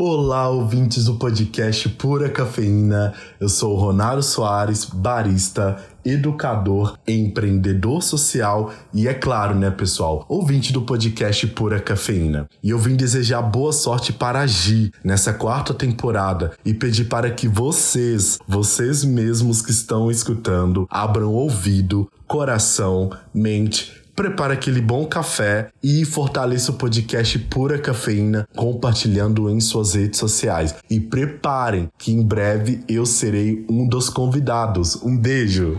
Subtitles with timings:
[0.00, 3.12] Olá, ouvintes do podcast Pura Cafeína.
[3.40, 10.72] Eu sou o Ronaldo Soares, barista, educador, empreendedor social e, é claro, né, pessoal, ouvinte
[10.72, 12.48] do podcast Pura Cafeína.
[12.62, 17.48] E eu vim desejar boa sorte para agir nessa quarta temporada e pedir para que
[17.48, 26.04] vocês, vocês mesmos que estão escutando, abram ouvido, coração, mente prepare aquele bom café e
[26.04, 30.74] fortaleça o podcast Pura Cafeína compartilhando em suas redes sociais.
[30.90, 34.96] E preparem que em breve eu serei um dos convidados.
[35.04, 35.78] Um beijo!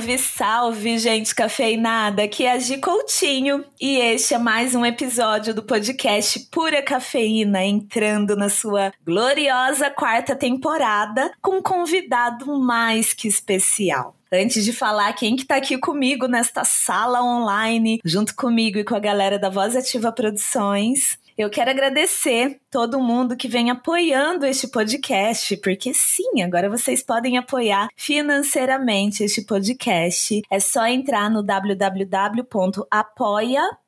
[0.00, 2.22] Salve, salve, gente cafeinada!
[2.22, 7.62] Aqui é a Gi Coutinho e este é mais um episódio do podcast Pura Cafeína,
[7.62, 14.16] entrando na sua gloriosa quarta temporada com um convidado mais que especial.
[14.32, 18.94] Antes de falar quem que tá aqui comigo nesta sala online, junto comigo e com
[18.94, 24.68] a galera da Voz Ativa Produções, eu quero agradecer todo mundo que vem apoiando este
[24.68, 30.42] podcast, porque sim, agora vocês podem apoiar financeiramente este podcast.
[30.50, 31.42] É só entrar no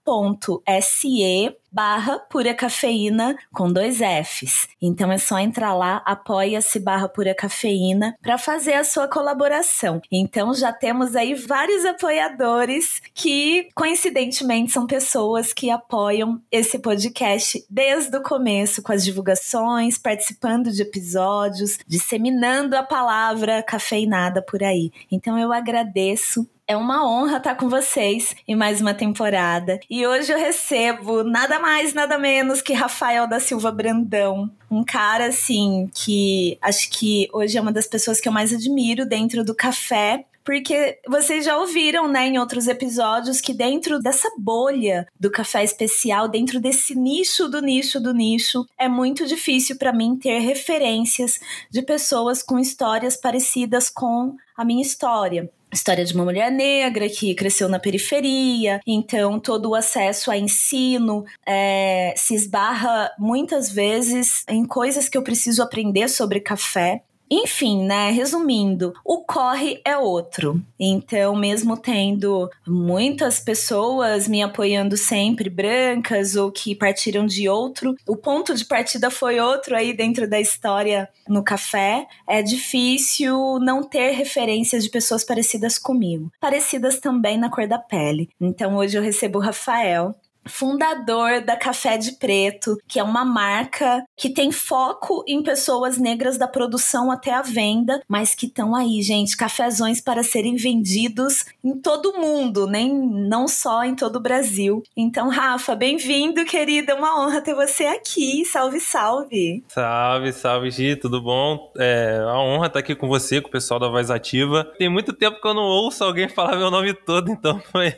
[0.05, 4.69] www.apoia.se barra pura cafeína com dois Fs.
[4.81, 10.03] Então é só entrar lá, apoia-se barra pura cafeína para fazer a sua colaboração.
[10.11, 18.14] Então já temos aí vários apoiadores que coincidentemente são pessoas que apoiam esse podcast desde
[18.19, 24.92] o começo com as divulgações, participando de episódios, disseminando a palavra cafeinada por aí.
[25.11, 29.78] Então eu agradeço é uma honra estar com vocês em mais uma temporada.
[29.90, 34.50] E hoje eu recebo nada mais, nada menos que Rafael da Silva Brandão.
[34.70, 39.05] Um cara, assim, que acho que hoje é uma das pessoas que eu mais admiro
[39.05, 45.06] dentro do café porque vocês já ouviram, né, em outros episódios, que dentro dessa bolha
[45.20, 50.16] do café especial, dentro desse nicho do nicho do nicho, é muito difícil para mim
[50.16, 51.38] ter referências
[51.70, 57.34] de pessoas com histórias parecidas com a minha história história de uma mulher negra que
[57.34, 64.64] cresceu na periferia, então todo o acesso a ensino é, se esbarra muitas vezes em
[64.64, 67.02] coisas que eu preciso aprender sobre café.
[67.34, 68.10] Enfim, né?
[68.10, 70.60] Resumindo, o corre é outro.
[70.78, 78.18] Então, mesmo tendo muitas pessoas me apoiando sempre, brancas ou que partiram de outro, o
[78.18, 82.06] ponto de partida foi outro aí dentro da história no café.
[82.28, 88.28] É difícil não ter referências de pessoas parecidas comigo, parecidas também na cor da pele.
[88.38, 90.14] Então, hoje eu recebo o Rafael,
[90.47, 96.39] fundador da Café de Preto, que é uma marca que tem foco em pessoas negras
[96.39, 101.79] da produção até a venda, mas que estão aí, gente, cafezões para serem vendidos em
[101.79, 104.83] todo o mundo, nem não só em todo o Brasil.
[104.97, 108.45] Então, Rafa, bem-vindo, querida, é uma honra ter você aqui.
[108.45, 109.63] Salve, salve.
[109.69, 111.73] Salve, salve, Gi, tudo bom?
[111.79, 114.64] É uma honra estar aqui com você, com o pessoal da Voz Ativa.
[114.79, 117.95] Tem muito tempo que eu não ouço alguém falar meu nome todo, então foi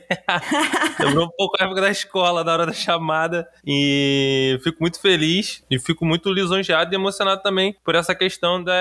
[1.01, 3.49] lembrou um pouco a época da escola fala na hora da chamada.
[3.65, 8.75] E fico muito feliz e fico muito lisonjeado e emocionado também por essa questão da.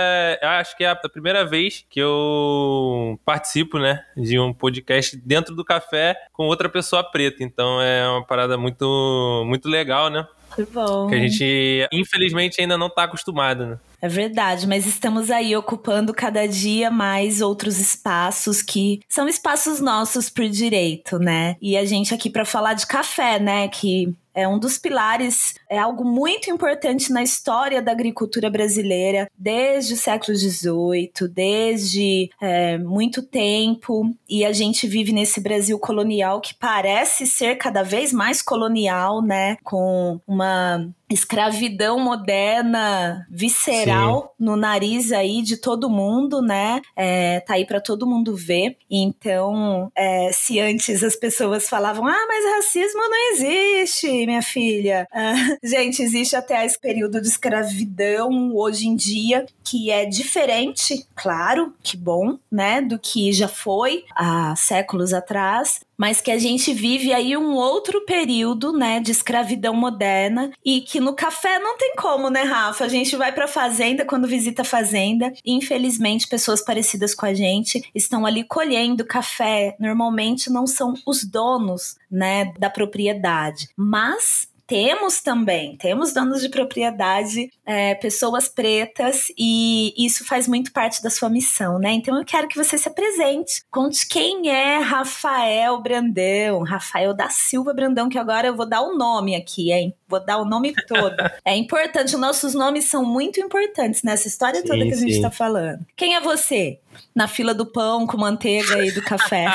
[0.59, 5.63] Acho que é a primeira vez que eu participo, né, de um podcast dentro do
[5.63, 7.43] café com outra pessoa preta.
[7.43, 10.27] Então é uma parada muito, muito legal, né?
[10.55, 11.07] Que bom.
[11.07, 13.79] Que a gente, infelizmente, ainda não está acostumado, né?
[14.01, 20.29] É verdade, mas estamos aí ocupando cada dia mais outros espaços que são espaços nossos
[20.29, 21.55] por direito, né?
[21.61, 23.67] E a gente aqui para falar de café, né?
[23.69, 29.93] Que é um dos pilares, é algo muito importante na história da agricultura brasileira, desde
[29.93, 34.13] o século XVIII, desde é, muito tempo.
[34.27, 39.57] E a gente vive nesse Brasil colonial que parece ser cada vez mais colonial, né?
[39.63, 44.45] Com uma escravidão moderna, visceral Sim.
[44.45, 46.81] no nariz aí de todo mundo, né?
[46.95, 48.77] É, tá aí para todo mundo ver.
[48.89, 55.07] Então, é, se antes as pessoas falavam, ah, mas racismo não existe, minha filha.
[55.25, 61.73] Ah, gente, existe até esse período de escravidão hoje em dia, que é diferente, claro,
[61.81, 67.13] que bom, né, do que já foi há séculos atrás, mas que a gente vive
[67.13, 72.29] aí um outro período, né, de escravidão moderna e que no café não tem como,
[72.29, 72.85] né, Rafa?
[72.85, 77.33] A gente vai para fazenda quando visita a fazenda, e infelizmente pessoas parecidas com a
[77.33, 79.75] gente estão ali colhendo café.
[79.79, 87.51] Normalmente não são os donos, né, da propriedade, mas temos também, temos donos de propriedade,
[87.65, 91.93] é, pessoas pretas, e isso faz muito parte da sua missão, né?
[91.93, 97.73] Então eu quero que você se apresente, conte quem é Rafael Brandão, Rafael da Silva
[97.73, 99.93] Brandão, que agora eu vou dar o nome aqui, hein?
[100.07, 101.15] Vou dar o nome todo.
[101.45, 105.31] é importante, nossos nomes são muito importantes nessa história sim, toda que a gente está
[105.31, 105.85] falando.
[105.95, 106.79] Quem é você?
[107.15, 109.47] Na fila do pão com manteiga e do café.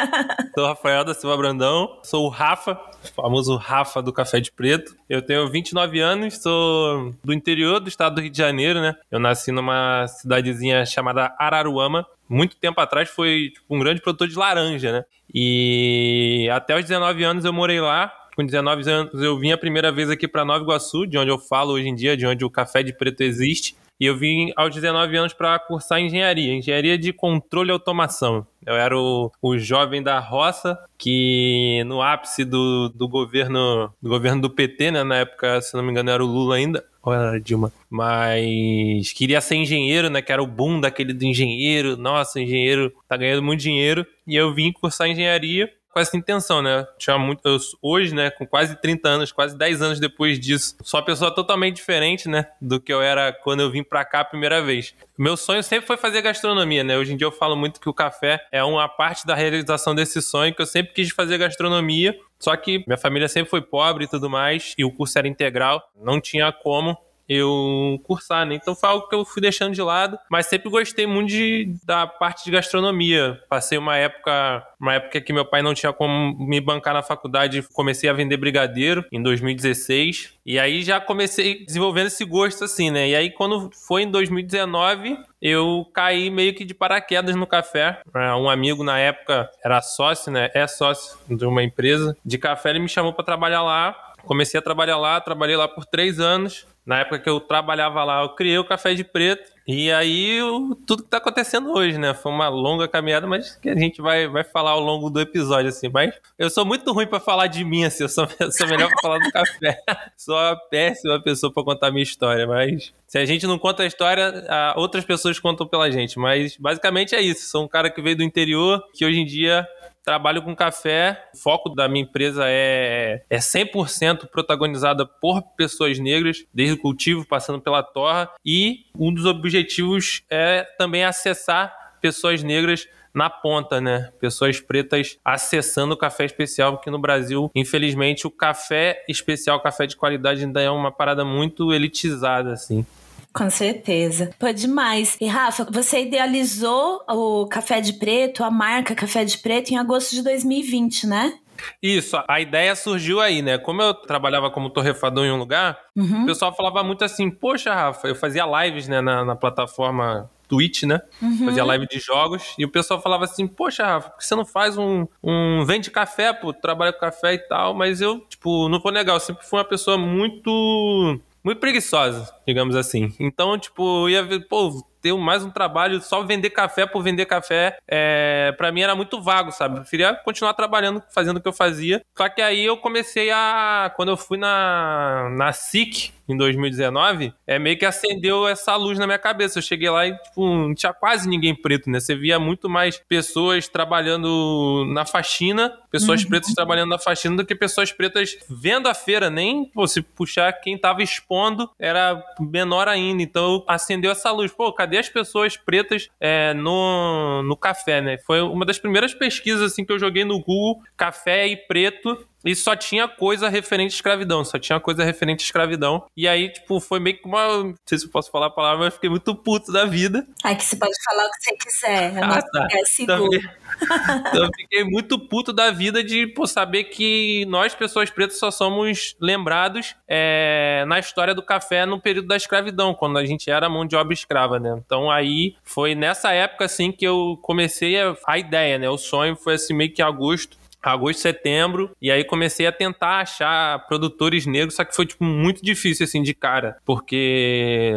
[0.54, 2.78] sou Rafael da Silva Brandão, sou o Rafa,
[3.14, 4.96] famoso Rafa do Café de Preto.
[5.08, 8.94] Eu tenho 29 anos, sou do interior do estado do Rio de Janeiro, né?
[9.10, 12.06] Eu nasci numa cidadezinha chamada Araruama.
[12.28, 15.04] Muito tempo atrás foi tipo, um grande produtor de laranja, né?
[15.32, 19.90] E até os 19 anos eu morei lá com 19 anos eu vim a primeira
[19.90, 22.50] vez aqui para Nova Iguaçu, de onde eu falo hoje em dia, de onde o
[22.50, 23.74] café de preto existe.
[23.98, 28.46] E eu vim aos 19 anos para cursar engenharia, engenharia de controle e automação.
[28.64, 34.40] Eu era o, o jovem da roça que no ápice do, do governo do governo
[34.40, 37.72] do PT, né, na época, se não me engano, era o Lula ainda, era Dilma,
[37.90, 41.96] mas queria ser engenheiro, né, que era o boom daquele do engenheiro.
[41.96, 44.06] Nossa, engenheiro tá ganhando muito dinheiro.
[44.26, 46.86] E eu vim cursar engenharia com essa intenção, né?
[46.96, 51.00] Tinha muito, eu, hoje, né, com quase 30 anos, quase 10 anos depois disso, sou
[51.00, 54.24] uma pessoa totalmente diferente, né, do que eu era quando eu vim pra cá a
[54.24, 54.94] primeira vez.
[55.18, 56.96] Meu sonho sempre foi fazer gastronomia, né?
[56.96, 60.22] Hoje em dia eu falo muito que o café é uma parte da realização desse
[60.22, 64.08] sonho, que eu sempre quis fazer gastronomia, só que minha família sempre foi pobre e
[64.08, 66.96] tudo mais, e o curso era integral, não tinha como
[67.28, 68.54] eu cursar, né?
[68.54, 72.06] Então foi algo que eu fui deixando de lado, mas sempre gostei muito de, da
[72.06, 73.40] parte de gastronomia.
[73.48, 77.62] Passei uma época, uma época que meu pai não tinha como me bancar na faculdade,
[77.74, 80.34] comecei a vender brigadeiro em 2016.
[80.46, 83.10] E aí já comecei desenvolvendo esse gosto assim, né?
[83.10, 88.00] E aí quando foi em 2019, eu caí meio que de paraquedas no café.
[88.14, 90.50] É, um amigo na época era sócio, né?
[90.54, 93.94] É sócio de uma empresa de café, ele me chamou para trabalhar lá.
[94.24, 96.66] Comecei a trabalhar lá, trabalhei lá por três anos.
[96.88, 99.52] Na época que eu trabalhava lá, eu criei o Café de Preto.
[99.66, 100.38] E aí,
[100.86, 102.14] tudo que tá acontecendo hoje, né?
[102.14, 105.68] Foi uma longa caminhada, mas que a gente vai, vai falar ao longo do episódio,
[105.68, 105.90] assim.
[105.92, 108.04] Mas eu sou muito ruim para falar de mim, assim.
[108.04, 109.82] Eu sou, eu sou melhor pra falar do café.
[110.16, 113.82] sou uma péssima pessoa para contar a minha história, mas se a gente não conta
[113.82, 116.18] a história, outras pessoas contam pela gente.
[116.18, 117.50] Mas basicamente é isso.
[117.50, 119.68] Sou um cara que veio do interior, que hoje em dia
[120.08, 121.28] trabalho com café.
[121.34, 127.26] O foco da minha empresa é, é 100% protagonizada por pessoas negras, desde o cultivo,
[127.26, 128.30] passando pela torra.
[128.42, 134.10] E um dos objetivos é também acessar pessoas negras na ponta, né?
[134.18, 139.96] Pessoas pretas acessando o café especial, porque no Brasil, infelizmente, o café especial, café de
[139.96, 142.86] qualidade ainda é uma parada muito elitizada, assim.
[143.32, 144.30] Com certeza.
[144.38, 145.16] Pô, demais.
[145.20, 150.14] E Rafa, você idealizou o Café de Preto, a marca Café de Preto, em agosto
[150.14, 151.38] de 2020, né?
[151.82, 153.58] Isso, a ideia surgiu aí, né?
[153.58, 156.22] Como eu trabalhava como torrefador em um lugar, uhum.
[156.22, 160.84] o pessoal falava muito assim: Poxa, Rafa, eu fazia lives né, na, na plataforma Twitch,
[160.84, 161.00] né?
[161.20, 161.46] Uhum.
[161.46, 162.54] Fazia live de jogos.
[162.58, 165.90] E o pessoal falava assim: Poxa, Rafa, por que você não faz um, um vende
[165.90, 166.52] café, pô?
[166.52, 167.74] Trabalha com café e tal.
[167.74, 172.76] Mas eu, tipo, não vou negar, eu sempre fui uma pessoa muito muito preguiçosa, digamos
[172.76, 173.14] assim.
[173.18, 177.78] Então, tipo, ia ver, pô, ter mais um trabalho só vender café por vender café,
[177.86, 179.76] é, para mim era muito vago, sabe?
[179.76, 182.02] Eu preferia continuar trabalhando, fazendo o que eu fazia.
[182.16, 183.90] Só que aí eu comecei a.
[183.96, 189.06] Quando eu fui na, na SIC, em 2019, é meio que acendeu essa luz na
[189.06, 189.58] minha cabeça.
[189.58, 192.00] Eu cheguei lá e, tipo, não tinha quase ninguém preto, né?
[192.00, 196.28] Você via muito mais pessoas trabalhando na faxina, pessoas uhum.
[196.28, 199.30] pretas trabalhando na faxina do que pessoas pretas vendo a feira.
[199.30, 203.22] Nem, pô, se puxar quem tava expondo era menor ainda.
[203.22, 204.52] Então acendeu essa luz.
[204.52, 208.18] Pô, cadê as pessoas pretas é, no, no café, né?
[208.18, 212.56] Foi uma das primeiras pesquisas, assim, que eu joguei no Google, café e preto e
[212.56, 216.04] só tinha coisa referente à escravidão, só tinha coisa referente à escravidão.
[216.16, 217.64] E aí, tipo, foi meio que uma.
[217.64, 220.26] Não sei se eu posso falar a palavra, mas fiquei muito puto da vida.
[220.42, 222.16] Ai, que você pode falar o que você quiser.
[222.16, 222.68] Eu ah, tá.
[222.72, 223.40] é seguro.
[224.28, 228.50] então eu fiquei muito puto da vida de pô, saber que nós, pessoas pretas, só
[228.50, 233.68] somos lembrados é, na história do café no período da escravidão, quando a gente era
[233.68, 234.80] mão de obra escrava, né?
[234.84, 238.88] Então aí foi nessa época assim que eu comecei a, a ideia, né?
[238.88, 243.86] O sonho foi assim meio que agosto agosto, setembro, e aí comecei a tentar achar
[243.86, 247.92] produtores negros, só que foi tipo muito difícil assim de cara, porque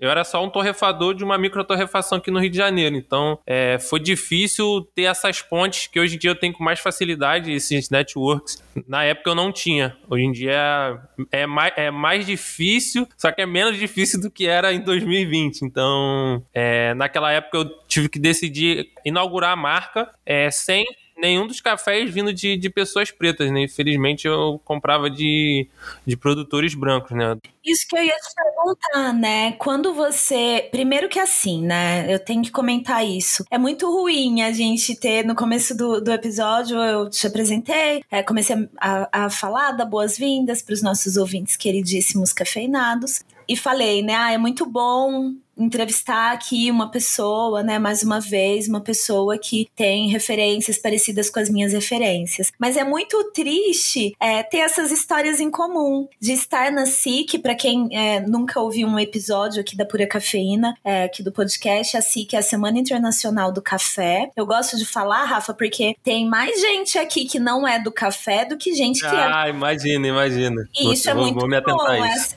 [0.00, 2.94] eu era só um torrefador de uma microtorrefação aqui no Rio de Janeiro.
[2.94, 6.78] Então, é, foi difícil ter essas pontes que hoje em dia eu tenho com mais
[6.78, 8.62] facilidade, esses networks.
[8.86, 9.96] Na época eu não tinha.
[10.08, 11.00] Hoje em dia
[11.32, 15.62] é mais, é mais difícil, só que é menos difícil do que era em 2020.
[15.62, 20.86] Então, é, naquela época eu tive que decidir inaugurar a marca é, sem
[21.18, 23.62] nenhum dos cafés vindo de, de pessoas pretas, né?
[23.62, 25.68] Infelizmente eu comprava de,
[26.06, 27.36] de produtores brancos, né?
[27.64, 29.52] Isso que eu ia te perguntar, né?
[29.52, 30.68] Quando você.
[30.70, 32.12] Primeiro que assim, né?
[32.12, 33.44] Eu tenho que comentar isso.
[33.50, 38.22] É muito ruim a gente ter, no começo do, do episódio, eu te apresentei, é,
[38.22, 43.22] comecei a, a falar, dar boas-vindas para os nossos ouvintes queridíssimos cafeinados.
[43.48, 44.14] E falei, né?
[44.14, 49.68] Ah, é muito bom entrevistar aqui uma pessoa, né, mais uma vez, uma pessoa que
[49.74, 52.52] tem referências parecidas com as minhas referências.
[52.58, 57.54] Mas é muito triste é, ter essas histórias em comum, de estar na SIC, para
[57.54, 62.00] quem é, nunca ouviu um episódio aqui da Pura Cafeína, é, aqui do podcast, a
[62.00, 64.30] SIC é a Semana Internacional do Café.
[64.36, 68.44] Eu gosto de falar, Rafa, porque tem mais gente aqui que não é do café
[68.44, 69.32] do que gente que ah, é.
[69.32, 70.68] Ah, imagina, imagina.
[70.78, 71.88] E isso é vou, muito vou bom.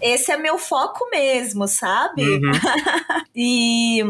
[0.01, 2.23] Esse é meu foco mesmo, sabe?
[2.23, 2.51] Uhum.
[3.35, 4.03] e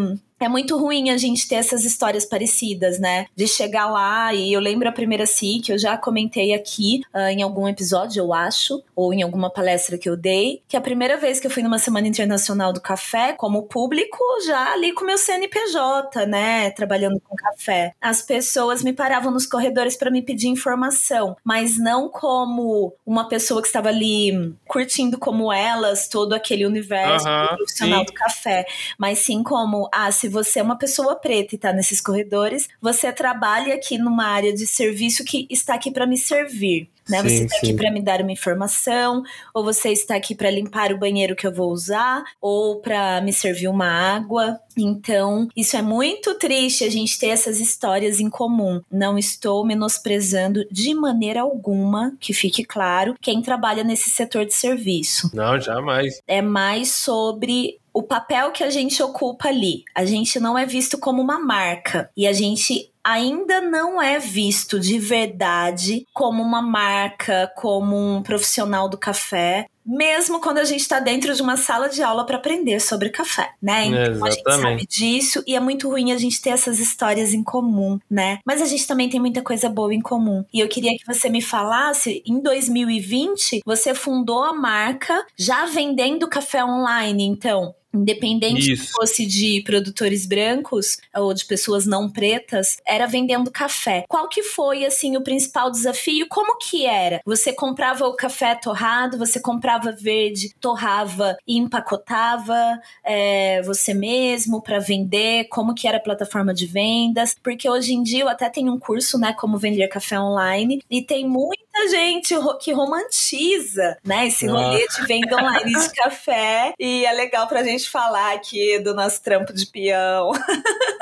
[0.44, 3.28] é muito ruim a gente ter essas histórias parecidas, né?
[3.36, 7.30] De chegar lá e eu lembro a primeira si que eu já comentei aqui uh,
[7.30, 11.18] em algum episódio, eu acho, ou em alguma palestra que eu dei, que a primeira
[11.18, 15.18] vez que eu fui numa Semana Internacional do Café, como público, já ali com meu
[15.18, 16.72] CNPJ, né?
[16.72, 17.94] Trabalhando com café.
[18.02, 23.62] As pessoas me paravam nos corredores para me pedir informação, mas não como uma pessoa
[23.62, 28.06] que estava ali curtindo como elas todo aquele universo profissional sim.
[28.06, 28.66] do café,
[28.98, 33.12] mas sim como, ah, se você é uma pessoa preta e está nesses corredores, você
[33.12, 36.90] trabalha aqui numa área de serviço que está aqui para me servir.
[37.10, 37.22] Né?
[37.22, 39.24] Sim, você está aqui para me dar uma informação,
[39.54, 43.34] ou você está aqui para limpar o banheiro que eu vou usar, ou para me
[43.34, 44.60] servir uma água.
[44.78, 48.82] Então, isso é muito triste a gente ter essas histórias em comum.
[48.90, 55.30] Não estou menosprezando de maneira alguma, que fique claro, quem trabalha nesse setor de serviço.
[55.34, 56.22] Não, jamais.
[56.26, 59.84] É mais sobre o papel que a gente ocupa ali.
[59.96, 64.80] A gente não é visto como uma marca e a gente ainda não é visto
[64.80, 71.00] de verdade como uma marca, como um profissional do café mesmo quando a gente está
[71.00, 73.86] dentro de uma sala de aula para aprender sobre café, né?
[73.86, 77.44] Então a gente sabe disso e é muito ruim a gente ter essas histórias em
[77.44, 78.40] comum, né?
[78.46, 80.46] Mas a gente também tem muita coisa boa em comum.
[80.54, 86.28] E eu queria que você me falasse, em 2020, você fundou a marca já vendendo
[86.28, 87.74] café online, então.
[87.94, 88.86] Independente Isso.
[88.86, 94.06] se fosse de produtores brancos ou de pessoas não pretas, era vendendo café.
[94.08, 96.28] Qual que foi, assim, o principal desafio?
[96.30, 97.22] Como que era?
[97.26, 104.80] Você comprava o café torrado, você comprava verde, torrava e empacotava é, você mesmo para
[104.80, 105.46] vender?
[105.50, 107.36] Como que era a plataforma de vendas?
[107.44, 111.02] Porque hoje em dia eu até tenho um curso, né, como vender café online e
[111.02, 111.28] tem
[111.74, 117.48] muita gente que romantiza, né, esse rolê de venda online de café e é legal
[117.48, 120.32] pra gente gente falar aqui do nosso trampo de peão.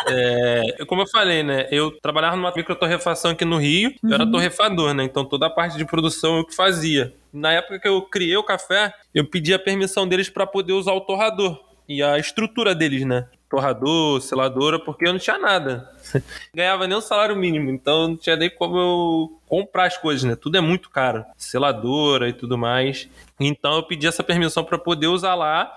[0.08, 1.68] É, como eu falei, né?
[1.72, 4.10] Eu trabalhava numa microtorrefação aqui no Rio, uhum.
[4.10, 4.32] eu era uhum.
[4.32, 5.04] torrefador, né?
[5.04, 7.14] Então toda a parte de produção eu que fazia.
[7.32, 10.94] Na época que eu criei o café, eu pedi a permissão deles para poder usar
[10.94, 13.28] o torrador e a estrutura deles, né?
[13.50, 15.92] Torrador, seladora, porque eu não tinha nada.
[16.54, 20.36] Ganhava nem o salário mínimo, então não tinha nem como eu comprar as coisas, né?
[20.36, 23.10] Tudo é muito caro, seladora e tudo mais.
[23.40, 25.76] Então eu pedi essa permissão para poder usar lá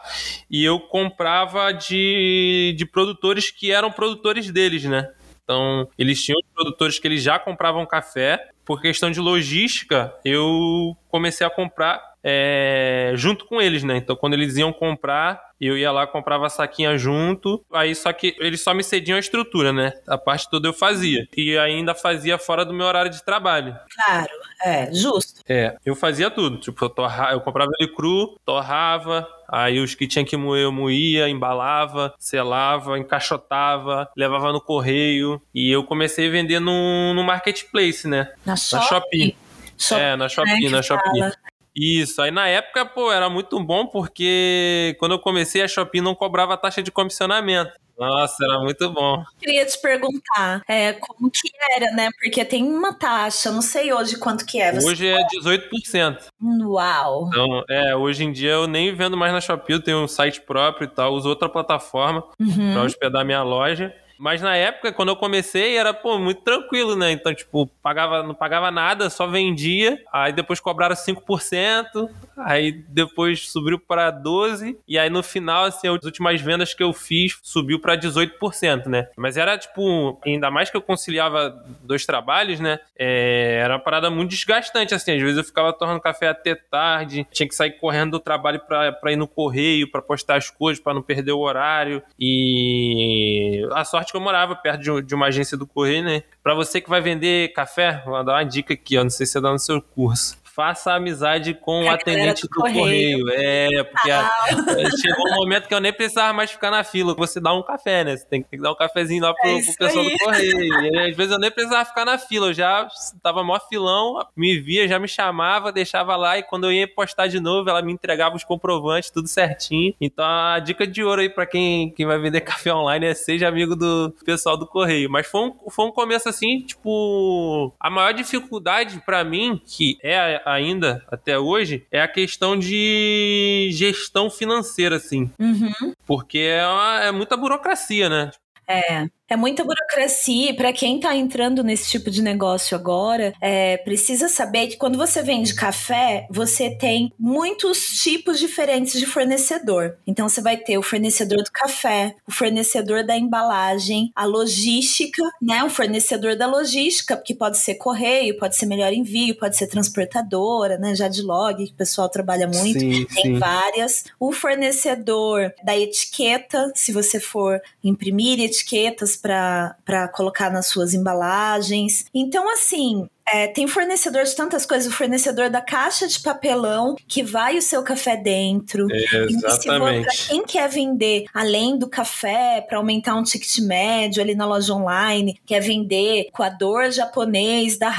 [0.51, 5.11] e eu comprava de, de produtores que eram produtores deles, né?
[5.43, 8.51] Então eles tinham produtores que eles já compravam café.
[8.65, 13.97] Por questão de logística, eu comecei a comprar é, junto com eles, né?
[13.97, 17.65] Então, quando eles iam comprar, eu ia lá, comprava a saquinha junto.
[17.73, 19.93] Aí, só que eles só me cediam a estrutura, né?
[20.07, 21.27] A parte toda eu fazia.
[21.37, 23.77] E ainda fazia fora do meu horário de trabalho.
[23.95, 24.33] Claro,
[24.65, 25.41] é, justo.
[25.49, 26.59] É, eu fazia tudo.
[26.59, 27.33] Tipo, eu, torra...
[27.33, 32.99] eu comprava ele cru, torrava, Aí os que tinha que moer, eu moía, embalava, selava,
[32.99, 35.43] encaixotava, levava no correio.
[35.55, 38.33] E eu comecei a vender no, no marketplace, né?
[38.47, 39.37] Na, na Shopee.
[39.77, 40.03] Shopee.
[40.03, 41.21] É, na Shopee, né, na Shopee.
[41.21, 41.35] Fala.
[41.75, 46.15] Isso, aí na época, pô, era muito bom porque quando eu comecei a Shopee não
[46.15, 47.73] cobrava taxa de comissionamento.
[47.99, 49.23] Nossa, era muito bom.
[49.39, 52.09] Queria te perguntar é, como que era, né?
[52.21, 54.73] Porque tem uma taxa, não sei hoje quanto que é.
[54.73, 56.27] Você hoje é 18%.
[56.63, 57.29] Uau!
[57.29, 60.41] Então, é, hoje em dia eu nem vendo mais na Shopee, eu tenho um site
[60.41, 62.73] próprio e tal, uso outra plataforma uhum.
[62.73, 63.95] para hospedar minha loja.
[64.23, 67.11] Mas na época, quando eu comecei, era, pô, muito tranquilo, né?
[67.11, 70.01] Então, tipo, pagava, não pagava nada, só vendia.
[70.13, 76.05] Aí depois cobraram 5%, aí depois subiu para 12%, e aí no final, assim, as
[76.05, 79.09] últimas vendas que eu fiz subiu para 18%, né?
[79.17, 82.79] Mas era, tipo, ainda mais que eu conciliava dois trabalhos, né?
[82.97, 85.17] É, era uma parada muito desgastante, assim.
[85.17, 89.11] Às vezes eu ficava torrando café até tarde, tinha que sair correndo do trabalho para
[89.11, 92.01] ir no correio, para postar as coisas, para não perder o horário.
[92.17, 96.23] E a sorte que eu morava perto de uma agência do correio, né?
[96.43, 99.33] Para você que vai vender café, vou dar uma dica aqui, ó, não sei se
[99.33, 103.21] você dá no seu curso faça amizade com o atendente do, do correio.
[103.21, 103.29] correio.
[103.31, 104.27] É, porque ah.
[104.27, 107.15] a, chegou um momento que eu nem precisava mais ficar na fila.
[107.15, 108.17] Você dá um café, né?
[108.17, 110.13] Você tem que dar um cafezinho lá pro, é pro pessoal aí.
[110.13, 110.53] do correio.
[110.83, 112.49] E às vezes eu nem precisava ficar na fila.
[112.49, 112.87] Eu já
[113.23, 117.29] tava mó filão, me via, já me chamava, deixava lá e quando eu ia postar
[117.29, 119.95] de novo, ela me entregava os comprovantes, tudo certinho.
[120.01, 123.49] Então a dica de ouro aí pra quem, quem vai vender café online é seja
[123.49, 125.11] amigo do pessoal do correio.
[125.11, 130.42] Mas foi um, foi um começo assim, tipo, a maior dificuldade para mim, que é
[130.45, 135.31] ainda até hoje é a questão de gestão financeira, assim.
[135.39, 135.93] Uhum.
[136.07, 138.31] Porque é, uma, é muita burocracia, né?
[138.67, 139.09] É.
[139.33, 144.29] É muita burocracia e para quem está entrando nesse tipo de negócio agora, é, precisa
[144.29, 149.97] saber que quando você vende café, você tem muitos tipos diferentes de fornecedor.
[150.07, 155.65] Então você vai ter o fornecedor do café, o fornecedor da embalagem, a logística, né?
[155.65, 160.77] O fornecedor da logística, que pode ser correio, pode ser melhor envio, pode ser transportadora,
[160.77, 160.95] né?
[160.95, 163.39] Já de log, que o pessoal trabalha muito, sim, tem sim.
[163.39, 164.05] várias.
[164.21, 172.05] O fornecedor da etiqueta, se você for imprimir etiquetas para colocar nas suas embalagens.
[172.13, 177.23] Então, assim, é, tem fornecedor de tantas coisas, o fornecedor da caixa de papelão que
[177.23, 178.87] vai o seu café dentro.
[178.91, 180.05] Exatamente.
[180.05, 184.75] Para quem quer vender além do café, para aumentar um ticket médio ali na loja
[184.75, 187.93] online, quer vender coador japonês da.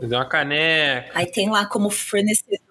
[0.00, 1.10] Fazer uma caneca.
[1.14, 2.65] Aí tem lá como fornecedor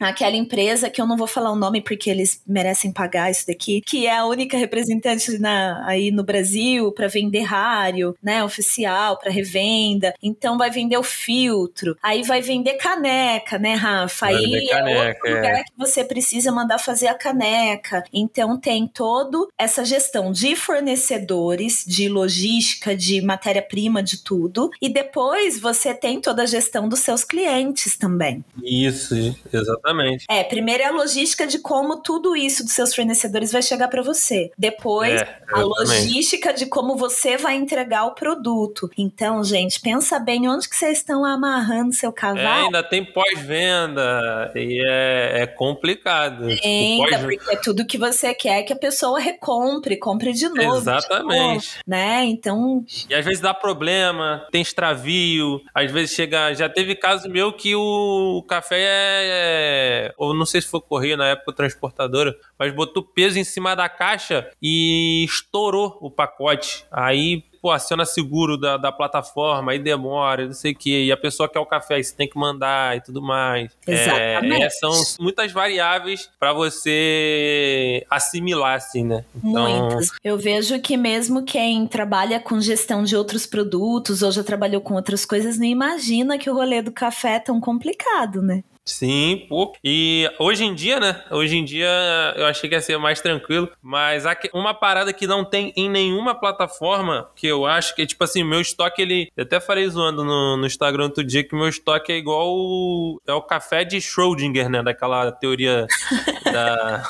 [0.00, 3.80] aquela empresa que eu não vou falar o nome porque eles merecem pagar isso daqui,
[3.80, 9.30] que é a única representante na, aí no Brasil para vender rário, né, oficial, para
[9.30, 10.14] revenda.
[10.22, 14.26] Então vai vender o filtro, aí vai vender caneca, né, Rafa?
[14.26, 15.64] Vai aí caneca, é outro lugar é.
[15.64, 18.02] que você precisa mandar fazer a caneca.
[18.12, 24.70] Então tem todo essa gestão de fornecedores, de logística, de matéria-prima, de tudo.
[24.80, 28.44] E depois você tem toda a gestão dos seus clientes também.
[28.62, 29.14] Isso,
[29.52, 30.24] Exatamente.
[30.28, 34.02] É, primeiro é a logística de como tudo isso dos seus fornecedores vai chegar para
[34.02, 34.50] você.
[34.56, 38.90] Depois, é, a logística de como você vai entregar o produto.
[38.96, 42.40] Então, gente, pensa bem onde que vocês estão amarrando seu cavalo.
[42.40, 46.48] É, ainda tem pós-venda e é, é complicado.
[46.48, 50.48] Tipo, ainda, tipo, porque é tudo que você quer que a pessoa recompre, compre de
[50.48, 50.76] novo.
[50.78, 51.68] Exatamente.
[51.68, 52.24] Tipo, né?
[52.24, 52.84] Então...
[53.08, 56.52] E às vezes dá problema, tem extravio, às vezes chega...
[56.54, 61.16] Já teve caso meu que o café é é, ou não sei se foi correio
[61.16, 66.84] na época, transportadora, mas botou peso em cima da caixa e estourou o pacote.
[66.90, 71.16] Aí pô, aciona seguro da, da plataforma, aí demora, não sei o quê, e a
[71.16, 73.70] pessoa quer o café, aí você tem que mandar e tudo mais.
[73.86, 74.62] Exatamente.
[74.62, 79.24] É, são muitas variáveis para você assimilar, assim, né?
[79.36, 79.88] Então...
[79.88, 80.08] Muitas.
[80.22, 84.94] Eu vejo que mesmo quem trabalha com gestão de outros produtos ou já trabalhou com
[84.94, 88.62] outras coisas, não imagina que o rolê do café é tão complicado, né?
[88.88, 89.74] Sim, pô.
[89.84, 91.22] E hoje em dia, né?
[91.30, 91.88] Hoje em dia
[92.34, 94.24] eu achei que ia ser mais tranquilo, mas
[94.54, 98.60] uma parada que não tem em nenhuma plataforma, que eu acho que, tipo assim, meu
[98.60, 99.30] estoque, ele.
[99.36, 102.48] Eu até falei zoando no, no Instagram outro dia que meu estoque é igual.
[102.48, 104.82] O, é o café de Schrödinger, né?
[104.82, 105.86] Daquela teoria
[106.50, 107.02] da,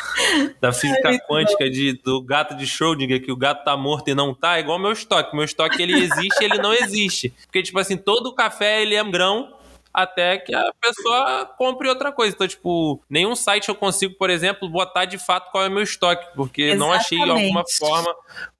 [0.60, 4.34] da física quântica de, do gato de Schrödinger, que o gato tá morto e não
[4.34, 5.34] tá, é igual meu estoque.
[5.34, 7.32] Meu estoque, ele existe ele não existe.
[7.46, 9.57] Porque, tipo assim, todo café, ele é grão
[9.92, 12.34] até que a pessoa compre outra coisa.
[12.34, 15.82] Então, tipo, nenhum site eu consigo, por exemplo, botar de fato qual é o meu
[15.82, 16.78] estoque, porque Exatamente.
[16.88, 18.14] não achei alguma forma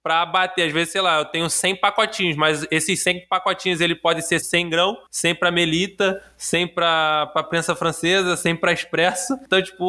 [0.09, 0.69] para bater.
[0.69, 4.41] Às vezes, sei lá, eu tenho 100 pacotinhos, mas esses 100 pacotinhos ele pode ser
[4.41, 9.39] 100 grão, 100 para melita, 100 para prensa francesa, 100 para expresso.
[9.45, 9.85] Então, tipo,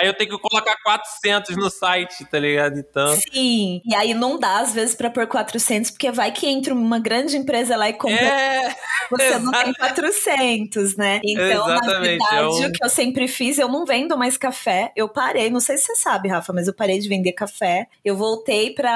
[0.00, 2.80] aí eu tenho que colocar 400 no site, tá ligado?
[2.80, 3.16] Então.
[3.32, 6.98] Sim, e aí não dá às vezes para pôr 400, porque vai que entra uma
[6.98, 8.16] grande empresa lá e compra.
[8.16, 8.74] É,
[9.08, 11.20] você não tem 400, né?
[11.22, 12.68] Então, Exatamente, na verdade, é um...
[12.68, 14.90] o que eu sempre fiz, eu não vendo mais café.
[14.96, 17.86] Eu parei, não sei se você sabe, Rafa, mas eu parei de vender café.
[18.04, 18.95] Eu voltei para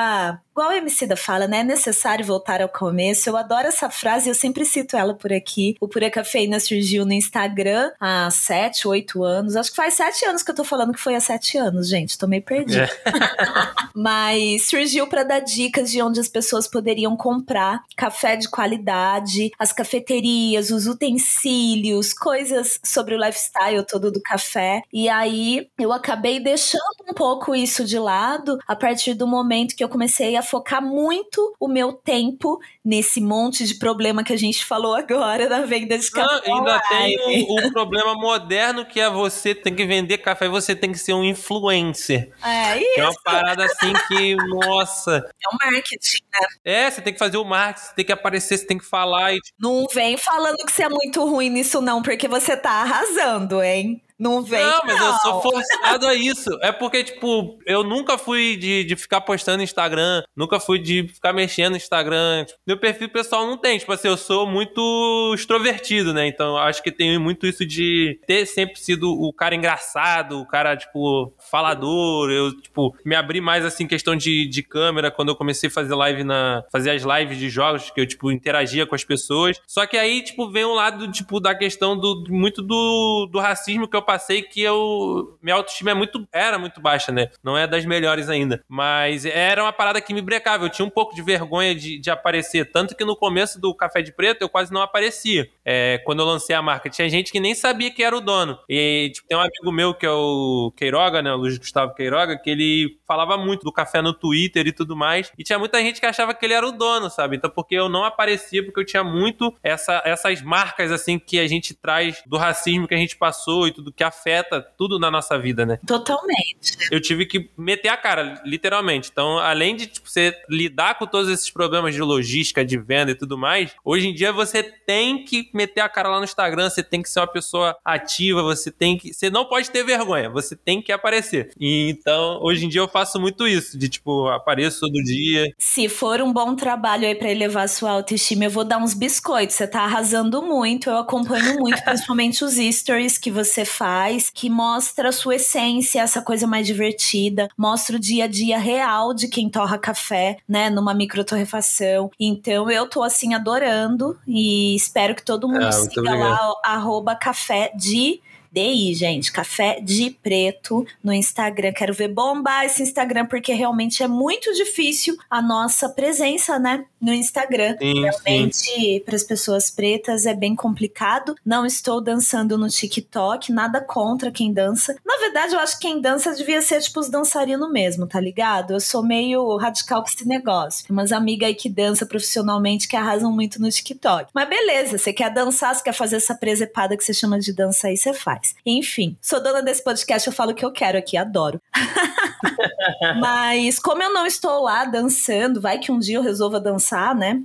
[0.60, 1.60] igual a MC da fala, né?
[1.60, 3.28] É necessário voltar ao começo.
[3.28, 5.74] Eu adoro essa frase, eu sempre cito ela por aqui.
[5.80, 9.56] O Pura Cafeína surgiu no Instagram há sete, oito anos.
[9.56, 12.18] Acho que faz sete anos que eu tô falando que foi há sete anos, gente.
[12.18, 12.84] Tô meio perdida.
[12.84, 12.90] É.
[13.94, 19.72] Mas surgiu para dar dicas de onde as pessoas poderiam comprar café de qualidade, as
[19.72, 24.82] cafeterias, os utensílios, coisas sobre o lifestyle todo do café.
[24.92, 29.82] E aí eu acabei deixando um pouco isso de lado a partir do momento que
[29.82, 34.64] eu comecei a focar muito o meu tempo nesse monte de problema que a gente
[34.64, 36.48] falou agora da venda de café.
[36.48, 40.48] Não, ainda tem o, o, problema moderno que é você tem que vender café e
[40.48, 42.32] você tem que ser um influencer.
[42.42, 43.00] É isso.
[43.00, 45.16] É uma parada assim que, nossa.
[45.16, 46.46] É o marketing, né?
[46.64, 49.34] É, você tem que fazer o marketing, você tem que aparecer, você tem que falar.
[49.34, 49.40] E...
[49.58, 54.00] Não vem falando que você é muito ruim nisso, não, porque você tá arrasando, hein?
[54.20, 54.62] Não vem.
[54.62, 55.06] Não, mas não.
[55.06, 56.50] eu sou forçado a isso.
[56.60, 61.08] É porque, tipo, eu nunca fui de, de ficar postando no Instagram, nunca fui de
[61.08, 62.44] ficar mexendo no Instagram.
[62.44, 63.78] Tipo, meu perfil pessoal não tem.
[63.78, 66.26] Tipo assim, eu sou muito extrovertido, né?
[66.26, 70.76] Então acho que tem muito isso de ter sempre sido o cara engraçado, o cara,
[70.76, 72.30] tipo, falador.
[72.30, 75.94] Eu, tipo, me abri mais assim, questão de, de câmera, quando eu comecei a fazer
[75.94, 76.62] live na.
[76.70, 79.58] fazer as lives de jogos, que eu, tipo, interagia com as pessoas.
[79.66, 83.88] Só que aí, tipo, vem um lado, tipo, da questão do muito do, do racismo
[83.88, 85.38] que eu passei que eu.
[85.40, 87.28] Minha autoestima é muito, era muito baixa, né?
[87.44, 88.60] Não é das melhores ainda.
[88.68, 90.64] Mas era uma parada que me brecava.
[90.64, 92.72] Eu tinha um pouco de vergonha de, de aparecer.
[92.72, 95.48] Tanto que no começo do Café de Preto eu quase não aparecia.
[95.64, 96.90] É, quando eu lancei a marca.
[96.90, 98.58] Tinha gente que nem sabia que era o dono.
[98.68, 101.32] E tipo, tem um amigo meu que é o Queiroga, né?
[101.32, 105.32] O Luiz Gustavo Queiroga, que ele falava muito do café no Twitter e tudo mais.
[105.38, 107.36] E tinha muita gente que achava que ele era o dono, sabe?
[107.36, 111.46] Então, porque eu não aparecia, porque eu tinha muito essa, essas marcas, assim, que a
[111.46, 115.38] gente traz do racismo que a gente passou e tudo que afeta tudo na nossa
[115.38, 115.78] vida, né?
[115.86, 116.88] Totalmente.
[116.90, 119.10] Eu tive que meter a cara, literalmente.
[119.12, 123.14] Então, além de tipo, você lidar com todos esses problemas de logística, de venda e
[123.14, 126.82] tudo mais, hoje em dia você tem que meter a cara lá no Instagram, você
[126.82, 129.12] tem que ser uma pessoa ativa, você tem que.
[129.12, 131.52] Você não pode ter vergonha, você tem que aparecer.
[131.60, 135.52] E, então, hoje em dia eu faço muito isso, de tipo, apareço todo dia.
[135.58, 138.94] Se for um bom trabalho aí para elevar a sua autoestima, eu vou dar uns
[138.94, 139.56] biscoitos.
[139.56, 144.50] Você tá arrasando muito, eu acompanho muito, principalmente os stories que você faz faz, que
[144.50, 149.26] mostra a sua essência, essa coisa mais divertida, mostra o dia a dia real de
[149.26, 152.10] quem torra café, né, numa microtorrefação.
[152.20, 157.72] Então eu tô assim adorando e espero que todo mundo ah, siga lá arroba café
[157.74, 158.20] de
[158.52, 159.32] DI, gente.
[159.32, 161.72] Café de Preto no Instagram.
[161.72, 166.84] Quero ver bombar esse Instagram, porque realmente é muito difícil a nossa presença, né?
[167.00, 167.76] No Instagram.
[167.78, 171.34] Sim, realmente, para as pessoas pretas, é bem complicado.
[171.44, 174.96] Não estou dançando no TikTok, nada contra quem dança.
[175.04, 178.72] Na verdade, eu acho que quem dança devia ser, tipo, os dançarinos mesmo, tá ligado?
[178.72, 180.86] Eu sou meio radical com esse negócio.
[180.86, 184.30] Tem umas amigas aí que dançam profissionalmente que arrasam muito no TikTok.
[184.34, 187.88] Mas beleza, você quer dançar, você quer fazer essa presepada que você chama de dança
[187.88, 188.39] aí, você faz.
[188.64, 191.60] Enfim, sou dona desse podcast, eu falo o que eu quero aqui, adoro.
[193.20, 197.42] Mas como eu não estou lá dançando, vai que um dia eu resolva dançar, né?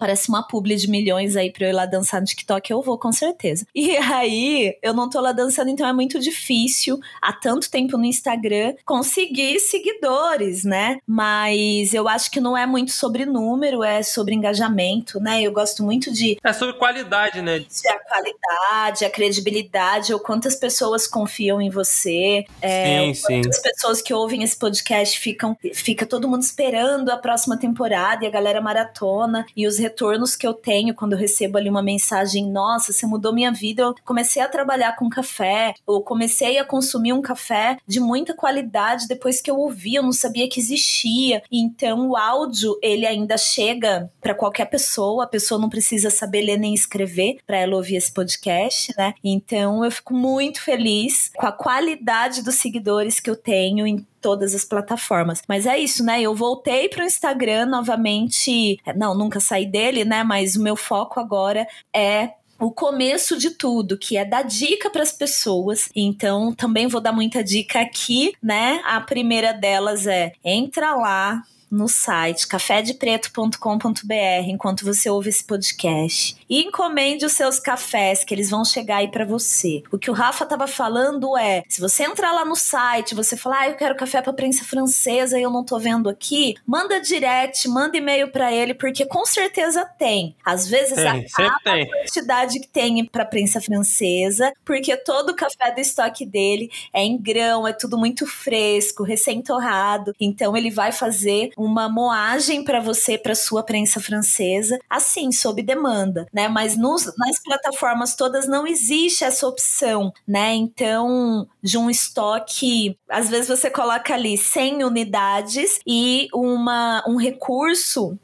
[0.00, 2.96] Parece uma publi de milhões aí pra eu ir lá dançar no TikTok, eu vou
[2.96, 3.66] com certeza.
[3.74, 8.06] E aí, eu não tô lá dançando, então é muito difícil, há tanto tempo no
[8.06, 10.98] Instagram, conseguir seguidores, né?
[11.06, 15.42] Mas eu acho que não é muito sobre número, é sobre engajamento, né?
[15.42, 16.38] Eu gosto muito de.
[16.42, 17.62] É sobre qualidade, né?
[17.86, 22.46] A qualidade, a credibilidade, ou quantas pessoas confiam em você.
[22.62, 23.62] É, sim, quantas sim.
[23.62, 25.54] pessoas que ouvem esse podcast ficam.
[25.74, 30.46] Fica todo mundo esperando a próxima temporada e a galera maratona e os retornos que
[30.46, 34.40] eu tenho quando eu recebo ali uma mensagem, nossa, você mudou minha vida, eu comecei
[34.40, 39.50] a trabalhar com café, ou comecei a consumir um café de muita qualidade depois que
[39.50, 41.42] eu ouvi, eu não sabia que existia.
[41.50, 46.58] Então o áudio, ele ainda chega para qualquer pessoa, a pessoa não precisa saber ler
[46.58, 49.14] nem escrever para ela ouvir esse podcast, né?
[49.24, 54.64] Então eu fico muito feliz com a qualidade dos seguidores que eu tenho todas as
[54.64, 55.42] plataformas.
[55.48, 56.20] Mas é isso, né?
[56.20, 58.78] Eu voltei para o Instagram novamente.
[58.96, 60.22] Não, nunca saí dele, né?
[60.22, 65.02] Mas o meu foco agora é o começo de tudo, que é dar dica para
[65.02, 65.88] as pessoas.
[65.96, 68.82] Então, também vou dar muita dica aqui, né?
[68.84, 76.64] A primeira delas é entra lá no site cafedepreto.com.br enquanto você ouve esse podcast e
[76.64, 79.84] encomende os seus cafés que eles vão chegar aí para você.
[79.92, 83.60] O que o Rafa tava falando é, se você entrar lá no site, você falar,
[83.60, 87.68] ah, eu quero café para prensa francesa e eu não tô vendo aqui, manda direct,
[87.68, 90.34] manda e-mail para ele porque com certeza tem.
[90.44, 95.70] Às vezes tem, a, a quantidade que tem para prensa francesa, porque todo o café
[95.72, 100.12] do estoque dele é em grão, é tudo muito fresco, recém torrado.
[100.18, 106.26] Então ele vai fazer uma moagem para você, para sua prensa francesa, assim, sob demanda,
[106.32, 106.39] né?
[106.48, 110.54] Mas nos, nas plataformas todas não existe essa opção, né?
[110.54, 118.18] Então, de um estoque, às vezes você coloca ali 100 unidades e uma, um recurso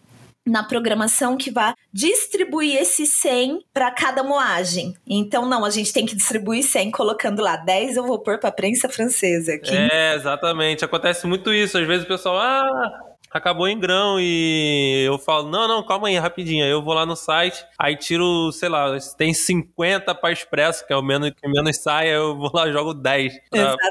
[0.47, 4.95] na programação que vai distribuir esse 100 para cada moagem.
[5.07, 8.51] Então, não, a gente tem que distribuir 100 colocando lá 10 eu vou pôr para
[8.51, 9.55] a prensa francesa.
[9.55, 9.75] Aqui.
[9.75, 10.85] É, exatamente.
[10.85, 11.77] Acontece muito isso.
[11.77, 13.01] Às vezes o pessoal, ah,
[13.37, 16.65] acabou em grão e eu falo, não, não, calma aí, rapidinho.
[16.65, 20.93] Aí eu vou lá no site, aí tiro, sei lá, tem 50 para expresso, que
[20.93, 23.39] é o menos que menos sai, eu vou lá jogo 10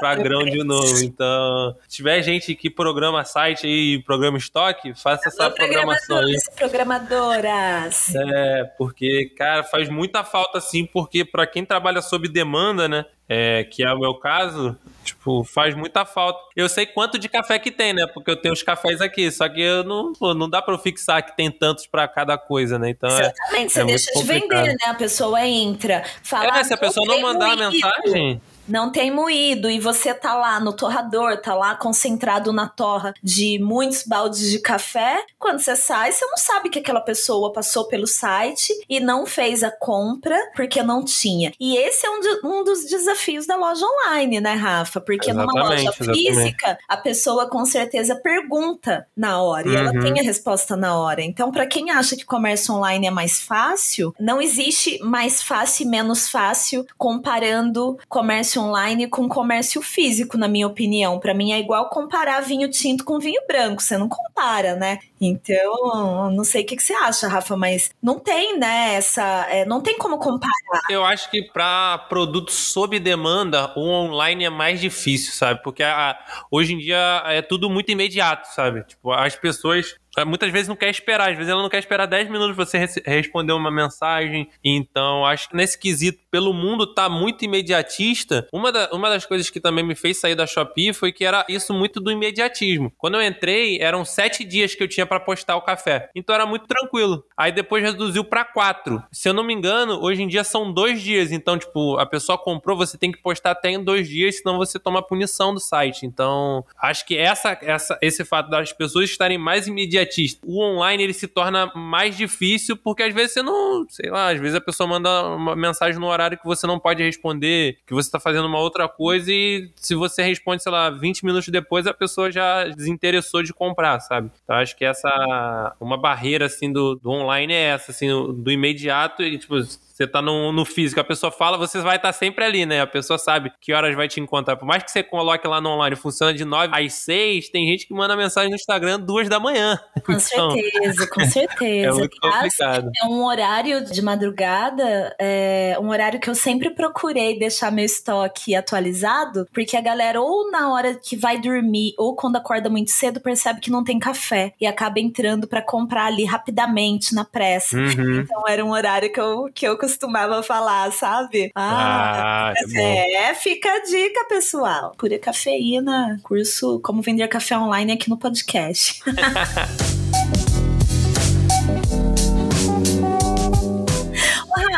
[0.00, 0.98] para grão de novo.
[1.02, 6.36] Então, se tiver gente que programa site e programa estoque, faça essa programação aí.
[6.56, 8.14] Programadoras.
[8.14, 13.04] É, porque, cara, faz muita falta assim, porque para quem trabalha sob demanda, né?
[13.28, 16.38] É, que é o meu caso, tipo, faz muita falta.
[16.54, 18.06] Eu sei quanto de café que tem, né?
[18.06, 21.24] Porque eu tenho os cafés aqui, só que eu não, não dá para eu fixar
[21.24, 22.90] que tem tantos para cada coisa, né?
[22.90, 24.86] Então é, Exatamente, é, você é deixa de vender, né?
[24.86, 26.58] A pessoa entra, fala.
[26.58, 30.60] É, se a pessoa não mandar a mensagem não tem moído e você tá lá
[30.60, 36.12] no torrador, tá lá concentrado na torra de muitos baldes de café, quando você sai,
[36.12, 40.82] você não sabe que aquela pessoa passou pelo site e não fez a compra porque
[40.82, 41.52] não tinha.
[41.60, 45.00] E esse é um, de, um dos desafios da loja online, né, Rafa?
[45.00, 49.76] Porque exatamente, numa loja física, a pessoa com certeza pergunta na hora e uhum.
[49.76, 51.22] ela tem a resposta na hora.
[51.22, 55.88] Então, para quem acha que comércio online é mais fácil, não existe mais fácil e
[55.88, 61.18] menos fácil comparando comércio comércio online com comércio físico, na minha opinião.
[61.18, 64.98] Para mim é igual comparar vinho tinto com vinho branco, você não compara, né?
[65.20, 69.64] Então, não sei o que, que você acha, Rafa, mas não tem, né, essa, é,
[69.64, 70.52] não tem como comparar.
[70.90, 75.62] Eu acho que para produtos sob demanda, o online é mais difícil, sabe?
[75.62, 76.18] Porque a,
[76.50, 78.84] hoje em dia é tudo muito imediato, sabe?
[78.84, 82.30] Tipo, as pessoas muitas vezes não quer esperar, às vezes ela não quer esperar 10
[82.30, 84.48] minutos você responder uma mensagem.
[84.64, 89.50] Então, acho que nesse quesito, pelo mundo tá muito imediatista, uma, da, uma das coisas
[89.50, 92.90] que também me fez sair da Shopee foi que era isso muito do imediatismo.
[92.96, 96.10] Quando eu entrei, eram sete dias que eu tinha para postar o café.
[96.14, 97.24] Então era muito tranquilo.
[97.36, 99.02] Aí depois reduziu para quatro.
[99.12, 101.32] Se eu não me engano, hoje em dia são dois dias.
[101.32, 104.78] Então, tipo, a pessoa comprou, você tem que postar até em dois dias, senão você
[104.78, 106.06] toma punição do site.
[106.06, 110.05] Então, acho que essa, essa, esse fato das pessoas estarem mais imediatistas
[110.44, 114.40] o online ele se torna mais difícil porque às vezes você não, sei lá, às
[114.40, 118.08] vezes a pessoa manda uma mensagem no horário que você não pode responder, que você
[118.08, 121.94] está fazendo uma outra coisa e se você responde, sei lá, 20 minutos depois a
[121.94, 124.30] pessoa já desinteressou de comprar, sabe?
[124.44, 129.22] Então acho que essa uma barreira assim do, do online é essa, assim, do imediato
[129.22, 129.56] e tipo
[129.96, 132.82] você tá no, no físico, a pessoa fala, você vai estar tá sempre ali, né?
[132.82, 134.56] A pessoa sabe que horas vai te encontrar.
[134.56, 137.86] Por mais que você coloque lá no online, funciona de 9 às 6, tem gente
[137.86, 139.80] que manda mensagem no Instagram duas da manhã.
[140.04, 141.88] Com então, certeza, com certeza.
[141.88, 142.90] É muito complicado.
[143.02, 148.54] É um horário de madrugada, é um horário que eu sempre procurei deixar meu estoque
[148.54, 153.20] atualizado, porque a galera ou na hora que vai dormir ou quando acorda muito cedo
[153.20, 157.76] percebe que não tem café e acaba entrando para comprar ali rapidamente na pressa.
[157.76, 158.20] Uhum.
[158.20, 161.52] Então era um horário que eu, que eu costumava falar, sabe?
[161.54, 164.92] Ah, ah é, fica a dica, pessoal.
[164.98, 169.00] Pura cafeína, curso Como Vender Café Online aqui no podcast.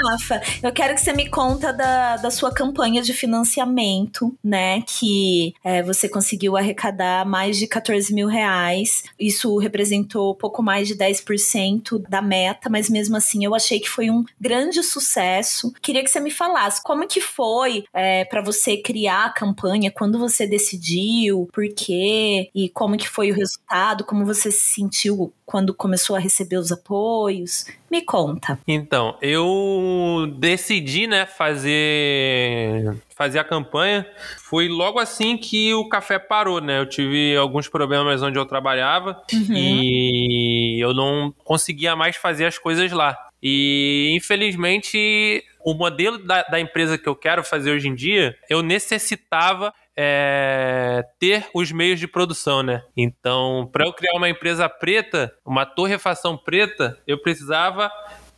[0.05, 4.83] Rafa, eu quero que você me conta da, da sua campanha de financiamento, né?
[4.83, 9.05] Que é, você conseguiu arrecadar mais de 14 mil reais.
[9.19, 14.11] Isso representou pouco mais de 10% da meta, mas mesmo assim eu achei que foi
[14.11, 15.73] um grande sucesso.
[15.83, 20.19] Queria que você me falasse como que foi é, para você criar a campanha, quando
[20.19, 25.75] você decidiu, por quê e como que foi o resultado, como você se sentiu quando
[25.75, 27.65] começou a receber os apoios.
[27.90, 28.59] Me conta.
[28.66, 34.07] Então, eu decidi, né, fazer fazer a campanha.
[34.37, 36.79] Foi logo assim que o café parou, né?
[36.79, 39.57] Eu tive alguns problemas onde eu trabalhava uhum.
[39.57, 43.18] e eu não conseguia mais fazer as coisas lá.
[43.42, 48.62] E infelizmente o modelo da, da empresa que eu quero fazer hoje em dia, eu
[48.62, 52.85] necessitava é, ter os meios de produção, né?
[52.97, 57.91] Então, para eu criar uma empresa preta, uma torrefação preta, eu precisava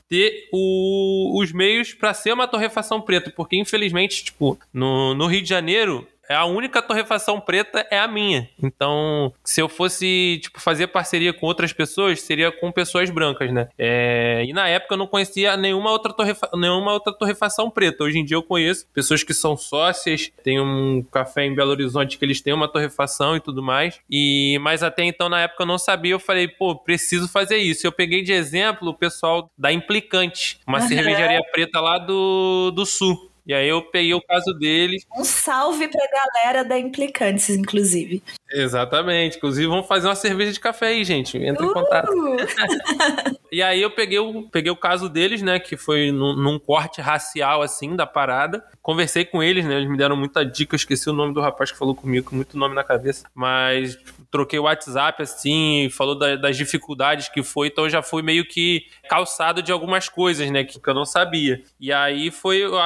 [0.09, 5.43] ter o, os meios para ser uma torrefação preta, porque infelizmente, tipo, no, no Rio
[5.43, 8.49] de Janeiro, a única torrefação preta é a minha.
[8.63, 13.69] Então, se eu fosse, tipo, fazer parceria com outras pessoas, seria com pessoas brancas, né?
[13.79, 18.05] É, e na época eu não conhecia nenhuma outra, torrefa nenhuma outra torrefação preta.
[18.05, 22.19] Hoje em dia eu conheço pessoas que são sócias, tem um café em Belo Horizonte
[22.19, 24.01] que eles têm uma torrefação e tudo mais.
[24.11, 27.87] E mas até então na época eu não sabia, eu falei, pô, preciso fazer isso.
[27.87, 33.30] Eu peguei de exemplo o pessoal da Implicante, uma cervejaria preta lá do, do sul.
[33.47, 35.07] E aí eu peguei o caso deles.
[35.17, 38.23] Um salve pra galera da Implicantes, inclusive.
[38.53, 39.37] Exatamente.
[39.37, 41.39] Inclusive, vamos fazer uma cerveja de café aí, gente.
[41.39, 41.71] Entra uh!
[41.71, 42.13] em contato.
[43.51, 45.59] e aí eu peguei o, peguei o caso deles, né?
[45.61, 48.65] Que foi num, num, corte racial, assim, da parada.
[48.83, 49.77] Conversei com eles, né?
[49.77, 50.75] Eles me deram muita dica.
[50.75, 53.27] Eu esqueci o nome do rapaz que falou comigo, com muito nome na cabeça.
[53.35, 53.97] Mas
[54.31, 57.69] troquei o WhatsApp, assim, falou da, das dificuldades que foi.
[57.69, 60.65] Então eu já fui meio que calçado de algumas coisas, né?
[60.65, 61.63] Que, que eu não sabia.
[61.79, 62.59] E aí foi.
[62.59, 62.79] Eu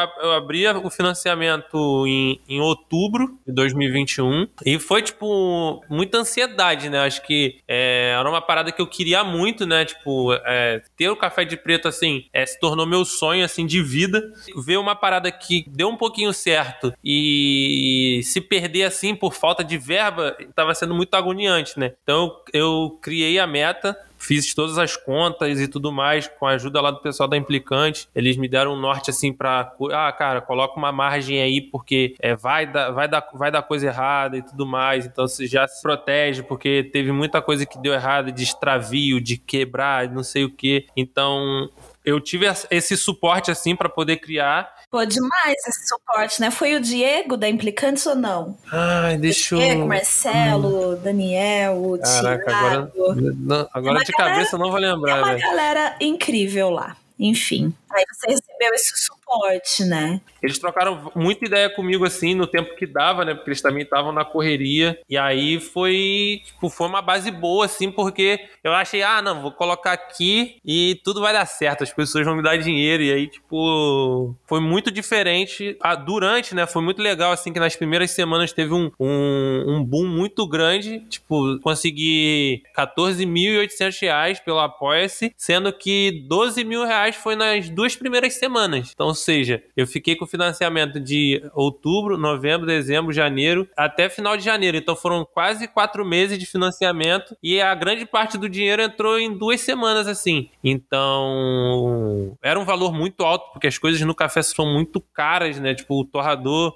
[0.45, 4.49] abri o financiamento em, em outubro de 2021.
[4.65, 7.01] E foi, tipo muita ansiedade, né?
[7.01, 9.85] Acho que é, era uma parada que eu queria muito, né?
[9.85, 13.83] Tipo, é, ter o café de preto, assim, é, se tornou meu sonho, assim, de
[13.83, 14.33] vida.
[14.57, 19.79] Ver uma parada que deu um pouquinho certo e se perder, assim, por falta de
[19.79, 21.93] verba, estava sendo muito agoniante, né?
[22.03, 26.53] Então, eu, eu criei a meta fiz todas as contas e tudo mais, com a
[26.53, 28.09] ajuda lá do pessoal da Implicante.
[28.15, 32.35] Eles me deram um norte assim para, ah, cara, coloca uma margem aí porque é,
[32.35, 35.05] vai, dar, vai, dar, vai dar coisa errada e tudo mais.
[35.05, 39.37] Então você já se protege, porque teve muita coisa que deu errado de extravio, de
[39.37, 40.87] quebrar, não sei o que.
[40.97, 41.69] Então
[42.05, 44.74] eu tive esse suporte assim para poder criar.
[44.91, 46.51] Pô, demais esse suporte, né?
[46.51, 48.57] Foi o Diego da Implicantes ou não?
[48.71, 49.59] Ai, deixa eu.
[49.59, 51.01] Diego, Marcelo, hum.
[51.03, 52.93] Daniel, o Caraca, Thiago.
[52.97, 55.19] agora, não, agora é de galera, cabeça eu não vou lembrar.
[55.19, 56.97] É uma galera incrível lá.
[57.19, 60.21] Enfim, aí você recebeu esse suporte, né?
[60.43, 63.35] Eles trocaram muita ideia comigo, assim, no tempo que dava, né?
[63.35, 64.99] Porque eles também estavam na correria.
[65.09, 69.53] E aí foi, tipo, foi uma base boa, assim, porque eu achei, ah, não, vou
[69.53, 73.03] colocar aqui e tudo vai dar certo, as pessoas vão me dar dinheiro.
[73.03, 75.77] E aí, tipo, foi muito diferente.
[75.81, 76.67] Ah, durante, né?
[76.67, 81.01] Foi muito legal, assim, que nas primeiras semanas teve um, um, um boom muito grande.
[81.09, 88.35] Tipo, consegui 14.800 reais pelo Apoia-se, sendo que 12 mil reais foi nas duas primeiras
[88.35, 88.91] semanas.
[88.95, 94.45] Então, ou seja, eu fiquei com financiamento de outubro, novembro, dezembro, janeiro, até final de
[94.45, 94.77] janeiro.
[94.77, 99.37] Então foram quase quatro meses de financiamento e a grande parte do dinheiro entrou em
[99.37, 100.49] duas semanas, assim.
[100.63, 105.75] Então era um valor muito alto, porque as coisas no café são muito caras, né?
[105.75, 106.75] Tipo, o torrador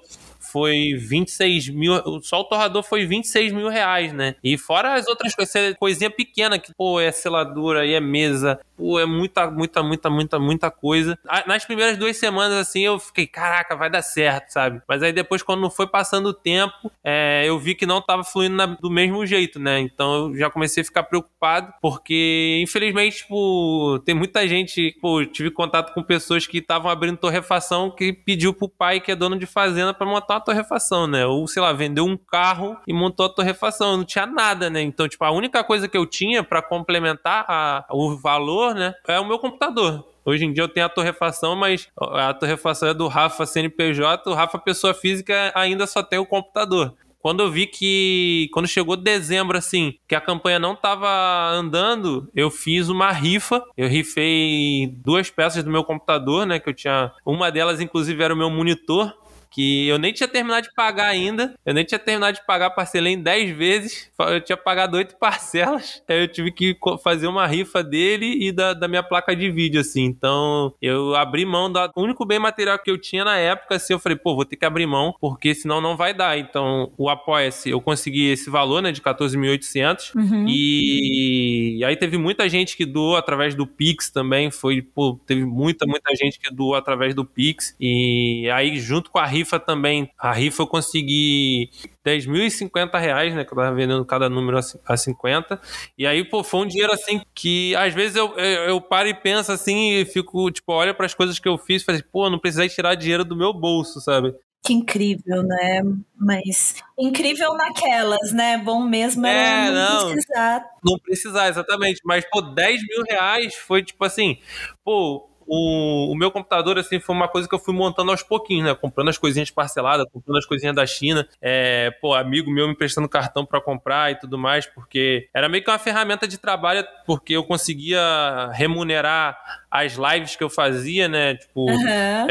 [0.51, 1.93] foi 26 mil.
[2.21, 4.35] Só o torrador foi 26 mil reais, né?
[4.43, 8.99] E fora as outras coisas, coisinha pequena, que, pô, é seladura, aí é mesa, pô,
[8.99, 11.17] é muita, muita, muita, muita, muita coisa.
[11.45, 14.81] Nas primeiras duas semanas, assim, eu fiquei, caraca, vai dar certo, sabe?
[14.87, 18.55] Mas aí depois, quando foi passando o tempo, é, eu vi que não tava fluindo
[18.55, 19.79] na, do mesmo jeito, né?
[19.79, 25.51] Então eu já comecei a ficar preocupado, porque, infelizmente, tipo, tem muita gente, pô, tive
[25.51, 29.45] contato com pessoas que estavam abrindo torrefação que pediu pro pai, que é dono de
[29.45, 31.25] fazenda, para montar uma torrefação, né?
[31.25, 33.97] Ou, sei lá, vendeu um carro e montou a torrefação.
[33.97, 34.81] Não tinha nada, né?
[34.81, 38.93] Então, tipo, a única coisa que eu tinha para complementar a, o valor, né?
[39.07, 40.05] É o meu computador.
[40.25, 44.33] Hoje em dia eu tenho a torrefação, mas a torrefação é do Rafa CNPJ, o
[44.33, 46.93] Rafa pessoa física ainda só tem o computador.
[47.19, 48.49] Quando eu vi que.
[48.53, 51.09] Quando chegou dezembro, assim, que a campanha não tava
[51.51, 53.61] andando, eu fiz uma rifa.
[53.75, 56.59] Eu rifei duas peças do meu computador, né?
[56.59, 57.11] Que eu tinha.
[57.25, 59.13] Uma delas, inclusive, era o meu monitor
[59.49, 61.53] que eu nem tinha terminado de pagar ainda.
[61.65, 64.11] Eu nem tinha terminado de pagar, parcelei em 10 vezes.
[64.19, 66.01] Eu tinha pagado 8 parcelas.
[66.07, 69.81] Aí eu tive que fazer uma rifa dele e da, da minha placa de vídeo,
[69.81, 70.03] assim.
[70.03, 73.99] Então, eu abri mão do único bem material que eu tinha na época, assim, eu
[73.99, 76.37] falei, pô, vou ter que abrir mão, porque senão não vai dar.
[76.37, 80.15] Então, o Apoia-se, eu consegui esse valor, né, de 14.800.
[80.15, 80.45] Uhum.
[80.47, 81.77] E...
[81.79, 84.51] e aí teve muita gente que doou através do Pix também.
[84.51, 87.75] Foi, pô, teve muita, muita gente que doou através do Pix.
[87.79, 90.09] E aí, junto com a rifa, rifa também.
[90.17, 91.69] A rifa eu consegui
[92.05, 93.43] 10.050 reais, né?
[93.43, 95.59] Que eu tava vendendo cada número a 50.
[95.97, 99.13] E aí, pô, foi um dinheiro assim que às vezes eu, eu, eu paro e
[99.13, 102.29] penso assim e fico, tipo, olha para as coisas que eu fiz e assim, pô,
[102.29, 104.33] não precisei tirar dinheiro do meu bolso, sabe?
[104.61, 105.81] Que incrível, né?
[106.17, 108.57] Mas incrível naquelas, né?
[108.57, 110.65] Bom mesmo é, não, não precisar.
[110.83, 112.01] Não precisar, exatamente.
[112.03, 114.37] Mas, pô, 10 mil reais foi tipo assim,
[114.83, 118.65] pô, o, o meu computador, assim, foi uma coisa que eu fui montando aos pouquinhos,
[118.65, 118.75] né?
[118.75, 121.27] Comprando as coisinhas parceladas, comprando as coisinhas da China.
[121.41, 125.63] É, pô, amigo meu me emprestando cartão para comprar e tudo mais, porque era meio
[125.63, 129.37] que uma ferramenta de trabalho, porque eu conseguia remunerar
[129.71, 131.35] as lives que eu fazia, né?
[131.35, 132.27] Tipo, uhum, é.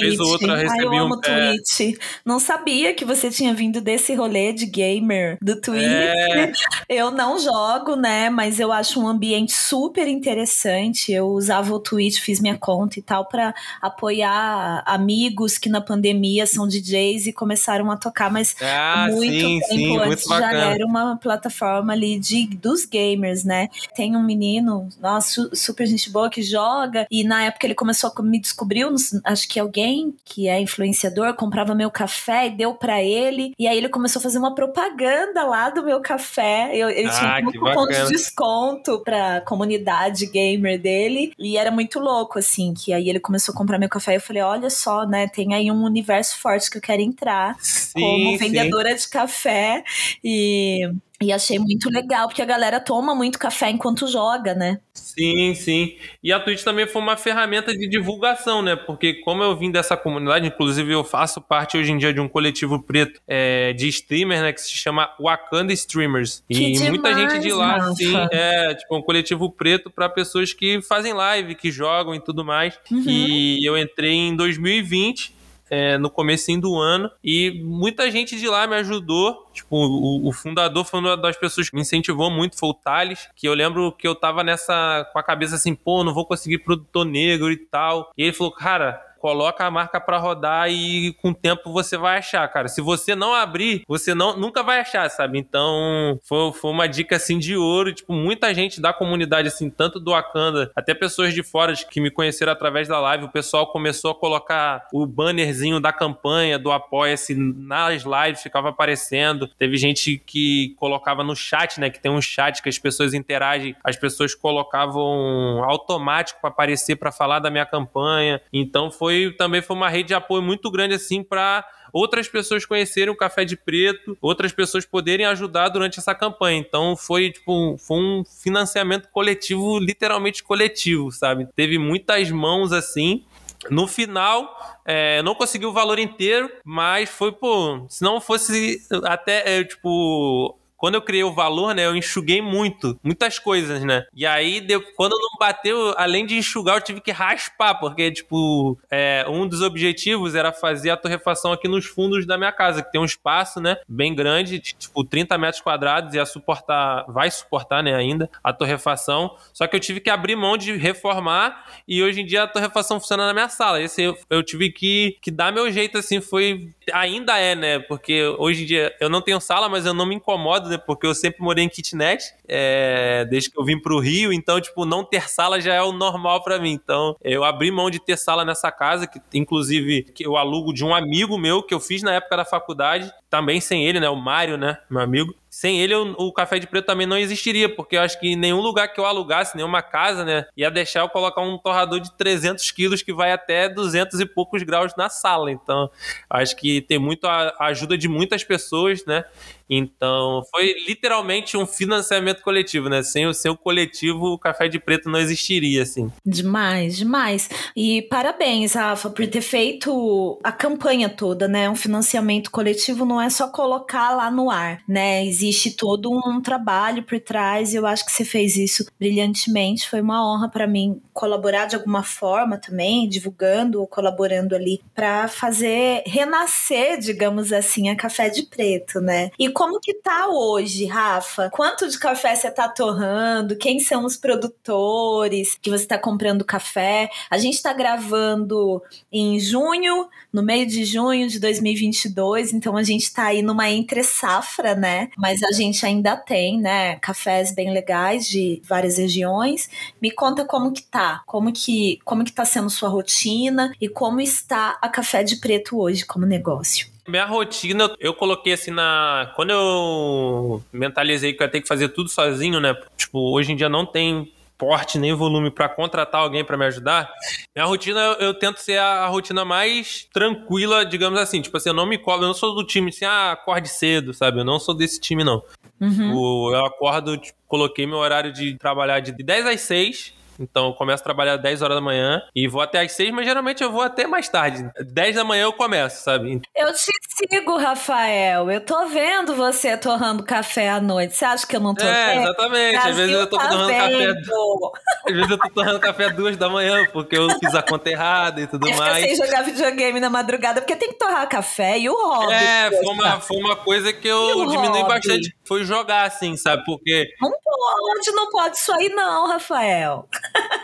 [0.00, 1.80] Vez ou outra recebi Ai, eu amo um, Twitch.
[1.80, 1.92] É...
[2.24, 5.82] Não sabia que você tinha vindo desse rolê de gamer do Twitch.
[5.84, 6.52] É...
[6.88, 8.28] Eu não jogo, né?
[8.28, 11.12] Mas eu acho um ambiente super interessante.
[11.12, 16.46] Eu usava o Twitch, fiz minha conta e tal, para apoiar amigos que na pandemia
[16.46, 20.86] são DJs e começaram a tocar, mas ah, muito sim, tempo sim, antes já era
[20.86, 23.68] uma plataforma ali de, dos gamers, né?
[23.94, 26.63] Tem um menino, nossa, super gente boa que joga,
[27.10, 28.90] e na época ele começou a me descobriu,
[29.24, 33.76] acho que alguém que é influenciador comprava meu café e deu para ele, e aí
[33.76, 36.70] ele começou a fazer uma propaganda lá do meu café.
[36.74, 41.98] Eu, ele ah, tinha um cupom de desconto pra comunidade gamer dele, e era muito
[41.98, 44.12] louco, assim, que aí ele começou a comprar meu café.
[44.12, 47.56] E eu falei, olha só, né, tem aí um universo forte que eu quero entrar
[47.60, 49.04] sim, como vendedora sim.
[49.04, 49.84] de café,
[50.22, 50.90] e
[51.24, 54.80] e achei muito legal, porque a galera toma muito café enquanto joga, né?
[54.92, 55.96] Sim, sim.
[56.22, 58.76] E a Twitch também foi uma ferramenta de divulgação, né?
[58.76, 62.28] Porque como eu vim dessa comunidade, inclusive eu faço parte hoje em dia de um
[62.28, 64.52] coletivo preto é, de streamers, né?
[64.52, 66.42] Que se chama Wakanda Streamers.
[66.48, 67.94] Que e demais, muita gente de lá, Rafa.
[67.94, 72.44] sim, é tipo um coletivo preto para pessoas que fazem live, que jogam e tudo
[72.44, 72.78] mais.
[72.90, 73.04] Uhum.
[73.06, 75.34] E eu entrei em 2020
[75.70, 79.48] é, no começo do ano e muita gente de lá me ajudou.
[79.52, 83.28] Tipo, o, o, fundador foi uma das pessoas que me incentivou muito, foi o Thales,
[83.34, 86.58] que eu lembro que eu tava nessa com a cabeça assim, pô, não vou conseguir
[86.58, 88.12] produtor negro e tal.
[88.16, 92.18] E ele falou, cara, coloca a marca para rodar e com o tempo você vai
[92.18, 92.68] achar, cara.
[92.68, 95.38] Se você não abrir, você não, nunca vai achar, sabe?
[95.38, 97.94] Então, foi, foi uma dica assim de ouro.
[97.94, 102.10] Tipo, muita gente da comunidade, assim, tanto do Wakanda, até pessoas de fora que me
[102.10, 107.34] conheceram através da live, o pessoal começou a colocar o bannerzinho da campanha, do Apoia-se
[107.34, 109.48] nas lives, ficava aparecendo.
[109.58, 111.88] Teve gente que colocava no chat, né?
[111.88, 117.10] Que tem um chat que as pessoas interagem, as pessoas colocavam automático para aparecer para
[117.10, 118.38] falar da minha campanha.
[118.52, 122.66] Então foi foi também foi uma rede de apoio muito grande assim para outras pessoas
[122.66, 126.58] conhecerem o Café de Preto, outras pessoas poderem ajudar durante essa campanha.
[126.58, 131.48] Então foi tipo foi um financiamento coletivo, literalmente coletivo, sabe?
[131.54, 133.24] Teve muitas mãos assim.
[133.70, 139.58] No final, é, não consegui o valor inteiro, mas foi, pô, se não fosse até,
[139.58, 140.54] é, tipo,
[140.84, 144.04] quando eu criei o valor, né, eu enxuguei muito, muitas coisas, né?
[144.12, 148.78] E aí, deu, quando não bateu, além de enxugar, eu tive que raspar, porque, tipo,
[148.90, 152.92] é, um dos objetivos era fazer a torrefação aqui nos fundos da minha casa, que
[152.92, 157.94] tem um espaço, né, bem grande, tipo, 30 metros quadrados, ia suportar, vai suportar, né,
[157.94, 159.38] ainda, a torrefação.
[159.54, 163.00] Só que eu tive que abrir mão de reformar e hoje em dia a torrefação
[163.00, 163.80] funciona na minha sala.
[163.80, 166.68] Esse eu, tive que, que dar meu jeito, assim, foi.
[166.92, 167.78] Ainda é, né?
[167.78, 171.14] Porque hoje em dia eu não tenho sala, mas eu não me incomodo Porque eu
[171.14, 175.28] sempre morei em kitnet, é, desde que eu vim pro Rio, então, tipo, não ter
[175.28, 176.72] sala já é o normal para mim.
[176.72, 180.84] Então, eu abri mão de ter sala nessa casa, que inclusive que eu alugo de
[180.84, 184.08] um amigo meu que eu fiz na época da faculdade, também sem ele, né?
[184.08, 184.78] O Mário, né?
[184.90, 188.34] Meu amigo sem ele o, Café de Preto também não existiria, porque eu acho que
[188.34, 192.12] nenhum lugar que eu alugasse, nenhuma casa, né, ia deixar eu colocar um torrador de
[192.16, 195.52] 300 quilos que vai até 200 e poucos graus na sala.
[195.52, 195.88] Então,
[196.28, 199.24] acho que tem muito a, a ajuda de muitas pessoas, né?
[199.68, 203.02] Então, foi literalmente um financiamento coletivo, né?
[203.02, 206.12] Sem o seu coletivo, o Café de Preto não existiria, assim.
[206.24, 207.48] Demais, demais.
[207.74, 211.70] E parabéns, Rafa, por ter feito a campanha toda, né?
[211.70, 215.24] Um financiamento coletivo não é só colocar lá no ar, né?
[215.24, 215.43] Existe
[215.76, 219.88] todo um trabalho por trás e eu acho que você fez isso brilhantemente.
[219.88, 225.28] Foi uma honra para mim colaborar de alguma forma também, divulgando ou colaborando ali para
[225.28, 229.30] fazer renascer, digamos assim, a Café de Preto, né?
[229.38, 231.50] E como que tá hoje, Rafa?
[231.50, 233.56] Quanto de café você tá torrando?
[233.56, 237.08] Quem são os produtores que você tá comprando café?
[237.30, 238.82] A gente tá gravando
[239.12, 244.02] em junho, no meio de junho de 2022, então a gente tá aí numa entre
[244.02, 245.08] safra, né?
[245.16, 249.68] Mas a gente ainda tem, né, cafés bem legais de várias regiões.
[250.00, 254.20] Me conta como que tá, como que como que tá sendo sua rotina e como
[254.20, 256.86] está a Café de Preto hoje como negócio.
[257.06, 259.30] Minha rotina, eu coloquei assim na.
[259.36, 262.74] Quando eu mentalizei que eu ia ter que fazer tudo sozinho, né?
[262.96, 267.10] Tipo, hoje em dia não tem porte nem volume para contratar alguém para me ajudar.
[267.54, 271.40] Minha rotina, eu, tento ser a, a, rotina mais tranquila, digamos assim.
[271.40, 274.12] Tipo assim, eu não me cobro, eu não sou do time assim, ah, acorde cedo,
[274.14, 274.40] sabe?
[274.40, 275.42] Eu não sou desse time, não.
[275.80, 276.54] Uhum.
[276.54, 281.02] eu acordo, tipo, coloquei meu horário de trabalhar de 10 às 6 então eu começo
[281.02, 283.70] a trabalhar às 10 horas da manhã e vou até às 6, mas geralmente eu
[283.70, 284.68] vou até mais tarde.
[284.80, 286.40] 10 da manhã eu começo, sabe?
[286.54, 288.50] Eu te consigo, Rafael.
[288.50, 291.14] Eu tô vendo você torrando café à noite.
[291.16, 292.72] Você acha que eu não tô É, exatamente.
[292.72, 293.88] Brasil Às vezes eu tô tá torrando café.
[293.88, 294.72] vendo.
[295.06, 298.40] Às vezes eu tô torrando café duas da manhã, porque eu fiz a conta errada
[298.40, 299.04] e tudo fica mais.
[299.04, 302.32] sem jogar videogame na madrugada, porque tem que torrar café e o hobby.
[302.32, 304.94] É, foi uma, foi uma coisa que eu diminui hobby?
[304.94, 305.36] bastante.
[305.46, 306.64] Foi jogar, assim, sabe?
[306.64, 307.08] Porque.
[307.20, 310.08] Não pode, não pode isso aí não, Rafael.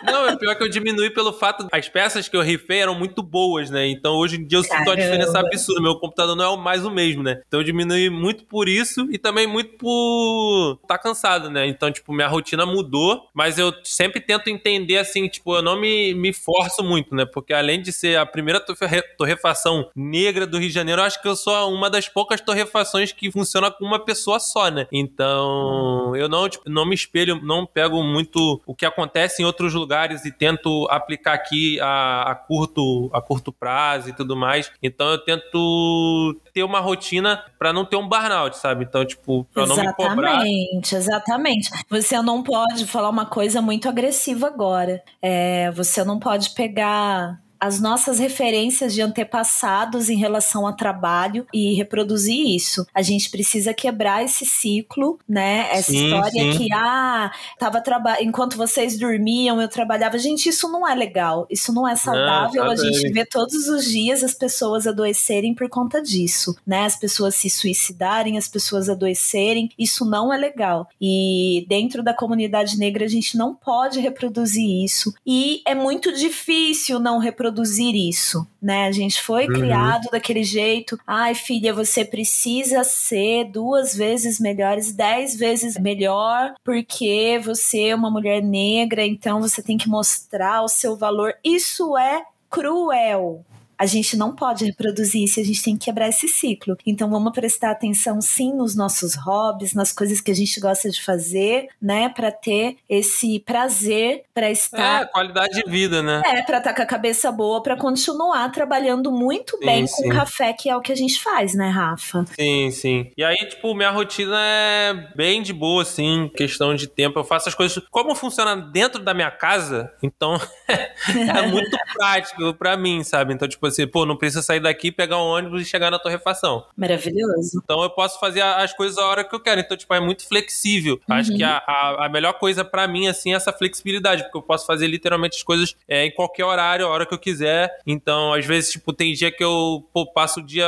[0.03, 1.66] Não, é pior que eu diminui pelo fato.
[1.70, 3.87] As peças que eu rifei eram muito boas, né?
[3.87, 5.03] Então hoje em dia eu sinto uma Caramba.
[5.03, 5.83] diferença absurda.
[5.83, 7.43] Meu computador não é o mais o mesmo, né?
[7.47, 11.66] Então eu diminui muito por isso e também muito por tá cansado, né?
[11.66, 16.14] Então, tipo, minha rotina mudou, mas eu sempre tento entender assim, tipo, eu não me,
[16.14, 17.24] me forço muito, né?
[17.26, 21.20] Porque além de ser a primeira torre- torrefação negra do Rio de Janeiro, eu acho
[21.20, 24.87] que eu sou uma das poucas torrefações que funciona com uma pessoa só, né?
[24.93, 29.75] Então, eu não, tipo, não me espelho, não pego muito o que acontece em outros
[29.75, 34.71] lugares e tento aplicar aqui a, a curto a curto prazo e tudo mais.
[34.83, 38.85] Então, eu tento ter uma rotina pra não ter um burnout, sabe?
[38.85, 40.45] Então, tipo, pra não me cobrar.
[40.45, 41.71] Exatamente, exatamente.
[41.89, 45.03] Você não pode falar uma coisa muito agressiva agora.
[45.23, 51.75] É, você não pode pegar as nossas referências de antepassados em relação ao trabalho e
[51.75, 52.87] reproduzir isso.
[52.95, 55.69] A gente precisa quebrar esse ciclo, né?
[55.71, 56.59] Essa Sim, história sim.
[56.59, 60.19] que, ah, tava traba enquanto vocês dormiam, eu trabalhava.
[60.19, 62.65] Gente, isso não é legal, isso não é saudável.
[62.65, 66.85] a gente vê todos os dias as pessoas adoecerem por conta disso, né?
[66.85, 69.71] As pessoas se suicidarem, as pessoas adoecerem.
[69.79, 70.89] Isso não é legal.
[71.01, 75.13] E dentro da comunidade negra a gente não pode reproduzir isso.
[75.27, 77.50] E é muito difícil não reproduzir
[77.95, 78.87] isso, né?
[78.87, 79.53] A gente foi Uhum.
[79.55, 80.99] criado daquele jeito.
[81.07, 88.11] Ai, filha, você precisa ser duas vezes melhores, dez vezes melhor, porque você é uma
[88.11, 91.35] mulher negra, então você tem que mostrar o seu valor.
[91.45, 93.45] Isso é cruel.
[93.81, 96.76] A gente não pode reproduzir isso, a gente tem que quebrar esse ciclo.
[96.87, 101.03] Então vamos prestar atenção sim nos nossos hobbies, nas coisas que a gente gosta de
[101.03, 106.20] fazer, né, Pra ter esse prazer para estar É, qualidade de vida, né?
[106.26, 110.03] é, pra estar com a cabeça boa, pra continuar trabalhando muito Sim, bem sim.
[110.03, 112.26] com café, que é o que a gente faz, né, Rafa?
[112.39, 113.11] Sim, sim.
[113.16, 117.18] E aí, tipo, minha rotina é bem de boa, assim, questão de tempo.
[117.18, 117.83] Eu faço as coisas.
[117.91, 120.39] Como funciona dentro da minha casa, então
[121.09, 123.33] é muito prático pra mim, sabe?
[123.33, 126.64] Então, tipo assim, pô, não precisa sair daqui, pegar um ônibus e chegar na torrefação.
[126.77, 127.61] Maravilhoso.
[127.62, 129.61] Então eu posso fazer as coisas a hora que eu quero.
[129.61, 131.01] Então, tipo, é muito flexível.
[131.09, 134.43] Acho que a, a, a melhor coisa pra mim, assim, é essa flexibilidade, porque eu
[134.43, 137.71] posso fazer literalmente as coisas é, em qualquer horário, a hora que eu quiser.
[137.87, 140.66] Então, às vezes, tipo, tem dia que eu pô, passo o dia.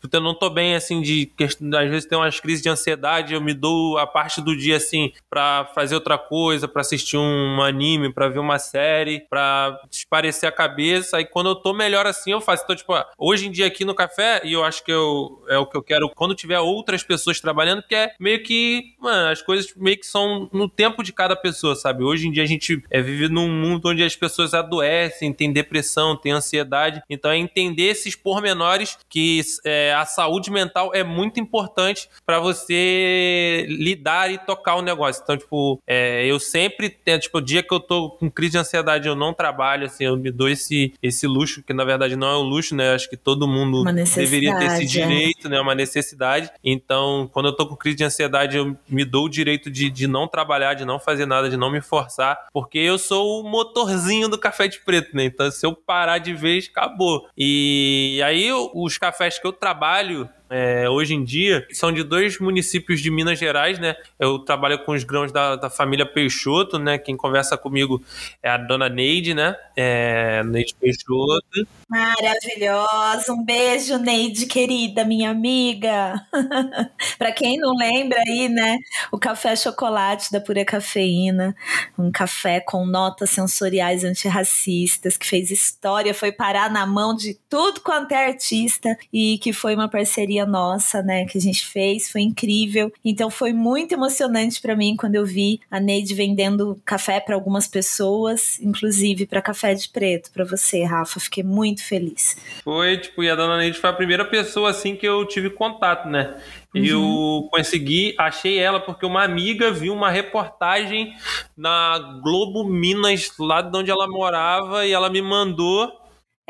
[0.00, 1.30] Tipo, eu não tô bem, assim, de.
[1.40, 5.12] Às vezes tem umas crises de ansiedade, eu me dou a parte do dia, assim,
[5.28, 10.52] pra fazer outra coisa, pra assistir um anime, pra ver uma série, pra esparecer a
[10.52, 11.16] cabeça.
[11.16, 12.64] Aí quando eu tô melhor assim, eu faço.
[12.64, 15.66] Então, tipo, hoje em dia aqui no café, e eu acho que eu, é o
[15.66, 19.72] que eu quero quando tiver outras pessoas trabalhando, que é meio que, mano, as coisas
[19.76, 22.02] meio que são no tempo de cada pessoa, sabe?
[22.02, 26.16] Hoje em dia a gente é, vive num mundo onde as pessoas adoecem, tem depressão,
[26.16, 27.02] tem ansiedade.
[27.08, 33.66] Então é entender esses pormenores que é, a saúde mental é muito importante pra você
[33.68, 35.22] lidar e tocar o negócio.
[35.22, 39.08] Então, tipo, é, eu sempre tipo, o dia que eu tô com crise de ansiedade,
[39.08, 42.38] eu não trabalho, assim, eu me dou esse, esse luxo, que na verdade não é
[42.38, 42.94] um luxo, né?
[42.94, 44.86] Acho que todo mundo deveria ter esse é.
[44.86, 45.60] direito, né?
[45.60, 46.50] Uma necessidade.
[46.64, 50.06] Então, quando eu tô com crise de ansiedade, eu me dou o direito de, de
[50.06, 54.30] não trabalhar, de não fazer nada, de não me forçar, porque eu sou o motorzinho
[54.30, 55.26] do café de preto, né?
[55.26, 57.28] Então, se eu parar de vez, acabou.
[57.36, 63.00] E aí, os cafés que eu trabalho, é, hoje em dia são de dois municípios
[63.00, 63.96] de Minas Gerais, né?
[64.18, 66.98] Eu trabalho com os grãos da, da família Peixoto, né?
[66.98, 68.02] Quem conversa comigo
[68.42, 69.56] é a dona Neide, né?
[69.76, 71.68] É, Neide Peixoto.
[71.88, 73.32] Maravilhosa.
[73.32, 76.14] Um beijo, Neide, querida, minha amiga.
[77.18, 78.78] Para quem não lembra aí, né?
[79.12, 81.54] O café chocolate da Pura Cafeína,
[81.98, 87.80] um café com notas sensoriais antirracistas, que fez história, foi parar na mão de tudo
[87.80, 91.24] quanto é artista e que foi uma parceria nossa, né?
[91.26, 92.92] Que a gente fez, foi incrível.
[93.04, 97.66] Então foi muito emocionante para mim quando eu vi a Neide vendendo café para algumas
[97.66, 101.20] pessoas, inclusive para café de preto, para você, Rafa.
[101.20, 102.36] Fiquei muito feliz.
[102.64, 106.08] Foi, tipo, e a dona Neide foi a primeira pessoa, assim, que eu tive contato,
[106.08, 106.34] né?
[106.74, 111.14] E eu consegui, achei ela porque uma amiga viu uma reportagem
[111.56, 115.90] na Globo Minas, lá de onde ela morava, e ela me mandou.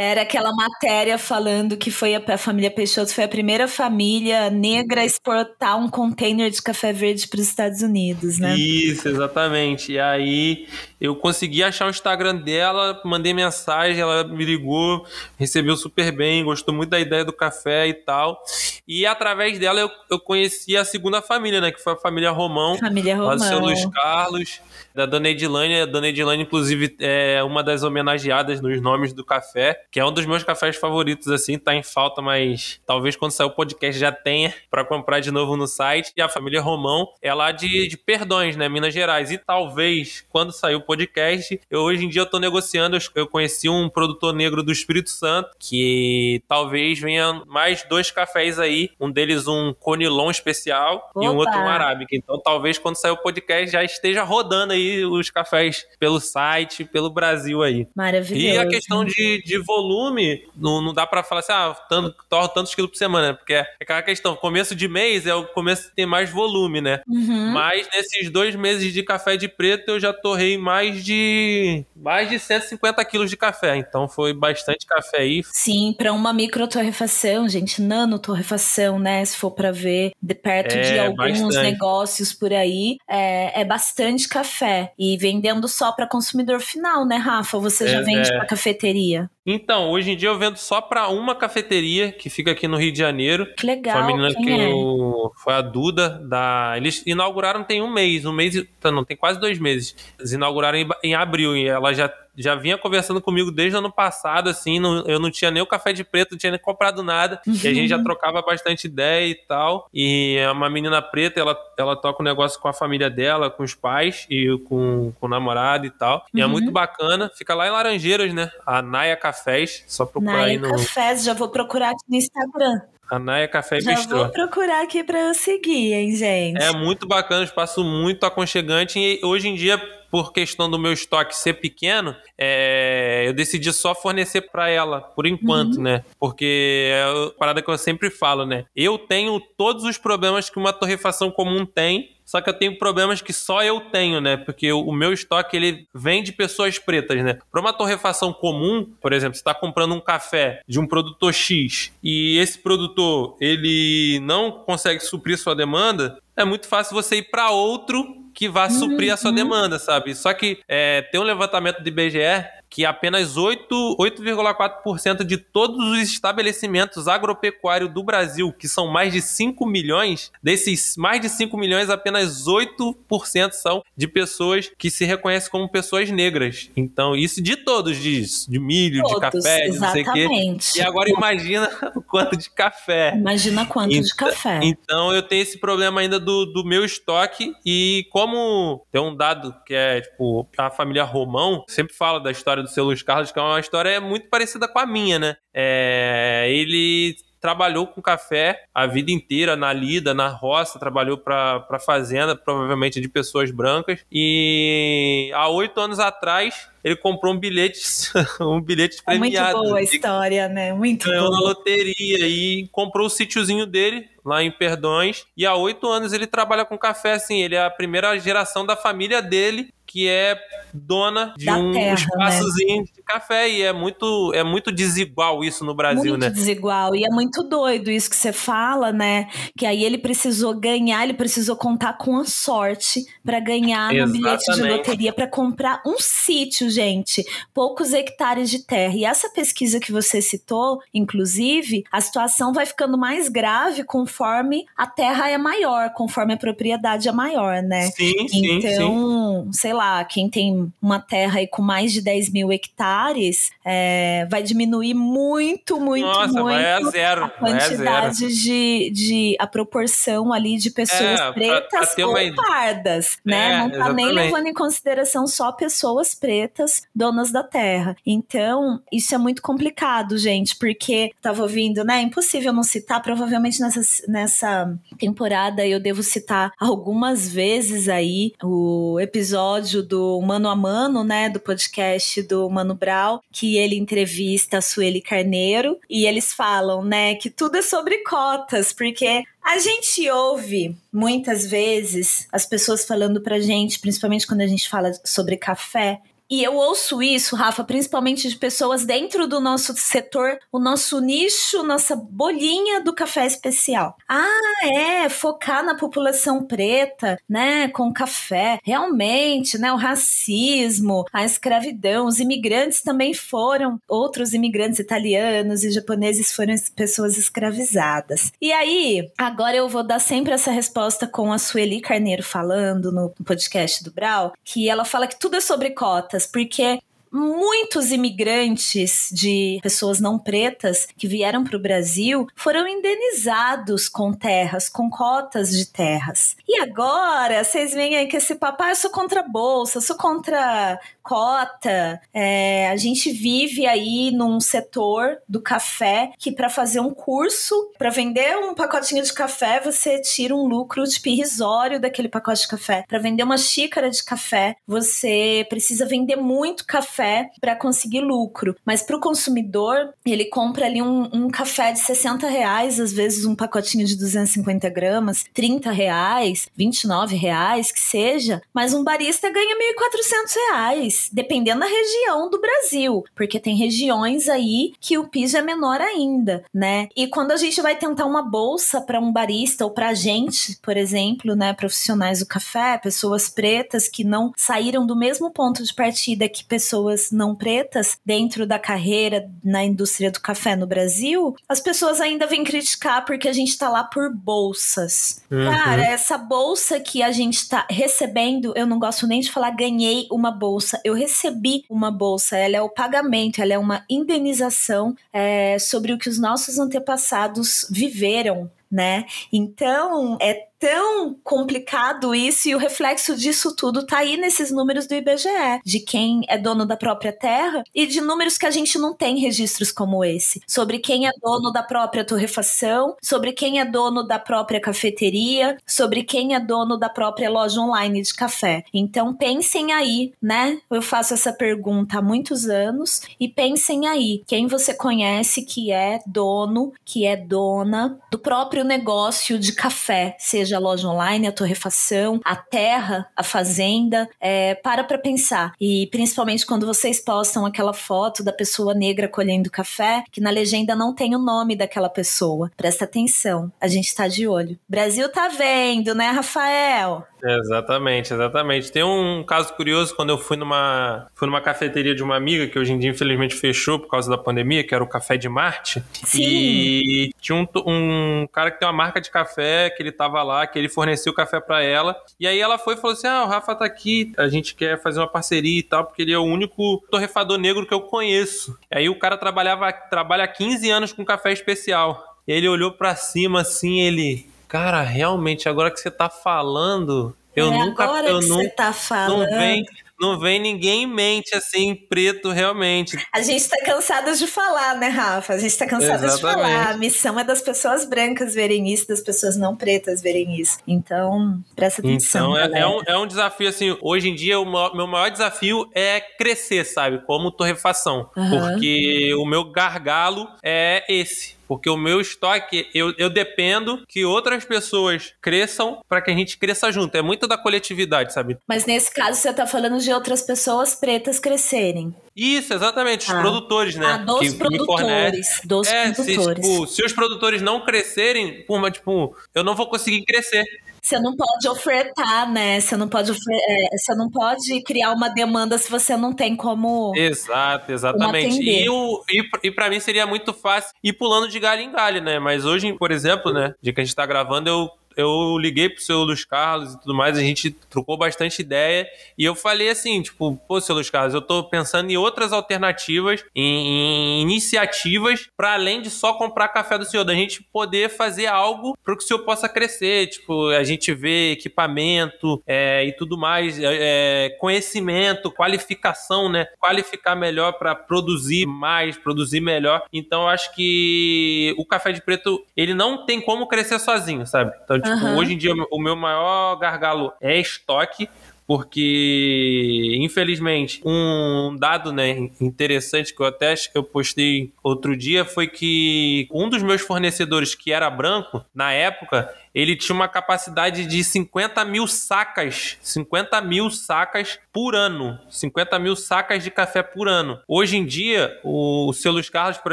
[0.01, 5.01] Era aquela matéria falando que foi a, a, família Peixoto foi a primeira família negra
[5.01, 8.55] a exportar um container de café verde para os Estados Unidos, né?
[8.57, 9.95] Isso, exatamente.
[9.95, 10.69] E aí
[11.01, 15.05] eu consegui achar o Instagram dela, mandei mensagem, ela me ligou,
[15.37, 18.41] recebeu super bem, gostou muito da ideia do café e tal.
[18.87, 21.73] E através dela eu, eu conheci a segunda família, né?
[21.73, 22.79] Que foi a família Romão.
[22.79, 23.35] Família Romão.
[23.35, 24.61] Do seu Luiz Carlos
[24.99, 25.83] da Dona Edilane.
[25.83, 30.13] A Dona Edilane, inclusive, é uma das homenageadas nos nomes do café, que é um
[30.13, 34.13] dos meus cafés favoritos, assim, tá em falta, mas talvez quando sair o podcast já
[34.13, 36.13] tenha para comprar de novo no site.
[36.17, 39.31] E a família Romão é lá de, de Perdões, né, Minas Gerais.
[39.31, 43.69] E talvez, quando sair o podcast, eu hoje em dia eu tô negociando, eu conheci
[43.69, 49.47] um produtor negro do Espírito Santo, que talvez venha mais dois cafés aí, um deles
[49.47, 51.25] um Conilon especial Opa.
[51.25, 52.15] e um outro um arábica.
[52.15, 57.11] Então talvez quando sair o podcast já esteja rodando aí os cafés pelo site, pelo
[57.11, 57.87] Brasil aí.
[57.95, 58.47] Maravilhoso.
[58.47, 62.49] E a questão de, de volume, não, não dá para falar assim, ah, tanto, torro
[62.49, 65.97] tantos quilos por semana, porque é aquela questão, começo de mês é o começo que
[65.97, 67.01] tem mais volume, né?
[67.07, 67.53] Uhum.
[67.53, 72.39] Mas nesses dois meses de café de preto eu já torrei mais de mais de
[72.39, 75.43] 150 quilos de café, então foi bastante café aí.
[75.53, 79.25] Sim, para uma micro torrefação, gente, nano torrefação, né?
[79.25, 81.63] Se for para ver de perto é, de alguns bastante.
[81.63, 84.93] negócios por aí, é, é bastante café.
[84.99, 87.59] E vendendo só para consumidor final, né, Rafa?
[87.59, 88.37] Você é, já vende é.
[88.37, 89.31] para cafeteria?
[89.51, 92.93] Então, hoje em dia eu vendo só para uma cafeteria que fica aqui no Rio
[92.93, 93.47] de Janeiro.
[93.57, 93.95] Que legal.
[93.95, 94.71] Foi a menina que é?
[94.71, 95.33] eu...
[95.43, 96.75] foi a Duda da.
[96.77, 99.97] Eles inauguraram tem um mês, um mês, não, tem quase dois meses.
[100.19, 103.91] Eles inauguraram em, em abril e ela já já vinha conversando comigo desde o ano
[103.91, 107.03] passado, assim, não, eu não tinha nem o café de preto, não tinha nem comprado
[107.03, 107.53] nada, uhum.
[107.53, 111.59] e a gente já trocava bastante ideia e tal, e é uma menina preta, ela,
[111.77, 115.29] ela toca um negócio com a família dela, com os pais e com, com o
[115.29, 116.51] namorado e tal, e é uhum.
[116.51, 120.59] é muito bacana, fica lá em Laranjeiras, né, a Naya Cafés, só procurar Naya aí
[120.59, 120.71] no...
[120.71, 122.81] Cafés, já vou procurar aqui no Instagram.
[123.11, 124.19] A Naya Café Já Bistrô.
[124.19, 126.63] vou procurar aqui para eu seguir, hein, gente?
[126.63, 129.81] É muito bacana, espaço muito aconchegante e hoje em dia
[130.11, 135.27] por questão do meu estoque ser pequeno, é, eu decidi só fornecer para ela, por
[135.27, 135.83] enquanto, uhum.
[135.83, 136.05] né?
[136.19, 138.65] Porque é a parada que eu sempre falo, né?
[138.75, 143.23] Eu tenho todos os problemas que uma torrefação comum tem, só que eu tenho problemas
[143.23, 144.37] que só eu tenho, né?
[144.37, 147.39] Porque o meu estoque ele vem de pessoas pretas, né?
[147.51, 151.91] Para uma torrefação comum, por exemplo, você está comprando um café de um produtor X
[152.03, 157.51] e esse produtor ele não consegue suprir sua demanda, é muito fácil você ir para
[157.51, 159.35] outro que vá suprir a sua uhum.
[159.35, 160.15] demanda, sabe?
[160.15, 167.09] Só que é, tem um levantamento de IBGE que apenas 8,4% de todos os estabelecimentos
[167.09, 172.45] agropecuários do Brasil, que são mais de 5 milhões, desses mais de 5 milhões, apenas
[172.45, 176.71] 8% são de pessoas que se reconhecem como pessoas negras.
[176.77, 180.29] Então, isso de todos, de, de milho, todos, de café, de não sei o quê.
[180.77, 183.15] E agora imagina o quanto de café.
[183.15, 184.61] Imagina quanto então, de café.
[184.63, 189.55] Então, eu tenho esse problema ainda do, do meu estoque e como tem um dado
[189.67, 193.39] que é, tipo, a família Romão sempre fala da história do seu Luiz Carlos, que
[193.39, 195.37] é uma história muito parecida com a minha, né?
[195.55, 202.35] É, ele trabalhou com café a vida inteira na lida, na roça, trabalhou para fazenda,
[202.37, 204.05] provavelmente de pessoas brancas.
[204.11, 207.81] E há oito anos atrás ele comprou um bilhete,
[208.41, 209.59] um bilhete premiado.
[209.59, 210.73] Muito boa a história, né?
[210.73, 211.41] Muito ganhou boa.
[211.41, 215.27] na loteria e comprou o sítiozinho dele lá em Perdões.
[215.37, 217.43] E há oito anos ele trabalha com café, assim.
[217.43, 220.39] Ele é a primeira geração da família dele que é
[220.73, 222.89] dona de da um terra, espaçozinho né?
[222.95, 226.27] de café e é muito é muito desigual isso no Brasil, muito né?
[226.27, 229.31] Muito desigual e é muito doido isso que você fala, né?
[229.57, 234.53] Que aí ele precisou ganhar, ele precisou contar com a sorte para ganhar no bilhete
[234.53, 238.95] de loteria para comprar um sítio, gente, poucos hectares de terra.
[238.95, 244.87] E essa pesquisa que você citou, inclusive, a situação vai ficando mais grave conforme a
[244.87, 247.83] terra é maior, conforme a propriedade é maior, né?
[247.91, 249.53] Sim, sim, então, sim.
[249.53, 254.43] sei lá, quem tem uma terra aí com mais de 10 mil hectares é, vai
[254.43, 260.33] diminuir muito, muito, Nossa, muito vai a zero, a quantidade a de, de a proporção
[260.33, 262.35] ali de pessoas é, pretas pra, pra ou uma...
[262.35, 263.53] pardas, né?
[263.53, 264.07] É, Não tá exatamente.
[264.07, 266.58] nem levando em consideração só pessoas pretas
[266.95, 267.97] donas da terra.
[268.07, 272.03] Então, isso é muito complicado, gente, porque tava ouvindo, né?
[272.03, 279.29] Impossível não citar, provavelmente nessa, nessa temporada eu devo citar algumas vezes aí o episódio
[279.29, 284.63] episódio do Mano a Mano, né, do podcast do Mano Brau, que ele entrevista a
[284.63, 290.77] Sueli Carneiro e eles falam, né, que tudo é sobre cotas, porque a gente ouve
[290.93, 296.01] muitas vezes as pessoas falando pra gente, principalmente quando a gente fala sobre café,
[296.31, 301.63] E eu ouço isso, Rafa, principalmente de pessoas dentro do nosso setor, o nosso nicho,
[301.63, 303.97] nossa bolinha do café especial.
[304.09, 304.27] Ah,
[304.63, 308.59] é, focar na população preta, né, com café.
[308.63, 316.33] Realmente, né, o racismo, a escravidão, os imigrantes também foram, outros imigrantes italianos e japoneses
[316.33, 318.33] foram pessoas escravizadas.
[318.41, 323.11] E aí, agora eu vou dar sempre essa resposta com a Sueli Carneiro falando no
[323.25, 326.81] podcast do Brau, que ela fala que tudo é sobre cotas, porque
[327.13, 334.69] muitos imigrantes de pessoas não pretas que vieram para o Brasil foram indenizados com terras,
[334.69, 336.37] com cotas de terras.
[336.47, 339.97] E agora, vocês veem aí que esse papai, ah, eu sou contra bolsa, eu sou
[339.97, 342.01] contra cota.
[342.13, 347.91] É, a gente vive aí num setor do café que para fazer um curso, para
[347.91, 352.85] vender um pacotinho de café, você tira um lucro tipo irrisório daquele pacote de café.
[352.87, 356.98] Para vender uma xícara de café, você precisa vender muito café
[357.41, 358.57] para conseguir lucro.
[358.65, 363.25] Mas para o consumidor, ele compra ali um, um, café de 60 reais, às vezes
[363.25, 368.43] um pacotinho de 250 gramas, 30 reais, 29 reais, que seja.
[368.53, 374.73] Mas um barista ganha 1.400 reais dependendo da região do Brasil, porque tem regiões aí
[374.81, 376.89] que o piso é menor ainda, né?
[376.97, 380.77] E quando a gente vai tentar uma bolsa para um barista ou para gente, por
[380.77, 386.29] exemplo, né, profissionais do café, pessoas pretas que não saíram do mesmo ponto de partida
[386.29, 392.01] que pessoas não pretas dentro da carreira na indústria do café no Brasil, as pessoas
[392.01, 395.23] ainda vêm criticar porque a gente tá lá por bolsas.
[395.31, 395.51] Uhum.
[395.51, 400.07] Cara, essa bolsa que a gente tá recebendo, eu não gosto nem de falar ganhei
[400.11, 405.59] uma bolsa eu recebi uma bolsa, ela é o pagamento, ela é uma indenização é,
[405.59, 409.07] sobre o que os nossos antepassados viveram né?
[409.33, 414.95] Então, é tão complicado isso e o reflexo disso tudo tá aí nesses números do
[414.95, 418.95] IBGE, de quem é dono da própria terra e de números que a gente não
[418.95, 424.03] tem registros como esse, sobre quem é dono da própria torrefação, sobre quem é dono
[424.03, 428.65] da própria cafeteria, sobre quem é dono da própria loja online de café.
[428.73, 430.59] Então pensem aí, né?
[430.71, 436.01] Eu faço essa pergunta há muitos anos e pensem aí, quem você conhece que é
[436.07, 441.33] dono, que é dona do próprio negócio de café, seja seja a loja online, a
[441.33, 445.53] torrefação, a terra, a fazenda, é, para para pensar.
[445.61, 450.75] E principalmente quando vocês postam aquela foto da pessoa negra colhendo café, que na legenda
[450.75, 452.51] não tem o nome daquela pessoa.
[452.57, 454.59] Presta atenção, a gente tá de olho.
[454.67, 457.07] Brasil tá vendo, né, Rafael?
[457.23, 458.71] Exatamente, exatamente.
[458.71, 462.59] Tem um caso curioso quando eu fui numa, fui numa cafeteria de uma amiga que
[462.59, 465.83] hoje em dia infelizmente fechou por causa da pandemia, que era o Café de Marte.
[466.05, 466.23] Sim.
[466.23, 470.47] E tinha um, um cara que tem uma marca de café que ele tava lá,
[470.47, 471.97] que ele forneceu o café para ela.
[472.19, 474.81] E aí ela foi e falou assim: "Ah, o Rafa tá aqui, a gente quer
[474.81, 478.59] fazer uma parceria e tal, porque ele é o único torrefador negro que eu conheço".
[478.71, 482.05] E aí o cara trabalhava trabalha há 15 anos com café especial.
[482.27, 487.53] E ele olhou para cima assim, ele Cara, realmente, agora que você tá falando, eu
[487.53, 487.85] é nunca.
[487.85, 489.31] Agora eu que não, você tá falando.
[489.31, 489.65] Não vem,
[490.01, 492.97] não vem ninguém em mente assim, preto, realmente.
[493.13, 495.35] A gente tá cansado de falar, né, Rafa?
[495.35, 496.17] A gente tá cansado Exatamente.
[496.17, 496.71] de falar.
[496.71, 500.59] A missão é das pessoas brancas verem isso, das pessoas não pretas verem isso.
[500.67, 502.37] Então, presta atenção.
[502.37, 505.69] Então, é, é, um, é um desafio, assim, hoje em dia, o meu maior desafio
[505.75, 507.05] é crescer, sabe?
[507.05, 508.11] Como torrefação.
[508.17, 508.31] Uhum.
[508.31, 514.45] Porque o meu gargalo é esse porque o meu estoque, eu, eu dependo que outras
[514.45, 516.95] pessoas cresçam para que a gente cresça junto.
[516.95, 518.37] É muito da coletividade, sabe?
[518.47, 521.95] Mas nesse caso você tá falando de outras pessoas pretas crescerem.
[522.15, 523.21] Isso, exatamente, os ah.
[523.21, 523.87] produtores, né?
[523.87, 525.41] Ah, dos que produtores.
[525.45, 526.45] Dos é, produtores.
[526.45, 530.45] Se, tipo, se os produtores não crescerem, tipo, eu não vou conseguir crescer.
[530.89, 532.59] Você não pode ofertar, né?
[532.61, 536.95] Você não pode, é, você não pode criar uma demanda se você não tem como.
[536.97, 538.41] Exato, exatamente.
[538.41, 542.01] E, o, e, e para mim seria muito fácil ir pulando de galho em galho,
[542.01, 542.19] né?
[542.19, 543.53] Mas hoje, por exemplo, né?
[543.61, 546.95] De que a gente tá gravando, eu eu liguei pro seu Luiz Carlos e tudo
[546.95, 548.87] mais, a gente trocou bastante ideia
[549.17, 553.25] e eu falei assim, tipo, pô, seu Luiz Carlos, eu tô pensando em outras alternativas,
[553.35, 558.27] em, em iniciativas para além de só comprar café do senhor, da gente poder fazer
[558.27, 563.17] algo para que o senhor possa crescer, tipo, a gente vê equipamento é, e tudo
[563.17, 566.47] mais, é, é conhecimento, qualificação, né?
[566.59, 569.85] Qualificar melhor para produzir mais, produzir melhor.
[569.93, 574.53] Então, acho que o café de preto, ele não tem como crescer sozinho, sabe?
[574.65, 575.17] Então, Tipo, uhum.
[575.19, 578.09] hoje em dia o meu maior gargalo é estoque,
[578.47, 585.25] porque infelizmente um dado né, interessante que eu até acho que eu postei outro dia
[585.25, 590.87] foi que um dos meus fornecedores que era branco na época ele tinha uma capacidade
[590.87, 597.09] de 50 mil sacas, 50 mil sacas por ano, 50 mil sacas de café por
[597.09, 597.41] ano.
[597.49, 599.73] Hoje em dia, o seu Luiz Carlos, por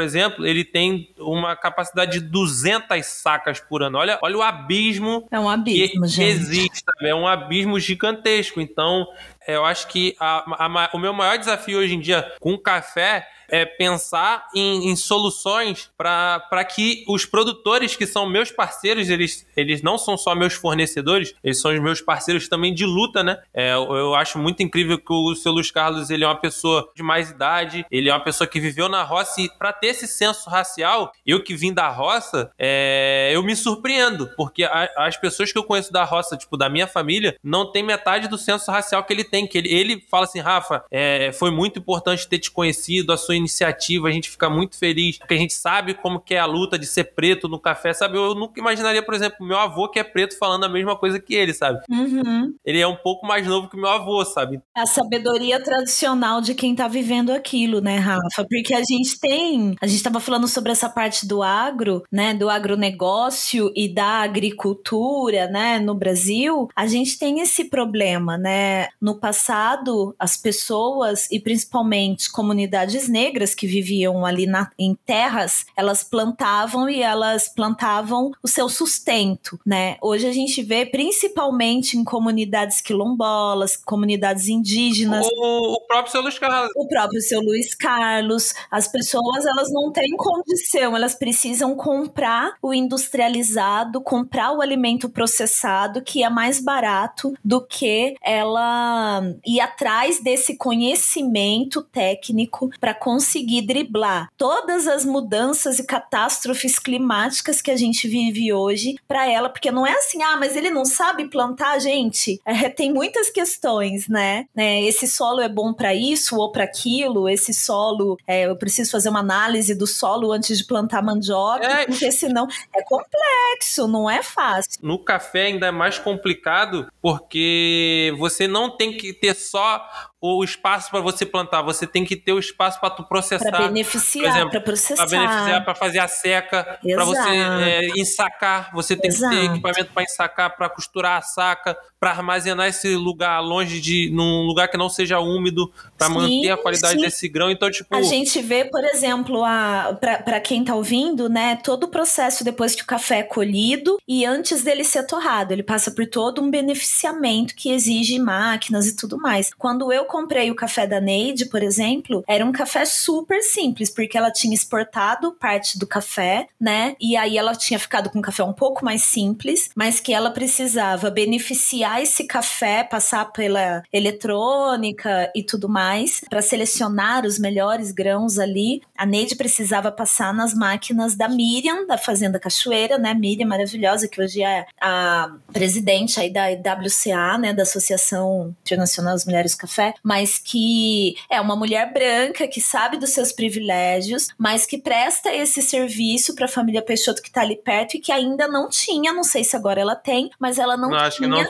[0.00, 3.98] exemplo, ele tem uma capacidade de 200 sacas por ano.
[3.98, 6.30] Olha, olha o abismo, é um abismo que gente.
[6.30, 8.60] existe, é um abismo gigantesco.
[8.60, 9.06] Então,
[9.46, 13.64] eu acho que a, a, o meu maior desafio hoje em dia com café é
[13.64, 19.98] pensar em, em soluções para que os produtores que são meus parceiros, eles, eles não
[19.98, 23.38] são só meus fornecedores, eles são os meus parceiros também de luta, né?
[23.52, 26.90] É, eu, eu acho muito incrível que o seu Luiz Carlos ele é uma pessoa
[26.94, 30.06] de mais idade, ele é uma pessoa que viveu na roça e para ter esse
[30.06, 35.52] senso racial, eu que vim da roça, é, eu me surpreendo, porque a, as pessoas
[35.52, 39.04] que eu conheço da roça, tipo, da minha família, não tem metade do senso racial
[39.04, 42.48] que ele tem, que ele, ele fala assim, Rafa, é, foi muito importante ter te
[42.50, 46.34] conhecido, a sua iniciativa, a gente fica muito feliz, porque a gente sabe como que
[46.34, 48.16] é a luta de ser preto no café, sabe?
[48.16, 51.34] Eu nunca imaginaria, por exemplo, meu avô que é preto falando a mesma coisa que
[51.34, 51.80] ele, sabe?
[51.90, 52.54] Uhum.
[52.64, 54.60] Ele é um pouco mais novo que meu avô, sabe?
[54.76, 58.46] A sabedoria tradicional de quem tá vivendo aquilo, né, Rafa?
[58.48, 62.48] Porque a gente tem, a gente tava falando sobre essa parte do agro, né, do
[62.48, 68.88] agronegócio e da agricultura, né, no Brasil, a gente tem esse problema, né?
[69.00, 76.04] No passado, as pessoas e principalmente comunidades negras que viviam ali na, em terras, elas
[76.04, 79.96] plantavam e elas plantavam o seu sustento, né?
[80.00, 85.26] Hoje a gente vê principalmente em comunidades quilombolas, comunidades indígenas.
[85.26, 86.70] O, o próprio seu Luiz Carlos.
[86.76, 88.54] O próprio seu Luiz Carlos.
[88.70, 96.00] As pessoas, elas não têm condição, elas precisam comprar o industrializado, comprar o alimento processado,
[96.00, 99.15] que é mais barato do que ela
[99.46, 107.70] ir atrás desse conhecimento técnico para conseguir driblar todas as mudanças e catástrofes climáticas que
[107.70, 111.28] a gente vive hoje para ela, porque não é assim, ah, mas ele não sabe
[111.28, 112.40] plantar, gente.
[112.44, 114.46] É, tem muitas questões, né?
[114.56, 118.90] É, esse solo é bom para isso ou para aquilo, esse solo, é, eu preciso
[118.90, 121.86] fazer uma análise do solo antes de plantar mandioca, é.
[121.86, 124.70] porque senão é complexo, não é fácil.
[124.82, 129.86] No café ainda é mais complicado, porque você não tem que ter só
[130.20, 133.50] o espaço para você plantar, você tem que ter o espaço para tu processar.
[133.50, 135.06] Para beneficiar, para processar.
[135.06, 139.34] Para beneficiar, para fazer a seca, para você é, ensacar, você tem Exato.
[139.34, 144.10] que ter equipamento para ensacar, para costurar a saca, para armazenar esse lugar longe de
[144.10, 147.00] num lugar que não seja úmido, para manter a qualidade sim.
[147.02, 147.50] desse grão.
[147.50, 151.88] Então, tipo, a gente vê, por exemplo, a para quem tá ouvindo, né, todo o
[151.88, 156.06] processo depois que o café é colhido e antes dele ser torrado, ele passa por
[156.06, 159.50] todo um beneficiamento que exige máquinas e tudo mais.
[159.54, 164.16] Quando eu comprei o café da Neide, por exemplo, era um café super simples, porque
[164.16, 166.96] ela tinha exportado parte do café, né?
[167.00, 170.30] E aí ela tinha ficado com um café um pouco mais simples, mas que ela
[170.30, 178.38] precisava beneficiar esse café, passar pela eletrônica e tudo mais, para selecionar os melhores grãos
[178.38, 178.82] ali.
[178.96, 183.14] A Neide precisava passar nas máquinas da Miriam, da Fazenda Cachoeira, né?
[183.14, 187.52] Miriam maravilhosa, que hoje é a presidente aí da WCA, né?
[187.52, 192.96] Da Associação Internacional das Mulheres do Café mas que é uma mulher branca que sabe
[192.96, 197.56] dos seus privilégios, mas que presta esse serviço para a família Peixoto que está ali
[197.56, 200.90] perto e que ainda não tinha, não sei se agora ela tem, mas ela não,
[200.90, 201.42] não tinha não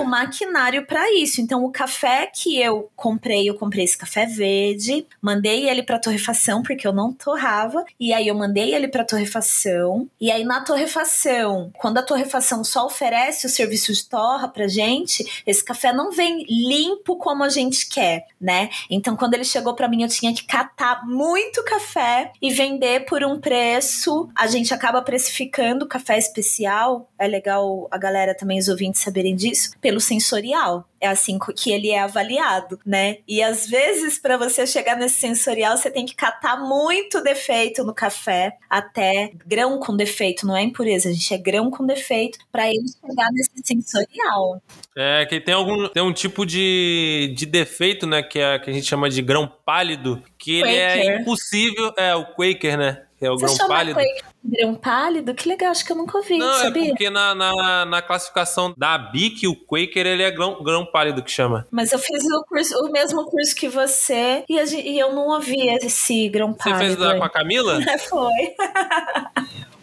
[0.00, 1.40] o maquinário para isso.
[1.40, 6.62] Então o café que eu comprei, eu comprei esse café verde, mandei ele para torrefação
[6.62, 11.70] porque eu não torrava, e aí eu mandei ele para torrefação, e aí na torrefação,
[11.78, 16.44] quando a torrefação só oferece o serviço de torra pra gente, esse café não vem
[16.48, 18.70] limpo como a gente quer, né?
[18.90, 23.22] Então, quando ele chegou para mim, eu tinha que catar muito café e vender por
[23.22, 24.28] um preço.
[24.34, 27.08] A gente acaba precificando café especial.
[27.18, 31.90] É legal a galera também, os ouvintes, saberem disso, pelo sensorial é assim que ele
[31.90, 33.18] é avaliado, né?
[33.28, 37.94] E às vezes, para você chegar nesse sensorial, você tem que catar muito defeito no
[37.94, 42.68] café, até grão com defeito, não é impureza, a gente é grão com defeito, para
[42.68, 44.62] ele chegar nesse sensorial.
[44.96, 48.72] É, que tem algum tem um tipo de, de defeito, né, que, é, que a
[48.72, 51.20] gente chama de grão pálido, que ele é Quaker.
[51.20, 53.02] impossível, é o Quaker, né?
[53.26, 54.00] é o Você grão pálido.
[54.44, 55.34] Grão pálido?
[55.34, 56.84] Que legal, acho que eu nunca ouvi, Não, é sabia?
[56.84, 61.22] é porque na, na, na, classificação da BIC, o Quaker, ele é grão, grão pálido
[61.22, 61.66] que chama.
[61.70, 65.68] Mas eu fiz o, curso, o mesmo curso que você e, e eu não ouvi
[65.68, 66.78] esse grão pálido.
[66.78, 67.80] Você fez da, com a Camila?
[68.08, 68.30] Foi.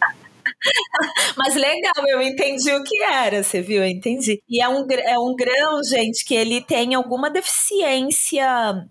[1.36, 3.82] Mas legal, eu entendi o que era, você viu?
[3.82, 4.40] Eu entendi.
[4.48, 8.46] E é um, é um grão, gente, que ele tem alguma deficiência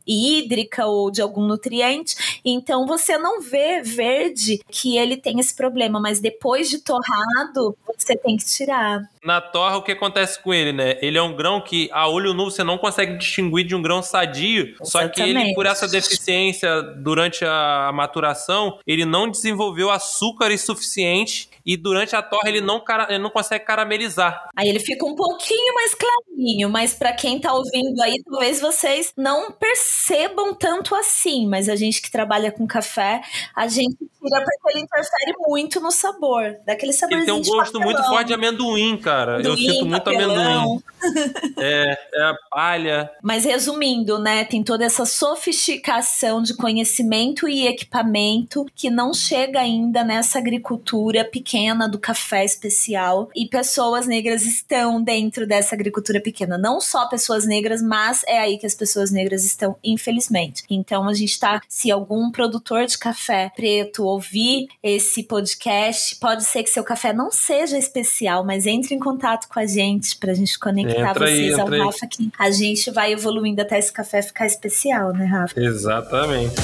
[0.07, 2.15] hídrica ou de algum nutriente,
[2.45, 8.15] então você não vê verde que ele tem esse problema, mas depois de torrado, você
[8.17, 9.01] tem que tirar.
[9.23, 10.97] Na torra, o que acontece com ele, né?
[10.99, 14.01] Ele é um grão que a olho nu você não consegue distinguir de um grão
[14.01, 14.89] sadio, Exatamente.
[14.89, 21.77] só que ele, por essa deficiência durante a maturação, ele não desenvolveu açúcares suficiente e
[21.77, 24.49] durante a torre ele não, ele não consegue caramelizar.
[24.55, 29.13] Aí ele fica um pouquinho mais clarinho, mas para quem tá ouvindo aí, talvez vocês
[29.15, 33.21] não percebam tanto assim, mas a gente que trabalha com café,
[33.55, 37.79] a gente tira porque ele interfere muito no sabor, daquele saborzinho Ele tem um gosto
[37.79, 39.10] muito forte de amendoim, cara.
[39.11, 40.61] Amendoim, Eu sinto muito papelão.
[40.63, 40.83] amendoim.
[41.57, 43.11] é, é a palha.
[43.21, 50.03] Mas resumindo, né, tem toda essa sofisticação de conhecimento e equipamento que não chega ainda
[50.03, 56.57] nessa agricultura pequena pequena do café especial e pessoas negras estão dentro dessa agricultura pequena.
[56.57, 60.63] Não só pessoas negras, mas é aí que as pessoas negras estão, infelizmente.
[60.69, 66.63] Então a gente tá, se algum produtor de café preto ouvir esse podcast, pode ser
[66.63, 70.57] que seu café não seja especial, mas entre em contato com a gente pra gente
[70.57, 71.79] conectar entra vocês aí, ao aí.
[71.79, 75.59] Rafa que a gente vai evoluindo até esse café ficar especial, né, Rafa?
[75.59, 76.55] Exatamente.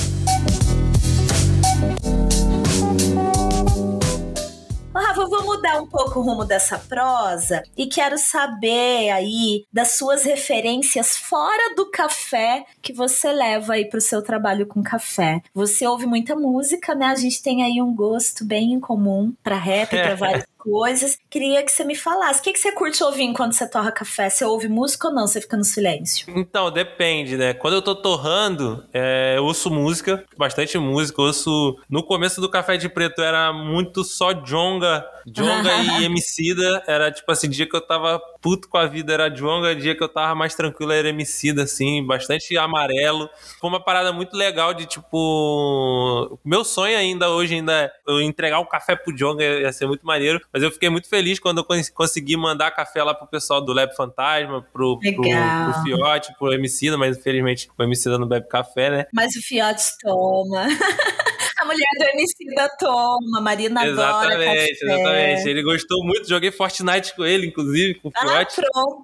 [5.17, 10.23] Rafa, vou mudar um pouco o rumo dessa prosa e quero saber aí das suas
[10.23, 15.41] referências fora do café que você leva aí pro seu trabalho com café.
[15.53, 17.07] Você ouve muita música, né?
[17.07, 21.17] A gente tem aí um gosto bem em comum para rap, para vários coisas.
[21.29, 22.41] Queria que você me falasse.
[22.41, 24.29] O que, que você curte ouvir enquanto você torra café?
[24.29, 25.25] Você ouve música ou não?
[25.25, 26.27] Você fica no silêncio?
[26.35, 27.53] Então, depende, né?
[27.53, 31.21] Quando eu tô torrando, é, eu ouço música, bastante música.
[31.21, 31.77] Eu ouço.
[31.89, 36.83] No começo do Café de Preto era muito só Jonga, Jonga e Emicida.
[36.85, 40.03] Era tipo assim, dia que eu tava puto com a vida era Jonga, dia que
[40.03, 43.29] eu tava mais tranquilo era Emicida, assim, bastante amarelo.
[43.59, 46.39] Foi uma parada muito legal de tipo.
[46.43, 50.05] Meu sonho ainda hoje ainda é eu entregar um café pro Jonga, ia ser muito
[50.05, 50.41] maneiro.
[50.51, 53.95] Mas eu fiquei muito feliz quando eu consegui mandar café lá pro pessoal do Lab
[53.95, 59.05] Fantasma, pro, pro, pro Fiote, pro Emicida, mas infelizmente o Emicida não bebe café, né?
[59.13, 60.65] Mas o Fiote toma.
[61.67, 64.67] A mulher do MC da Toma, Marina exatamente, adora café.
[64.71, 68.55] Exatamente, Ele gostou muito, joguei Fortnite com ele, inclusive, com o ah, Fiote.
[68.55, 69.01] pronto.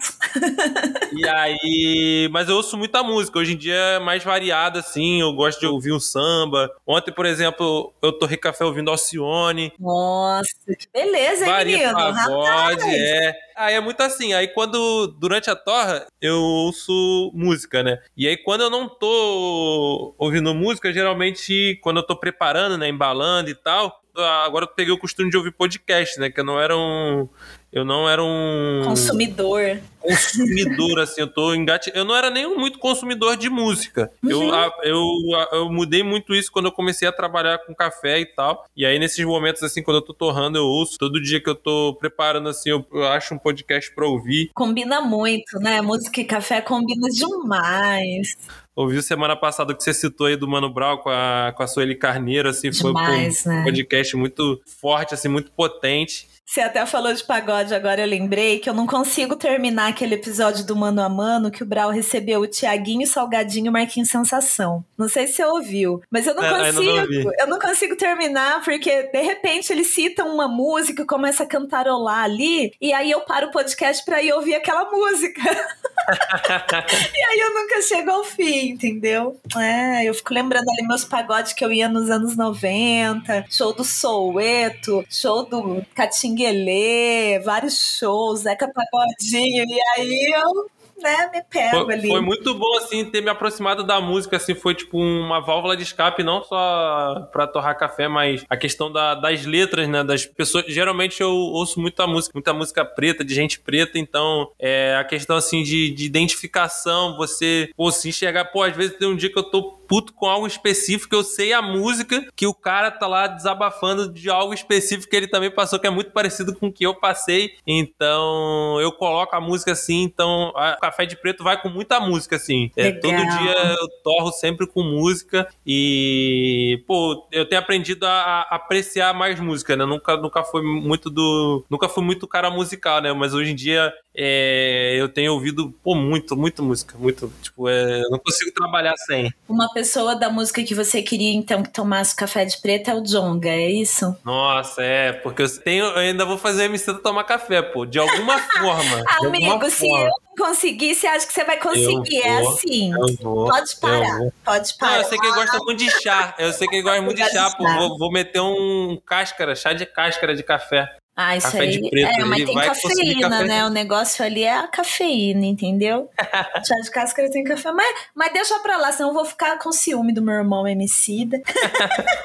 [1.14, 2.30] E aí...
[2.32, 3.40] Mas eu ouço muita música.
[3.40, 5.22] Hoje em dia é mais variada, assim.
[5.22, 6.72] Eu gosto de ouvir um samba.
[6.86, 9.72] Ontem, por exemplo, eu torrei café ouvindo Alcione.
[9.80, 11.94] Nossa, que beleza, hein, Varia menino?
[11.94, 13.34] Pagode, é.
[13.56, 14.34] Aí é muito assim.
[14.34, 18.00] Aí quando, durante a torra, eu ouço música, né?
[18.18, 23.50] E aí quando eu não tô ouvindo música, geralmente quando eu tô preparando, né, embalando
[23.50, 24.02] e tal,
[24.46, 26.30] agora eu peguei o costume de ouvir podcast, né?
[26.30, 27.28] Que eu não era um.
[27.74, 28.84] Eu não era um.
[28.86, 29.82] Consumidor.
[30.00, 31.90] Consumidor, assim, eu tô engate...
[31.96, 34.12] Eu não era nem muito consumidor de música.
[34.22, 34.30] Uhum.
[34.30, 35.00] Eu, a, eu,
[35.36, 38.66] a, eu mudei muito isso quando eu comecei a trabalhar com café e tal.
[38.76, 41.00] E aí, nesses momentos, assim, quando eu tô torrando, eu ouço.
[41.00, 44.52] Todo dia que eu tô preparando, assim, eu, eu acho um podcast pra ouvir.
[44.54, 45.82] Combina muito, né?
[45.82, 48.38] Música e café combina demais
[48.76, 51.96] ouviu semana passada que você citou aí do Mano Brown com a, com a Sueli
[51.96, 53.64] Carneiro, assim, Demais, foi um né?
[53.64, 56.28] podcast muito forte, assim, muito potente.
[56.46, 60.66] Você até falou de pagode, agora eu lembrei que eu não consigo terminar aquele episódio
[60.66, 64.84] do Mano a Mano que o Brau recebeu o Tiaguinho Salgadinho Marquinhos Sensação.
[64.98, 66.92] Não sei se você ouviu, mas eu não é, consigo.
[66.92, 72.26] Não eu não consigo terminar porque de repente eles citam uma música, começa a cantarolar
[72.26, 75.42] ali, e aí eu paro o podcast pra ir ouvir aquela música.
[77.16, 79.40] e aí eu nunca chego ao fim, entendeu?
[79.58, 83.84] É, eu fico lembrando ali meus pagodes que eu ia nos anos 90, show do
[83.84, 90.70] Soueto, show do Catinho Xinguelê, vários shows, Zeca Pagodinho, e aí eu
[91.02, 92.08] né, me pego foi, ali.
[92.08, 95.84] Foi muito bom, assim, ter me aproximado da música, assim, foi tipo uma válvula de
[95.84, 100.66] escape, não só pra torrar café, mas a questão da, das letras, né, das pessoas.
[100.68, 105.36] Geralmente eu ouço muita música, muita música preta, de gente preta, então é a questão,
[105.36, 109.38] assim, de, de identificação, você, pô, se enxergar, pô, às vezes tem um dia que
[109.38, 113.28] eu tô puto com algo específico, eu sei a música que o cara tá lá
[113.28, 116.84] desabafando de algo específico que ele também passou, que é muito parecido com o que
[116.84, 117.52] eu passei.
[117.68, 122.38] Então, eu coloco a música assim, então o Café de Preto vai com muita música,
[122.38, 122.72] assim.
[122.76, 128.56] É, todo dia eu torro sempre com música e, pô, eu tenho aprendido a, a
[128.56, 129.86] apreciar mais música, né?
[129.86, 131.64] Nunca, nunca foi muito do.
[131.70, 133.14] Nunca fui muito cara musical, né?
[133.14, 136.98] Mas hoje em dia é, eu tenho ouvido, pô, muito, muito música.
[136.98, 137.32] Muito.
[137.44, 139.32] Tipo, é, eu não consigo trabalhar sem.
[139.48, 142.96] Uma pessoa pessoa da música que você queria, então, que tomasse café de preto é
[142.96, 144.16] o Jonga, é isso?
[144.24, 145.84] Nossa, é, porque eu tenho.
[145.84, 147.86] Eu ainda vou fazer a missão tomar café, pô.
[147.86, 149.04] De alguma forma.
[149.20, 150.06] Amigo, alguma se forma.
[150.06, 152.16] eu conseguir, você acha que você vai conseguir?
[152.16, 152.92] Eu é vou, assim.
[153.22, 154.20] vou, pode parar.
[154.46, 154.92] Pode parar.
[154.94, 156.36] Não, eu sei que ele gosta muito de chá.
[156.40, 157.68] Eu sei que ele gosta muito de chá, pô.
[157.68, 160.96] Vou, vou meter um cáscara, chá de cáscara de café.
[161.16, 161.90] Ah, isso Café aí.
[161.90, 163.66] preto, é, mas tem cafeína, né?
[163.66, 166.10] O negócio ali é a cafeína, entendeu?
[166.68, 167.72] Chá de cáscara tem café.
[167.72, 171.40] Mas, mas deixa pra lá, senão eu vou ficar com ciúme do meu irmão homicida.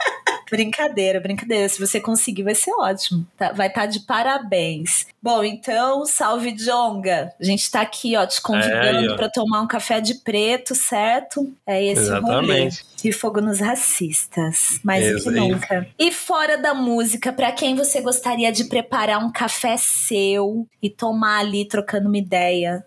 [0.50, 1.68] brincadeira, brincadeira.
[1.68, 3.26] Se você conseguir, vai ser ótimo.
[3.36, 5.06] Tá- vai estar de parabéns.
[5.22, 7.32] Bom, então, salve Jonga.
[7.38, 9.16] A gente tá aqui, ó, te É, convidando ó.
[9.16, 11.52] pra tomar um café de preto, certo?
[11.66, 12.62] É esse o rolê.
[12.62, 12.88] Exatamente.
[13.04, 14.80] E fogo nos racistas.
[14.82, 15.86] Mais do que nunca.
[15.98, 21.40] E fora da música, pra quem você gostaria de preparar um café seu e tomar
[21.40, 22.84] ali trocando uma ideia?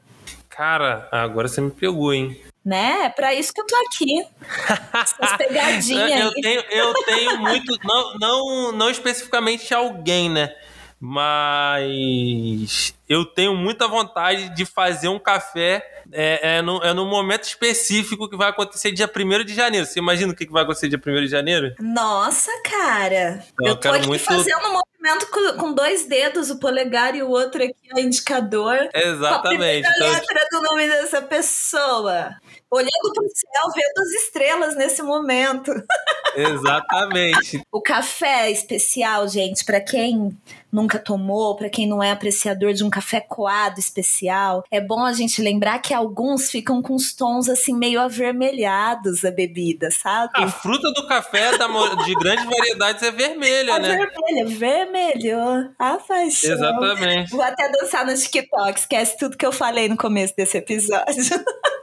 [0.49, 2.39] Cara, agora você me pegou, hein?
[2.63, 3.05] Né?
[3.05, 4.25] É pra isso que eu tô aqui.
[4.93, 7.77] Essas pegadinhas eu, tenho, eu tenho muito.
[7.83, 10.53] Não, não, não especificamente alguém, né?
[11.01, 15.87] Mas eu tenho muita vontade de fazer um café.
[16.13, 19.85] É, é, no, é no momento específico que vai acontecer dia 1 de janeiro.
[19.85, 21.73] Você imagina o que vai acontecer dia 1 de janeiro?
[21.79, 23.43] Nossa, cara.
[23.61, 27.23] Eu eu tô aqui muito- fazendo um movimento com, com dois dedos, o polegar e
[27.23, 28.77] o outro aqui, o indicador.
[28.93, 29.87] Exatamente.
[29.87, 32.35] Com a Então, letra do nome dessa pessoa.
[32.69, 35.71] Olhando pro céu, vendo as estrelas nesse momento.
[36.35, 37.61] exatamente.
[37.71, 40.37] O café especial, gente, pra quem
[40.71, 45.13] nunca tomou, pra quem não é apreciador de um café coado especial, é bom a
[45.13, 50.31] gente lembrar que alguns ficam com os tons assim meio avermelhados a bebida, sabe?
[50.35, 53.97] A fruta do café da mo- de grandes variedades é vermelha, A né?
[53.97, 55.37] vermelho, vermelho.
[55.77, 56.51] A paixão.
[56.53, 57.31] Exatamente.
[57.31, 61.01] Vou até dançar no TikTok, esquece tudo que eu falei no começo desse episódio.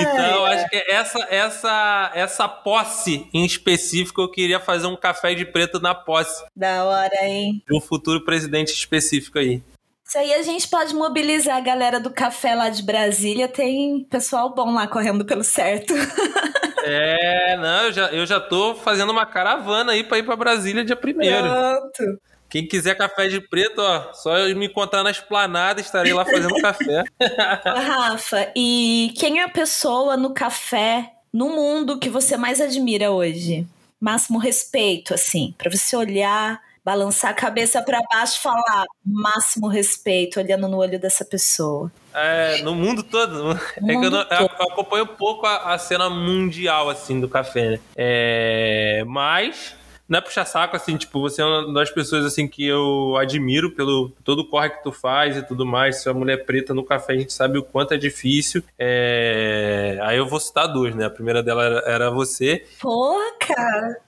[0.00, 5.34] Então, eu acho que essa, essa, essa posse em específico, eu queria fazer um café
[5.34, 7.62] de preto na posse Da hora, hein?
[7.66, 9.62] de um futuro presidente específico aí.
[10.04, 13.48] Isso aí a gente pode mobilizar a galera do café lá de Brasília.
[13.48, 15.92] Tem pessoal bom lá correndo pelo certo.
[16.88, 20.84] É, não, eu já, eu já tô fazendo uma caravana aí pra ir pra Brasília
[20.84, 21.48] dia primeiro.
[21.48, 22.20] Pronto.
[22.48, 26.54] Quem quiser café de preto, ó, só eu me encontrar na esplanada, estarei lá fazendo
[26.60, 27.04] café.
[27.64, 33.66] Rafa, e quem é a pessoa no café, no mundo, que você mais admira hoje?
[34.00, 40.38] Máximo respeito, assim, pra você olhar, balançar a cabeça pra baixo e falar máximo respeito,
[40.38, 41.90] olhando no olho dessa pessoa.
[42.14, 43.58] É, no mundo todo.
[43.76, 47.70] É que eu, mundo não- eu acompanho pouco a, a cena mundial, assim, do café,
[47.70, 47.80] né?
[47.96, 49.74] É, mas,
[50.08, 53.72] não é puxar saco, assim, tipo, você é uma das pessoas, assim, que eu admiro
[53.72, 56.02] pelo todo o corre que tu faz e tudo mais.
[56.02, 58.62] Se é mulher preta no café, a gente sabe o quanto é difícil.
[58.78, 61.06] É, aí eu vou citar duas, né?
[61.06, 62.64] A primeira dela era, era você.
[62.80, 64.00] Porra, cara.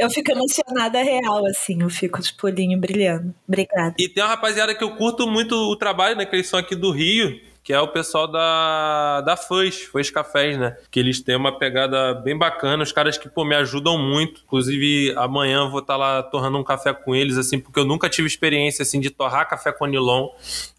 [0.00, 3.32] Eu fico emocionada real, assim, eu fico de olhinho brilhando.
[3.46, 3.94] Obrigada.
[3.96, 6.26] E tem uma rapaziada que eu curto muito o trabalho, né?
[6.26, 10.56] Que eles são aqui do Rio, que é o pessoal da, da Fãs, Fãs Cafés,
[10.56, 10.76] né?
[10.88, 14.42] Que eles têm uma pegada bem bacana, os caras que, pô, me ajudam muito.
[14.44, 18.28] Inclusive, amanhã vou estar lá torrando um café com eles, assim, porque eu nunca tive
[18.28, 20.28] experiência, assim, de torrar café com nilon.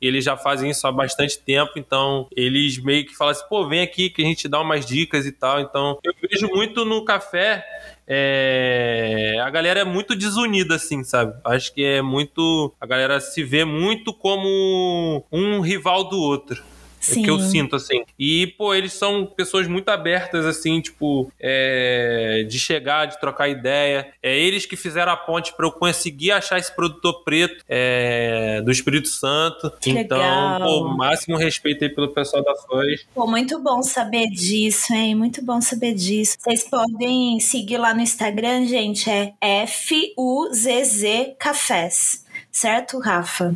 [0.01, 3.67] E eles já fazem isso há bastante tempo, então eles meio que falam assim, pô,
[3.67, 5.59] vem aqui que a gente dá umas dicas e tal.
[5.59, 7.65] Então, eu vejo muito no café
[8.09, 11.37] é, a galera é muito desunida, assim, sabe?
[11.43, 12.73] Acho que é muito.
[12.79, 16.63] A galera se vê muito como um rival do outro.
[16.99, 17.23] É Sim.
[17.23, 18.03] que eu sinto, assim.
[18.17, 24.11] E, pô, eles são pessoas muito abertas, assim, tipo, é, de chegar, de trocar ideia.
[24.21, 28.71] É eles que fizeram a ponte pra eu conseguir achar esse produtor preto é, do
[28.71, 29.71] Espírito Santo.
[29.79, 30.59] Que então, legal.
[30.61, 33.05] pô, máximo respeito aí pelo pessoal da Foz.
[33.13, 35.15] Pô, muito bom saber disso, hein?
[35.15, 36.37] Muito bom saber disso.
[36.39, 42.25] Vocês podem seguir lá no Instagram, gente, é F-U-Z-Z Cafés.
[42.51, 43.55] Certo, Rafa?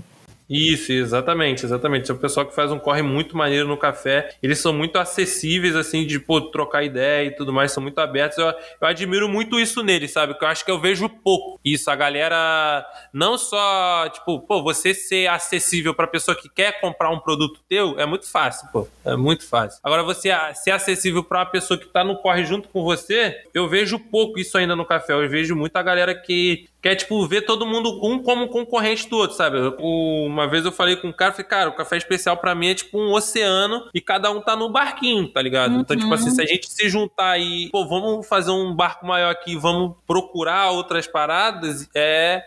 [0.53, 2.11] Isso, exatamente, exatamente.
[2.11, 4.35] É o pessoal que faz um corre muito maneiro no café.
[4.43, 8.37] Eles são muito acessíveis, assim, de pô, trocar ideia e tudo mais, são muito abertos.
[8.37, 10.33] Eu, eu admiro muito isso neles, sabe?
[10.37, 11.89] Que eu acho que eu vejo pouco isso.
[11.89, 17.19] A galera não só, tipo, pô, você ser acessível pra pessoa que quer comprar um
[17.19, 18.89] produto teu é muito fácil, pô.
[19.05, 19.79] É muito fácil.
[19.81, 23.69] Agora, você ser acessível pra uma pessoa que tá no corre junto com você, eu
[23.69, 25.13] vejo pouco isso ainda no café.
[25.13, 29.35] Eu vejo muita galera que quer, tipo, ver todo mundo um como concorrente do outro,
[29.35, 29.57] sabe?
[29.79, 32.75] Uma vez eu falei com um cara, falei, cara, o café especial pra mim é
[32.75, 35.75] tipo um oceano e cada um tá no barquinho, tá ligado?
[35.75, 39.29] Então, tipo assim, se a gente se juntar e, pô, vamos fazer um barco maior
[39.29, 42.43] aqui, vamos procurar outras paradas, é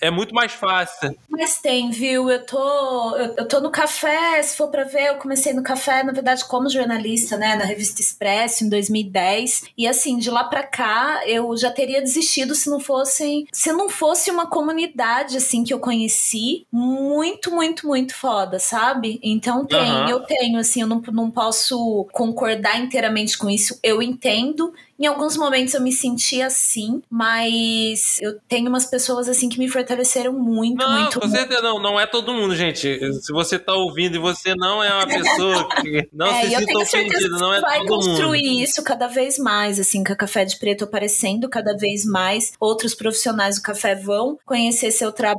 [0.00, 1.16] é muito mais fácil.
[1.28, 2.30] Mas tem, viu?
[2.30, 6.02] Eu tô, eu, eu, tô no café, se for pra ver, eu comecei no café,
[6.02, 9.64] na verdade, como jornalista, né, na revista Expresso em 2010.
[9.76, 13.46] E assim, de lá pra cá, eu já teria desistido se não fossem.
[13.52, 19.18] Se não fosse uma comunidade, assim, que eu conheci, muito, muito, muito foda, sabe?
[19.22, 20.08] Então tem, uhum.
[20.08, 23.78] eu tenho, assim, eu não, não posso concordar inteiramente com isso.
[23.82, 29.48] Eu entendo em alguns momentos eu me senti assim, mas eu tenho umas pessoas assim
[29.48, 31.20] que me fortaleceram muito, não, muito.
[31.20, 32.98] Com certeza não, não é todo mundo, gente.
[33.20, 36.78] Se você tá ouvindo e você não é uma pessoa que não é, se sinta
[36.78, 38.04] ofendido, não é vai todo mundo.
[38.04, 42.04] Vai construir isso cada vez mais, assim, com a Café de Preto aparecendo cada vez
[42.04, 45.38] mais, outros profissionais do café vão conhecer seu trabalho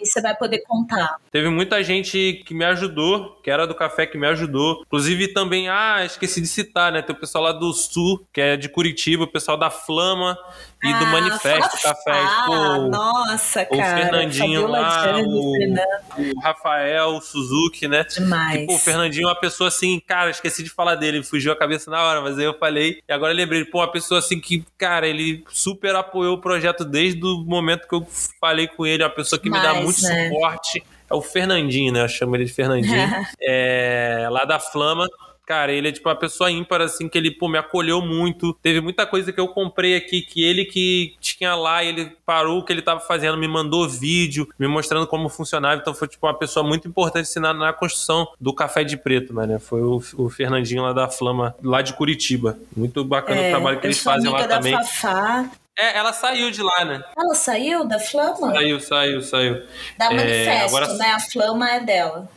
[0.00, 1.16] e você vai poder contar.
[1.30, 4.82] Teve muita gente que me ajudou, que era do café que me ajudou.
[4.86, 7.00] Inclusive também, ah, esqueci de citar, né?
[7.02, 10.36] Tem o pessoal lá do Sul, que é é de Curitiba, o pessoal da Flama
[10.82, 12.12] e ah, do Manifesto Café.
[12.12, 14.02] Tipo, nossa, o cara.
[14.02, 18.04] Fernandinho lá, o, o, Rafael Suzuki, né?
[18.04, 18.60] Demais.
[18.60, 21.90] Tipo, o Fernandinho é uma pessoa assim, cara, esqueci de falar dele, fugiu a cabeça
[21.90, 23.00] na hora, mas aí eu falei.
[23.06, 26.84] E agora eu lembrei, pô, uma pessoa assim que, cara, ele super apoiou o projeto
[26.84, 28.06] desde o momento que eu
[28.40, 30.28] falei com ele, uma pessoa que me dá muito né?
[30.28, 30.82] suporte.
[31.10, 32.04] É o Fernandinho, né?
[32.04, 33.08] Eu chamo ele de Fernandinho.
[33.42, 35.06] é, lá da Flama.
[35.50, 38.54] Cara, ele é tipo uma pessoa ímpar, assim, que ele, pô, me acolheu muito.
[38.62, 42.64] Teve muita coisa que eu comprei aqui que ele que tinha lá, ele parou o
[42.64, 45.80] que ele tava fazendo, me mandou vídeo, me mostrando como funcionava.
[45.80, 49.34] Então foi, tipo, uma pessoa muito importante assim, na, na construção do Café de Preto,
[49.34, 49.58] né?
[49.58, 52.56] Foi o, o, Fernandinho lá da Flama, lá de Curitiba.
[52.76, 54.72] Muito bacana é, o trabalho que eles fazem lá também.
[54.72, 55.50] Fafá.
[55.76, 57.02] É, ela saiu de lá, né?
[57.18, 58.52] Ela saiu da Flama?
[58.52, 59.62] Saiu, saiu, saiu.
[59.98, 60.94] Da é, Manifesto, agora...
[60.94, 61.10] né?
[61.10, 62.30] A Flama é dela.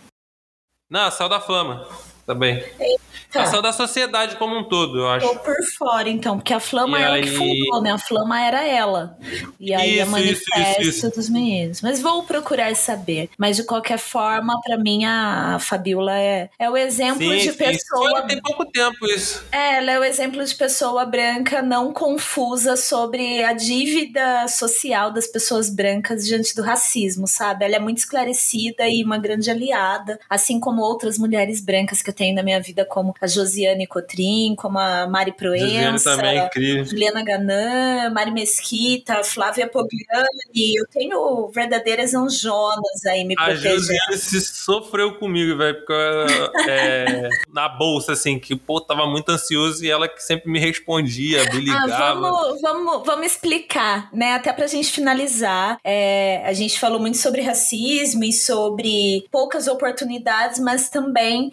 [0.90, 1.85] Não, saiu da Flama
[2.26, 2.64] também.
[2.80, 3.04] Eita.
[3.41, 5.28] Ação da sociedade como um todo, eu acho.
[5.28, 7.91] Tô por fora, então, porque a Flama é ela que fundou, né?
[7.91, 9.18] A Flama era ela.
[9.60, 11.10] E aí isso, a manifesto isso, isso.
[11.10, 11.82] dos meninos.
[11.82, 13.30] Mas vou procurar saber.
[13.38, 17.58] Mas de qualquer forma, para mim, a Fabiola é, é o exemplo sim, de sim.
[17.58, 18.22] pessoa.
[18.24, 19.44] Tem pouco tempo isso.
[19.52, 25.26] É, ela é o exemplo de pessoa branca não confusa sobre a dívida social das
[25.26, 27.66] pessoas brancas diante do racismo, sabe?
[27.66, 32.15] Ela é muito esclarecida e uma grande aliada, assim como outras mulheres brancas que eu
[32.15, 36.15] tenho na minha vida, como a Josiane Cotrim, como a Mari Proença,
[36.85, 40.76] Juliana Ganã, Mari Mesquita, Flávia Pogliani.
[40.77, 43.68] Eu tenho verdadeiras anjonas aí me protegendo.
[43.68, 49.30] A Josiane se sofreu comigo, velho, porque é, na bolsa, assim, que pô, tava muito
[49.30, 51.94] ansioso e ela que sempre me respondia, me ah, ligava.
[51.94, 54.34] Ah, vamos, vamos, vamos explicar, né?
[54.34, 55.80] Até pra gente finalizar.
[55.84, 61.52] É, a gente falou muito sobre racismo e sobre poucas oportunidades, mas também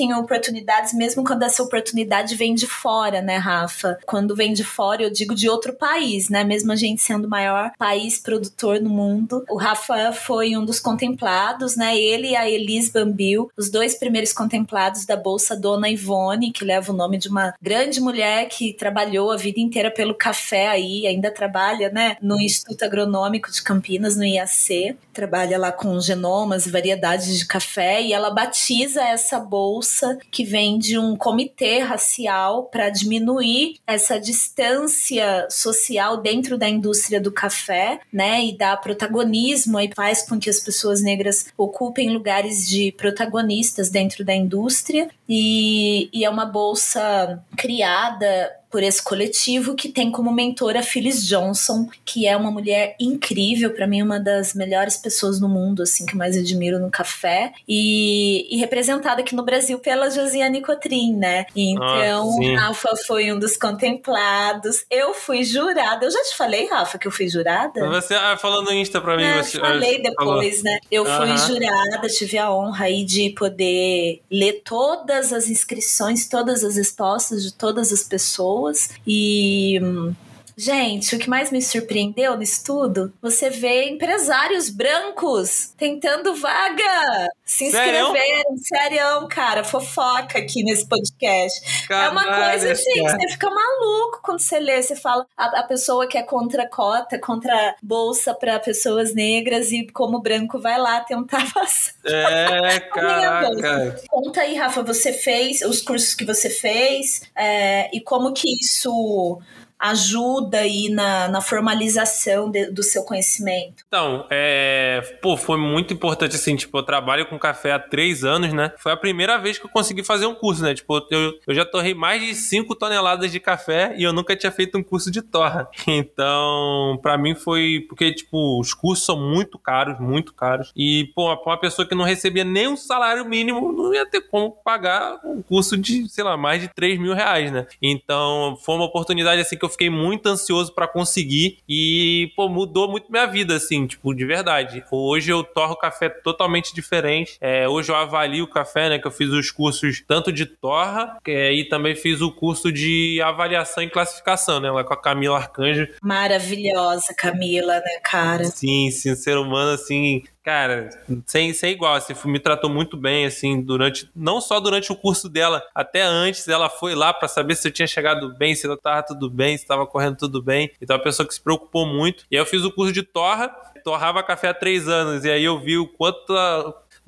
[0.00, 3.98] existem oportunidades mesmo mesmo quando essa oportunidade vem de fora, né, Rafa?
[4.06, 6.44] Quando vem de fora, eu digo de outro país, né?
[6.44, 9.44] Mesmo a gente sendo o maior país produtor no mundo.
[9.48, 11.98] O Rafa foi um dos contemplados, né?
[11.98, 16.92] Ele e a Elis Bambil, os dois primeiros contemplados da Bolsa Dona Ivone, que leva
[16.92, 21.30] o nome de uma grande mulher que trabalhou a vida inteira pelo café aí, ainda
[21.30, 24.96] trabalha, né, no Instituto Agronômico de Campinas, no IAC.
[25.12, 29.89] Trabalha lá com genomas e variedades de café e ela batiza essa bolsa
[30.30, 37.32] que vem de um comitê racial para diminuir essa distância social dentro da indústria do
[37.32, 42.92] café, né, e dar protagonismo e faz com que as pessoas negras ocupem lugares de
[42.92, 45.08] protagonistas dentro da indústria.
[45.28, 51.88] E, e é uma bolsa criada por esse coletivo que tem como mentora Phyllis Johnson,
[52.04, 56.14] que é uma mulher incrível, para mim uma das melhores pessoas no mundo, assim, que
[56.14, 61.46] eu mais admiro no café, e, e representada aqui no Brasil pela Josiane Cotrim, né?
[61.56, 64.84] Então, ah, Rafa foi um dos contemplados.
[64.88, 66.06] Eu fui jurada.
[66.06, 67.88] Eu já te falei, Rafa, que eu fui jurada?
[67.88, 69.24] Você ah, falando no Insta pra mim.
[69.24, 70.62] É, você, falei depois, falou.
[70.64, 70.78] né?
[70.90, 76.76] Eu fui jurada, tive a honra aí de poder ler todas as inscrições, todas as
[76.76, 80.14] respostas de todas as pessoas pessoas e hum,
[80.56, 87.64] Gente, o que mais me surpreendeu nisso tudo, você vê empresários brancos tentando vaga, se
[87.64, 91.86] inscreveram, sério, cara, fofoca aqui nesse podcast.
[91.88, 93.18] Caralho, é uma coisa assim, cara.
[93.18, 97.18] você fica maluco quando você lê, você fala a, a pessoa que é contra cota,
[97.18, 101.94] contra bolsa para pessoas negras e como branco vai lá tentar passar.
[102.04, 104.02] É, caraca.
[104.08, 109.40] Conta aí, Rafa, você fez os cursos que você fez é, e como que isso
[109.80, 113.82] ajuda aí na, na formalização de, do seu conhecimento?
[113.88, 118.52] Então, é, pô, foi muito importante, assim, tipo, eu trabalho com café há três anos,
[118.52, 118.72] né?
[118.78, 120.74] Foi a primeira vez que eu consegui fazer um curso, né?
[120.74, 124.52] Tipo, eu, eu já torrei mais de 5 toneladas de café e eu nunca tinha
[124.52, 125.68] feito um curso de torra.
[126.10, 130.72] Então, para mim foi porque, tipo, os cursos são muito caros, muito caros.
[130.74, 134.20] E, pô, pra uma pessoa que não recebia nem um salário mínimo, não ia ter
[134.22, 137.66] como pagar um curso de, sei lá, mais de 3 mil reais, né?
[137.82, 142.90] Então, foi uma oportunidade, assim, que eu fiquei muito ansioso para conseguir e, pô, mudou
[142.90, 144.84] muito minha vida, assim, tipo, de verdade.
[144.90, 147.36] Hoje eu torro café totalmente diferente.
[147.40, 148.98] É, hoje eu avalio o café, né?
[148.98, 153.20] Que eu fiz os cursos tanto de torra é, e também fiz o curso de
[153.22, 154.70] avaliação e classificação, né?
[154.70, 155.88] Lá com a Camila Arcanjo.
[156.02, 158.44] Maravilhosa, Camila, né, cara?
[158.44, 160.90] Sim, sim, ser humano, assim, Cara,
[161.26, 165.28] sem, sem igual, assim, me tratou muito bem, assim, durante, não só durante o curso
[165.28, 168.76] dela, até antes, ela foi lá para saber se eu tinha chegado bem, se eu
[168.76, 170.72] tava tudo bem, se tava correndo tudo bem.
[170.82, 172.24] Então, é uma pessoa que se preocupou muito.
[172.28, 173.46] E aí eu fiz o curso de torra,
[173.84, 176.34] torrava café há três anos, e aí eu vi o quanto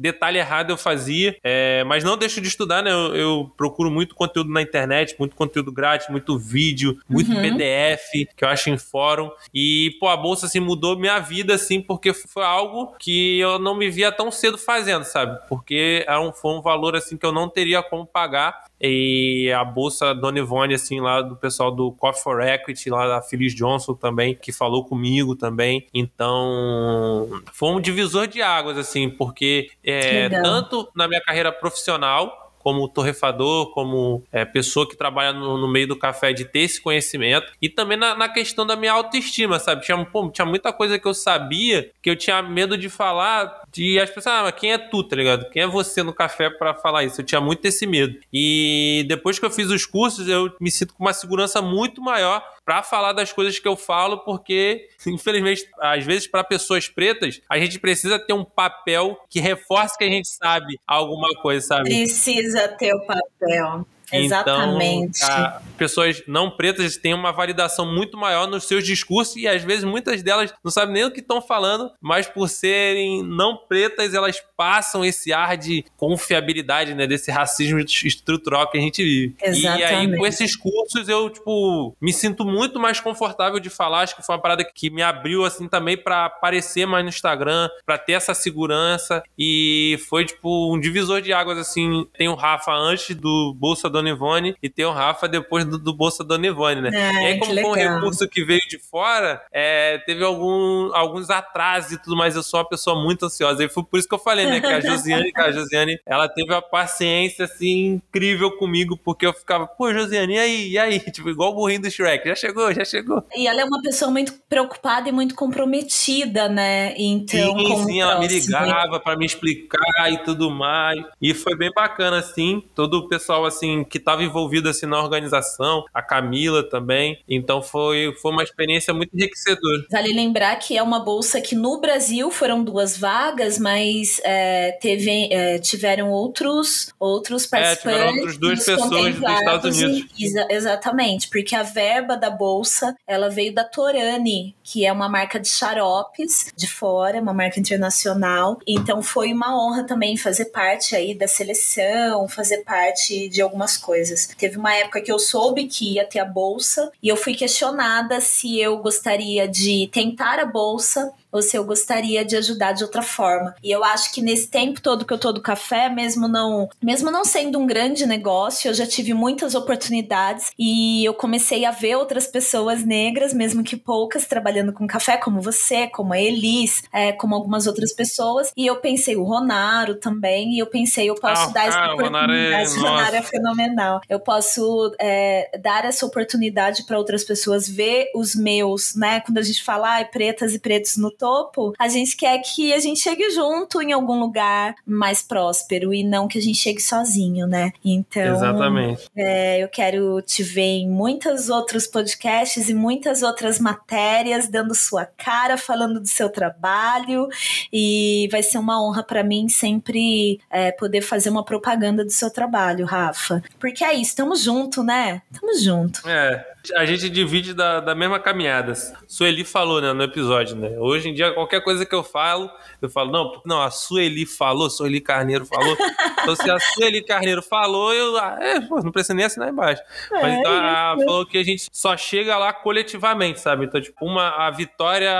[0.02, 2.90] detalhe errado eu fazia, é, mas não deixo de estudar, né?
[2.90, 7.40] Eu, eu, procuro muito conteúdo na internet, muito conteúdo grátis, muito vídeo, muito uhum.
[7.40, 9.30] PDF que eu acho em fórum.
[9.54, 13.74] E, pô, a bolsa assim mudou minha vida, assim, porque foi algo que eu não
[13.74, 15.38] me via tão cedo fazendo, sabe?
[15.48, 19.64] Porque era um, foi um valor assim que eu não teria como pagar e a
[19.64, 23.94] bolsa Dona Ivone, assim, lá do pessoal do Coffee for Equity, lá da Phyllis Johnson
[23.94, 25.86] também, que falou comigo também.
[25.94, 32.88] Então, foi um divisor de águas, assim, porque é, tanto na minha carreira profissional, como
[32.88, 37.52] torrefador, como é, pessoa que trabalha no, no, meio do café, de ter esse conhecimento.
[37.60, 39.84] E também na, na questão da minha autoestima, sabe?
[39.84, 43.98] Tinha, pô, tinha muita coisa que eu sabia que eu tinha medo de falar, de
[43.98, 45.50] as pessoas, ah, mas quem é tu, tá ligado?
[45.50, 47.20] Quem é você no café para falar isso?
[47.20, 48.18] Eu tinha muito esse medo.
[48.32, 52.42] E depois que eu fiz os cursos, eu me sinto com uma segurança muito maior
[52.64, 57.58] para falar das coisas que eu falo, porque, infelizmente, às vezes, para pessoas pretas, a
[57.58, 61.90] gente precisa ter um papel que reforce que a gente sabe alguma coisa, sabe?
[61.90, 63.86] Precisa ter o papel.
[64.12, 65.22] Exatamente.
[65.22, 69.82] Então, pessoas não pretas têm uma validação muito maior nos seus discursos e às vezes
[69.82, 74.40] muitas delas não sabem nem o que estão falando, mas por serem não pretas, elas
[74.56, 79.34] passam esse ar de confiabilidade, né, desse racismo estrutural que a gente vive.
[79.42, 79.80] Exatamente.
[79.80, 84.14] E aí com esses cursos eu, tipo, me sinto muito mais confortável de falar, acho
[84.14, 87.98] que foi uma parada que me abriu assim também para aparecer mais no Instagram, para
[87.98, 92.06] ter essa segurança e foi tipo um divisor de águas assim.
[92.16, 95.78] Tem o Rafa antes do Bolsa do Dona Ivone e tem o Rafa depois do,
[95.78, 96.90] do Bolsa Dona Ivone, né?
[96.92, 101.30] É, e aí, como foi um recurso que veio de fora, é, teve algum, alguns
[101.30, 102.34] atrasos e tudo mais.
[102.34, 103.64] Eu sou uma pessoa muito ansiosa.
[103.64, 104.60] E foi por isso que eu falei, né?
[104.60, 109.32] Que a Josiane, que a Josiane, ela teve uma paciência, assim, incrível comigo, porque eu
[109.32, 110.68] ficava, pô, Josiane, e aí?
[110.70, 111.00] E aí?
[111.12, 112.26] Tipo, igual o burrinho do Shrek.
[112.26, 113.22] Já chegou, já chegou.
[113.34, 116.94] E ela é uma pessoa muito preocupada e muito comprometida, né?
[116.96, 121.04] Então, sim, sim, ela me ligava para me explicar e tudo mais.
[121.20, 122.62] E foi bem bacana, assim.
[122.74, 127.18] Todo o pessoal, assim, que estava envolvido assim na organização, a Camila também.
[127.28, 129.86] Então foi, foi uma experiência muito enriquecedora.
[129.90, 135.28] Vale lembrar que é uma bolsa que no Brasil foram duas vagas, mas é, teve,
[135.32, 137.86] é, tiveram outros, outros participantes.
[137.86, 140.12] É, tiveram outras duas pessoas dos Estados Unidos.
[140.18, 145.38] Exa exatamente, porque a verba da bolsa ela veio da Torani, que é uma marca
[145.38, 148.58] de xaropes de fora, uma marca internacional.
[148.66, 154.28] Então foi uma honra também fazer parte aí da seleção, fazer parte de algumas coisas.
[154.38, 158.20] Teve uma época que eu soube que ia ter a bolsa e eu fui questionada
[158.20, 163.02] se eu gostaria de tentar a bolsa ou se eu gostaria de ajudar de outra
[163.02, 163.54] forma.
[163.62, 167.10] E eu acho que nesse tempo todo que eu tô do café, mesmo não, mesmo
[167.10, 171.96] não sendo um grande negócio, eu já tive muitas oportunidades e eu comecei a ver
[171.96, 177.12] outras pessoas negras, mesmo que poucas, trabalhando com café, como você, como a Elis, é,
[177.12, 178.52] como algumas outras pessoas.
[178.56, 181.94] E eu pensei, o Ronaro também, e eu pensei, eu posso ah, dar essa ah,
[181.94, 182.78] oportunidade.
[182.78, 184.00] O Ronaro é fenomenal.
[184.08, 189.20] Eu posso é, dar essa oportunidade para outras pessoas ver os meus, né?
[189.20, 192.80] Quando a gente fala, ah, pretas e pretos no topo, a gente quer que a
[192.80, 197.46] gente chegue junto em algum lugar mais próspero e não que a gente chegue sozinho,
[197.46, 197.70] né?
[197.84, 199.04] Então, Exatamente.
[199.14, 205.06] É, eu quero te ver em muitos outros podcasts e muitas outras matérias, dando sua
[205.06, 207.28] cara, falando do seu trabalho
[207.72, 212.32] e vai ser uma honra para mim sempre é, poder fazer uma propaganda do seu
[212.32, 213.40] trabalho, Rafa.
[213.60, 215.22] Porque é isso, estamos junto, né?
[215.30, 216.08] Estamos junto.
[216.08, 216.44] É,
[216.76, 218.72] a gente divide da, da mesma caminhada.
[219.06, 220.78] Sueli falou né, no episódio, né?
[220.78, 224.68] Hoje em dia, qualquer coisa que eu falo, eu falo, não, não, a Sueli falou,
[224.68, 225.76] Sueli Carneiro falou.
[226.20, 229.82] então, se a Sueli Carneiro falou, eu ah, é, pô, não precisa nem assinar embaixo.
[230.12, 233.66] É, Mas então, ela falou que a gente só chega lá coletivamente, sabe?
[233.66, 235.12] Então, tipo, uma, a vitória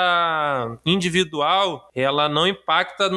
[0.85, 3.10] individual, ela não impacta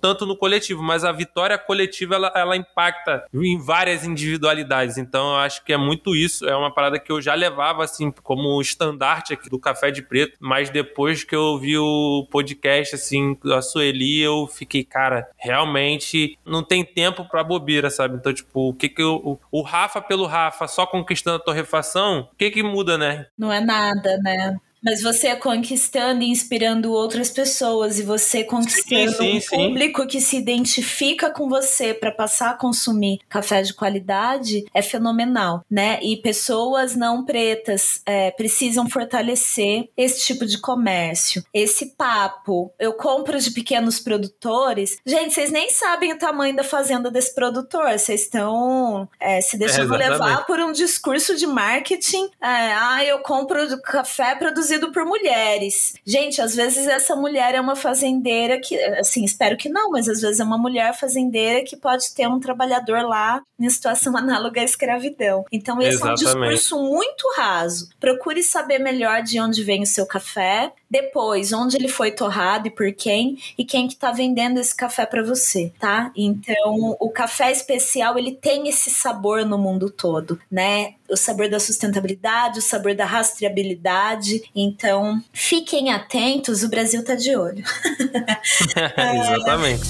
[0.00, 4.98] tanto no coletivo, mas a vitória coletiva, ela, ela impacta em várias individualidades.
[4.98, 6.48] Então, eu acho que é muito isso.
[6.48, 10.36] É uma parada que eu já levava, assim, como estandarte aqui do Café de Preto,
[10.40, 11.84] mas depois que eu vi o
[12.30, 18.16] podcast, assim, da Sueli, eu fiquei, cara, realmente não tem tempo pra bobeira, sabe?
[18.16, 22.28] Então, tipo, o que que eu, o, o Rafa pelo Rafa só conquistando a torrefação,
[22.32, 23.26] o que que muda, né?
[23.36, 24.56] Não é nada, né?
[24.86, 30.02] Mas você é conquistando e inspirando outras pessoas e você conquistando sim, sim, um público
[30.02, 30.06] sim.
[30.06, 35.98] que se identifica com você para passar a consumir café de qualidade é fenomenal, né?
[36.00, 41.42] E pessoas não pretas é, precisam fortalecer esse tipo de comércio.
[41.52, 44.98] Esse papo, eu compro de pequenos produtores.
[45.04, 47.90] Gente, vocês nem sabem o tamanho da fazenda desse produtor.
[47.90, 52.26] Vocês estão é, se deixando é, levar por um discurso de marketing.
[52.40, 55.94] É, ah, eu compro café produzido produzido por mulheres.
[56.04, 60.20] Gente, às vezes essa mulher é uma fazendeira que, assim, espero que não, mas às
[60.20, 64.64] vezes é uma mulher fazendeira que pode ter um trabalhador lá em situação análoga à
[64.64, 65.44] escravidão.
[65.50, 66.24] Então, esse Exatamente.
[66.24, 67.88] é um discurso muito raso.
[67.98, 72.70] Procure saber melhor de onde vem o seu café, depois onde ele foi torrado e
[72.70, 76.12] por quem, e quem que tá vendendo esse café para você, tá?
[76.16, 80.94] Então, o café especial, ele tem esse sabor no mundo todo, né?
[81.10, 84.42] O sabor da sustentabilidade, o sabor da rastreabilidade.
[84.54, 87.64] Então, fiquem atentos, o Brasil tá de olho.
[89.22, 89.82] Exatamente.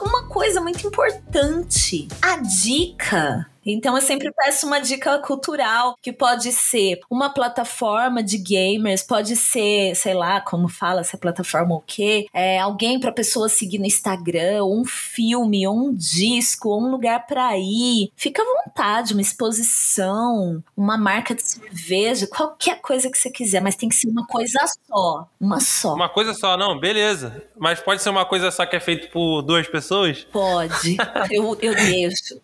[0.00, 6.52] Uma coisa muito importante, a dica então eu sempre peço uma dica cultural, que pode
[6.52, 11.82] ser uma plataforma de gamers, pode ser, sei lá, como fala, se é plataforma o
[11.84, 17.58] quê, é alguém para pessoa seguir no Instagram, um filme, um disco, um lugar para
[17.58, 18.10] ir.
[18.16, 23.74] Fica à vontade, uma exposição, uma marca de cerveja, qualquer coisa que você quiser, mas
[23.74, 25.94] tem que ser uma coisa só, uma só.
[25.94, 27.42] Uma coisa só, não, beleza.
[27.58, 30.24] Mas pode ser uma coisa só que é feita por duas pessoas?
[30.30, 30.96] Pode.
[31.30, 32.40] eu, eu deixo.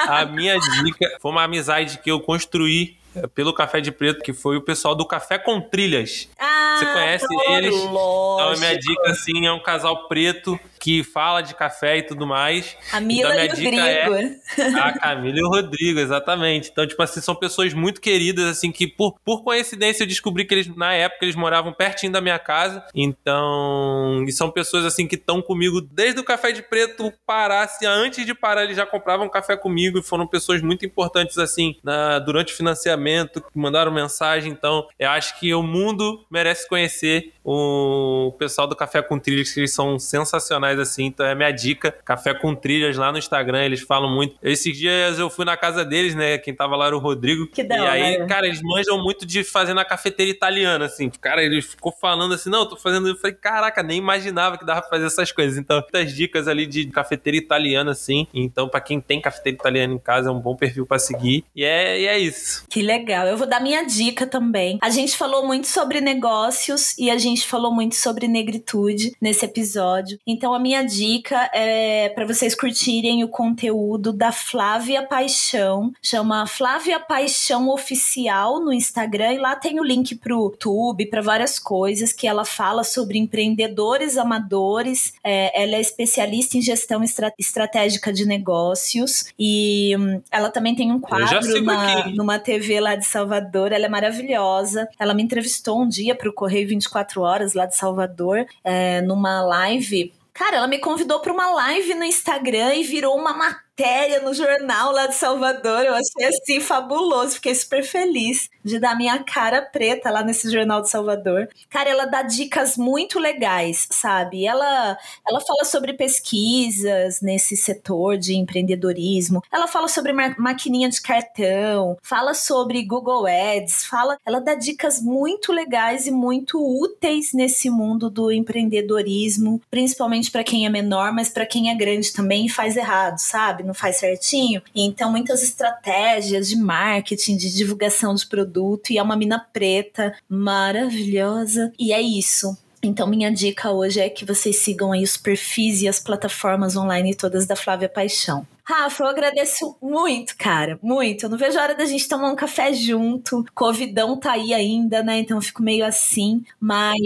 [0.00, 2.96] A minha dica foi uma amizade que eu construí
[3.34, 6.28] pelo Café de Preto, que foi o pessoal do Café com Trilhas.
[6.38, 7.74] Ah, Você conhece eles?
[7.74, 8.40] Lógico.
[8.40, 12.26] Então, a minha dica, assim, é um casal preto que fala de café e tudo
[12.26, 12.74] mais.
[12.90, 14.14] A Mila então, e o Rodrigo.
[14.58, 16.70] É a Camila e o Rodrigo, exatamente.
[16.72, 20.54] Então, tipo assim, são pessoas muito queridas, assim, que por, por coincidência eu descobri que
[20.54, 22.82] eles, na época, eles moravam pertinho da minha casa.
[22.94, 27.84] Então, e são pessoas, assim, que estão comigo desde o Café de Preto parar, assim,
[27.84, 32.18] antes de parar, eles já compravam café comigo e foram pessoas muito importantes, assim, na,
[32.18, 32.99] durante o financiamento,
[33.40, 34.52] que mandaram mensagem.
[34.52, 39.60] Então, eu acho que o mundo merece conhecer o pessoal do Café com Trilhas, que
[39.60, 41.06] eles são sensacionais assim.
[41.06, 41.92] Então é minha dica.
[42.04, 44.36] Café com Trilhas lá no Instagram, eles falam muito.
[44.42, 46.38] Esses dias eu fui na casa deles, né?
[46.38, 47.46] Quem tava lá era o Rodrigo.
[47.46, 51.10] Que da e aí, cara, eles manjam muito de fazer na cafeteria italiana, assim.
[51.20, 53.08] Cara, ele ficou falando assim, não, eu tô fazendo.
[53.08, 55.58] Eu falei, caraca, nem imaginava que dava pra fazer essas coisas.
[55.58, 58.26] Então, muitas dicas ali de cafeteria italiana, assim.
[58.32, 61.44] Então, para quem tem cafeteria italiana em casa, é um bom perfil para seguir.
[61.54, 62.64] E é, e é isso.
[62.68, 63.26] Que legal.
[63.26, 64.78] Eu vou dar minha dica também.
[64.82, 69.44] A gente falou muito sobre negócios e a gente gente falou muito sobre negritude nesse
[69.44, 70.18] episódio.
[70.26, 77.00] Então a minha dica é para vocês curtirem o conteúdo da Flávia Paixão, chama Flávia
[77.00, 82.26] Paixão Oficial no Instagram e lá tem o link pro YouTube, para várias coisas que
[82.26, 85.14] ela fala sobre empreendedores amadores.
[85.24, 90.92] É, ela é especialista em gestão estra estratégica de negócios e hum, ela também tem
[90.92, 93.72] um quadro na, numa TV lá de Salvador.
[93.72, 94.88] Ela é maravilhosa.
[94.98, 99.42] Ela me entrevistou um dia pro Correio 24 Horas horas lá de Salvador, é, numa
[99.42, 100.12] live.
[100.32, 104.34] Cara, ela me convidou para uma live no Instagram e virou uma matéria matéria no
[104.34, 105.84] jornal lá de Salvador.
[105.84, 110.82] Eu achei assim fabuloso, fiquei super feliz de dar minha cara preta lá nesse jornal
[110.82, 111.48] de Salvador.
[111.70, 114.44] Cara, ela dá dicas muito legais, sabe?
[114.44, 119.42] Ela ela fala sobre pesquisas nesse setor de empreendedorismo.
[119.50, 125.00] Ela fala sobre ma maquininha de cartão, fala sobre Google Ads, fala, ela dá dicas
[125.00, 131.30] muito legais e muito úteis nesse mundo do empreendedorismo, principalmente para quem é menor, mas
[131.30, 133.69] para quem é grande também faz errado, sabe?
[133.70, 134.60] Não faz certinho.
[134.74, 141.72] Então, muitas estratégias de marketing, de divulgação de produto, e é uma mina preta maravilhosa.
[141.78, 142.56] E é isso.
[142.82, 147.14] Então, minha dica hoje é que vocês sigam aí os perfis e as plataformas online
[147.14, 148.46] todas da Flávia Paixão.
[148.64, 151.24] Rafa, eu agradeço muito, cara, muito.
[151.24, 153.44] Eu não vejo a hora da gente tomar um café junto.
[153.54, 155.18] Covidão tá aí ainda, né?
[155.18, 156.96] Então eu fico meio assim, mas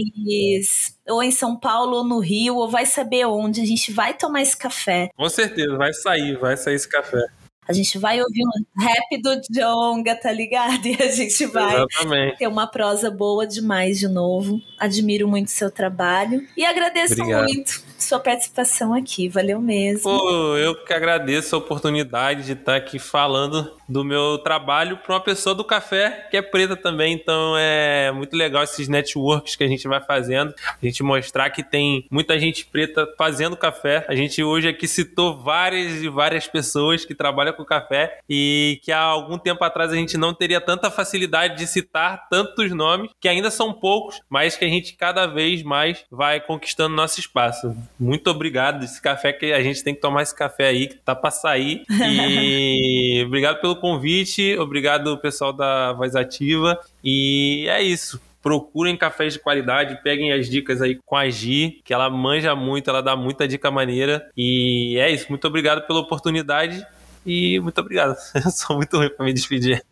[1.09, 4.43] ou em São Paulo ou no Rio, ou vai saber onde, a gente vai tomar
[4.43, 5.11] esse café.
[5.17, 7.25] Com certeza, vai sair, vai sair esse café.
[7.67, 10.85] A gente vai ouvir um rap do Jonga, tá ligado?
[10.87, 12.39] E a gente vai Exatamente.
[12.39, 14.61] ter uma prosa boa demais de novo.
[14.79, 17.45] Admiro muito seu trabalho e agradeço Obrigado.
[17.45, 19.29] muito sua participação aqui.
[19.29, 20.03] Valeu mesmo.
[20.03, 25.21] Pô, eu que agradeço a oportunidade de estar aqui falando do meu trabalho para uma
[25.21, 27.15] pessoa do café que é preta também.
[27.15, 30.55] Então é muito legal esses networks que a gente vai fazendo.
[30.67, 34.05] A gente mostrar que tem muita gente preta fazendo café.
[34.09, 38.93] A gente hoje aqui citou várias e várias pessoas que trabalham com café e que
[38.93, 43.29] há algum tempo atrás a gente não teria tanta facilidade de citar tantos nomes, que
[43.29, 47.75] ainda são poucos, mas que a gente cada vez mais vai conquistando nosso espaço.
[47.99, 48.85] Muito obrigado.
[48.85, 51.85] Esse café que a gente tem que tomar esse café aí, que tá pra sair.
[51.91, 56.79] E obrigado pelo convite, obrigado pessoal da Voz Ativa.
[57.03, 58.21] E é isso.
[58.43, 62.91] Procurem cafés de qualidade, peguem as dicas aí com a Gi, que ela manja muito,
[62.91, 64.29] ela dá muita dica maneira.
[64.37, 65.27] E é isso.
[65.31, 66.85] Muito obrigado pela oportunidade.
[67.25, 68.17] E muito obrigado.
[68.35, 69.85] Eu sou muito ruim pra me despedir.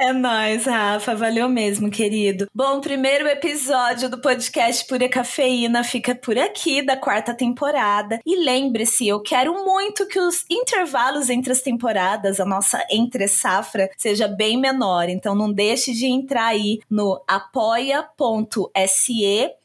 [0.00, 1.14] É nóis, Rafa.
[1.14, 2.46] Valeu mesmo, querido.
[2.54, 8.20] Bom, primeiro episódio do podcast Pura Cafeína fica por aqui, da quarta temporada.
[8.24, 14.28] E lembre-se, eu quero muito que os intervalos entre as temporadas, a nossa entre-safra, seja
[14.28, 15.08] bem menor.
[15.08, 17.98] Então não deixe de entrar aí no apoia.se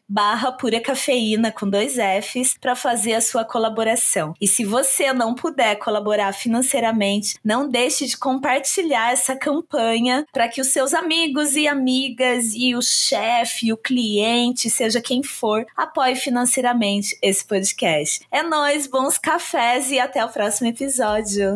[0.07, 4.34] barra pura cafeína com dois Fs para fazer a sua colaboração.
[4.39, 10.61] E se você não puder colaborar financeiramente, não deixe de compartilhar essa campanha para que
[10.61, 17.17] os seus amigos e amigas e o chefe, o cliente, seja quem for, apoie financeiramente
[17.21, 18.25] esse podcast.
[18.31, 21.55] É nós, bons cafés e até o próximo episódio.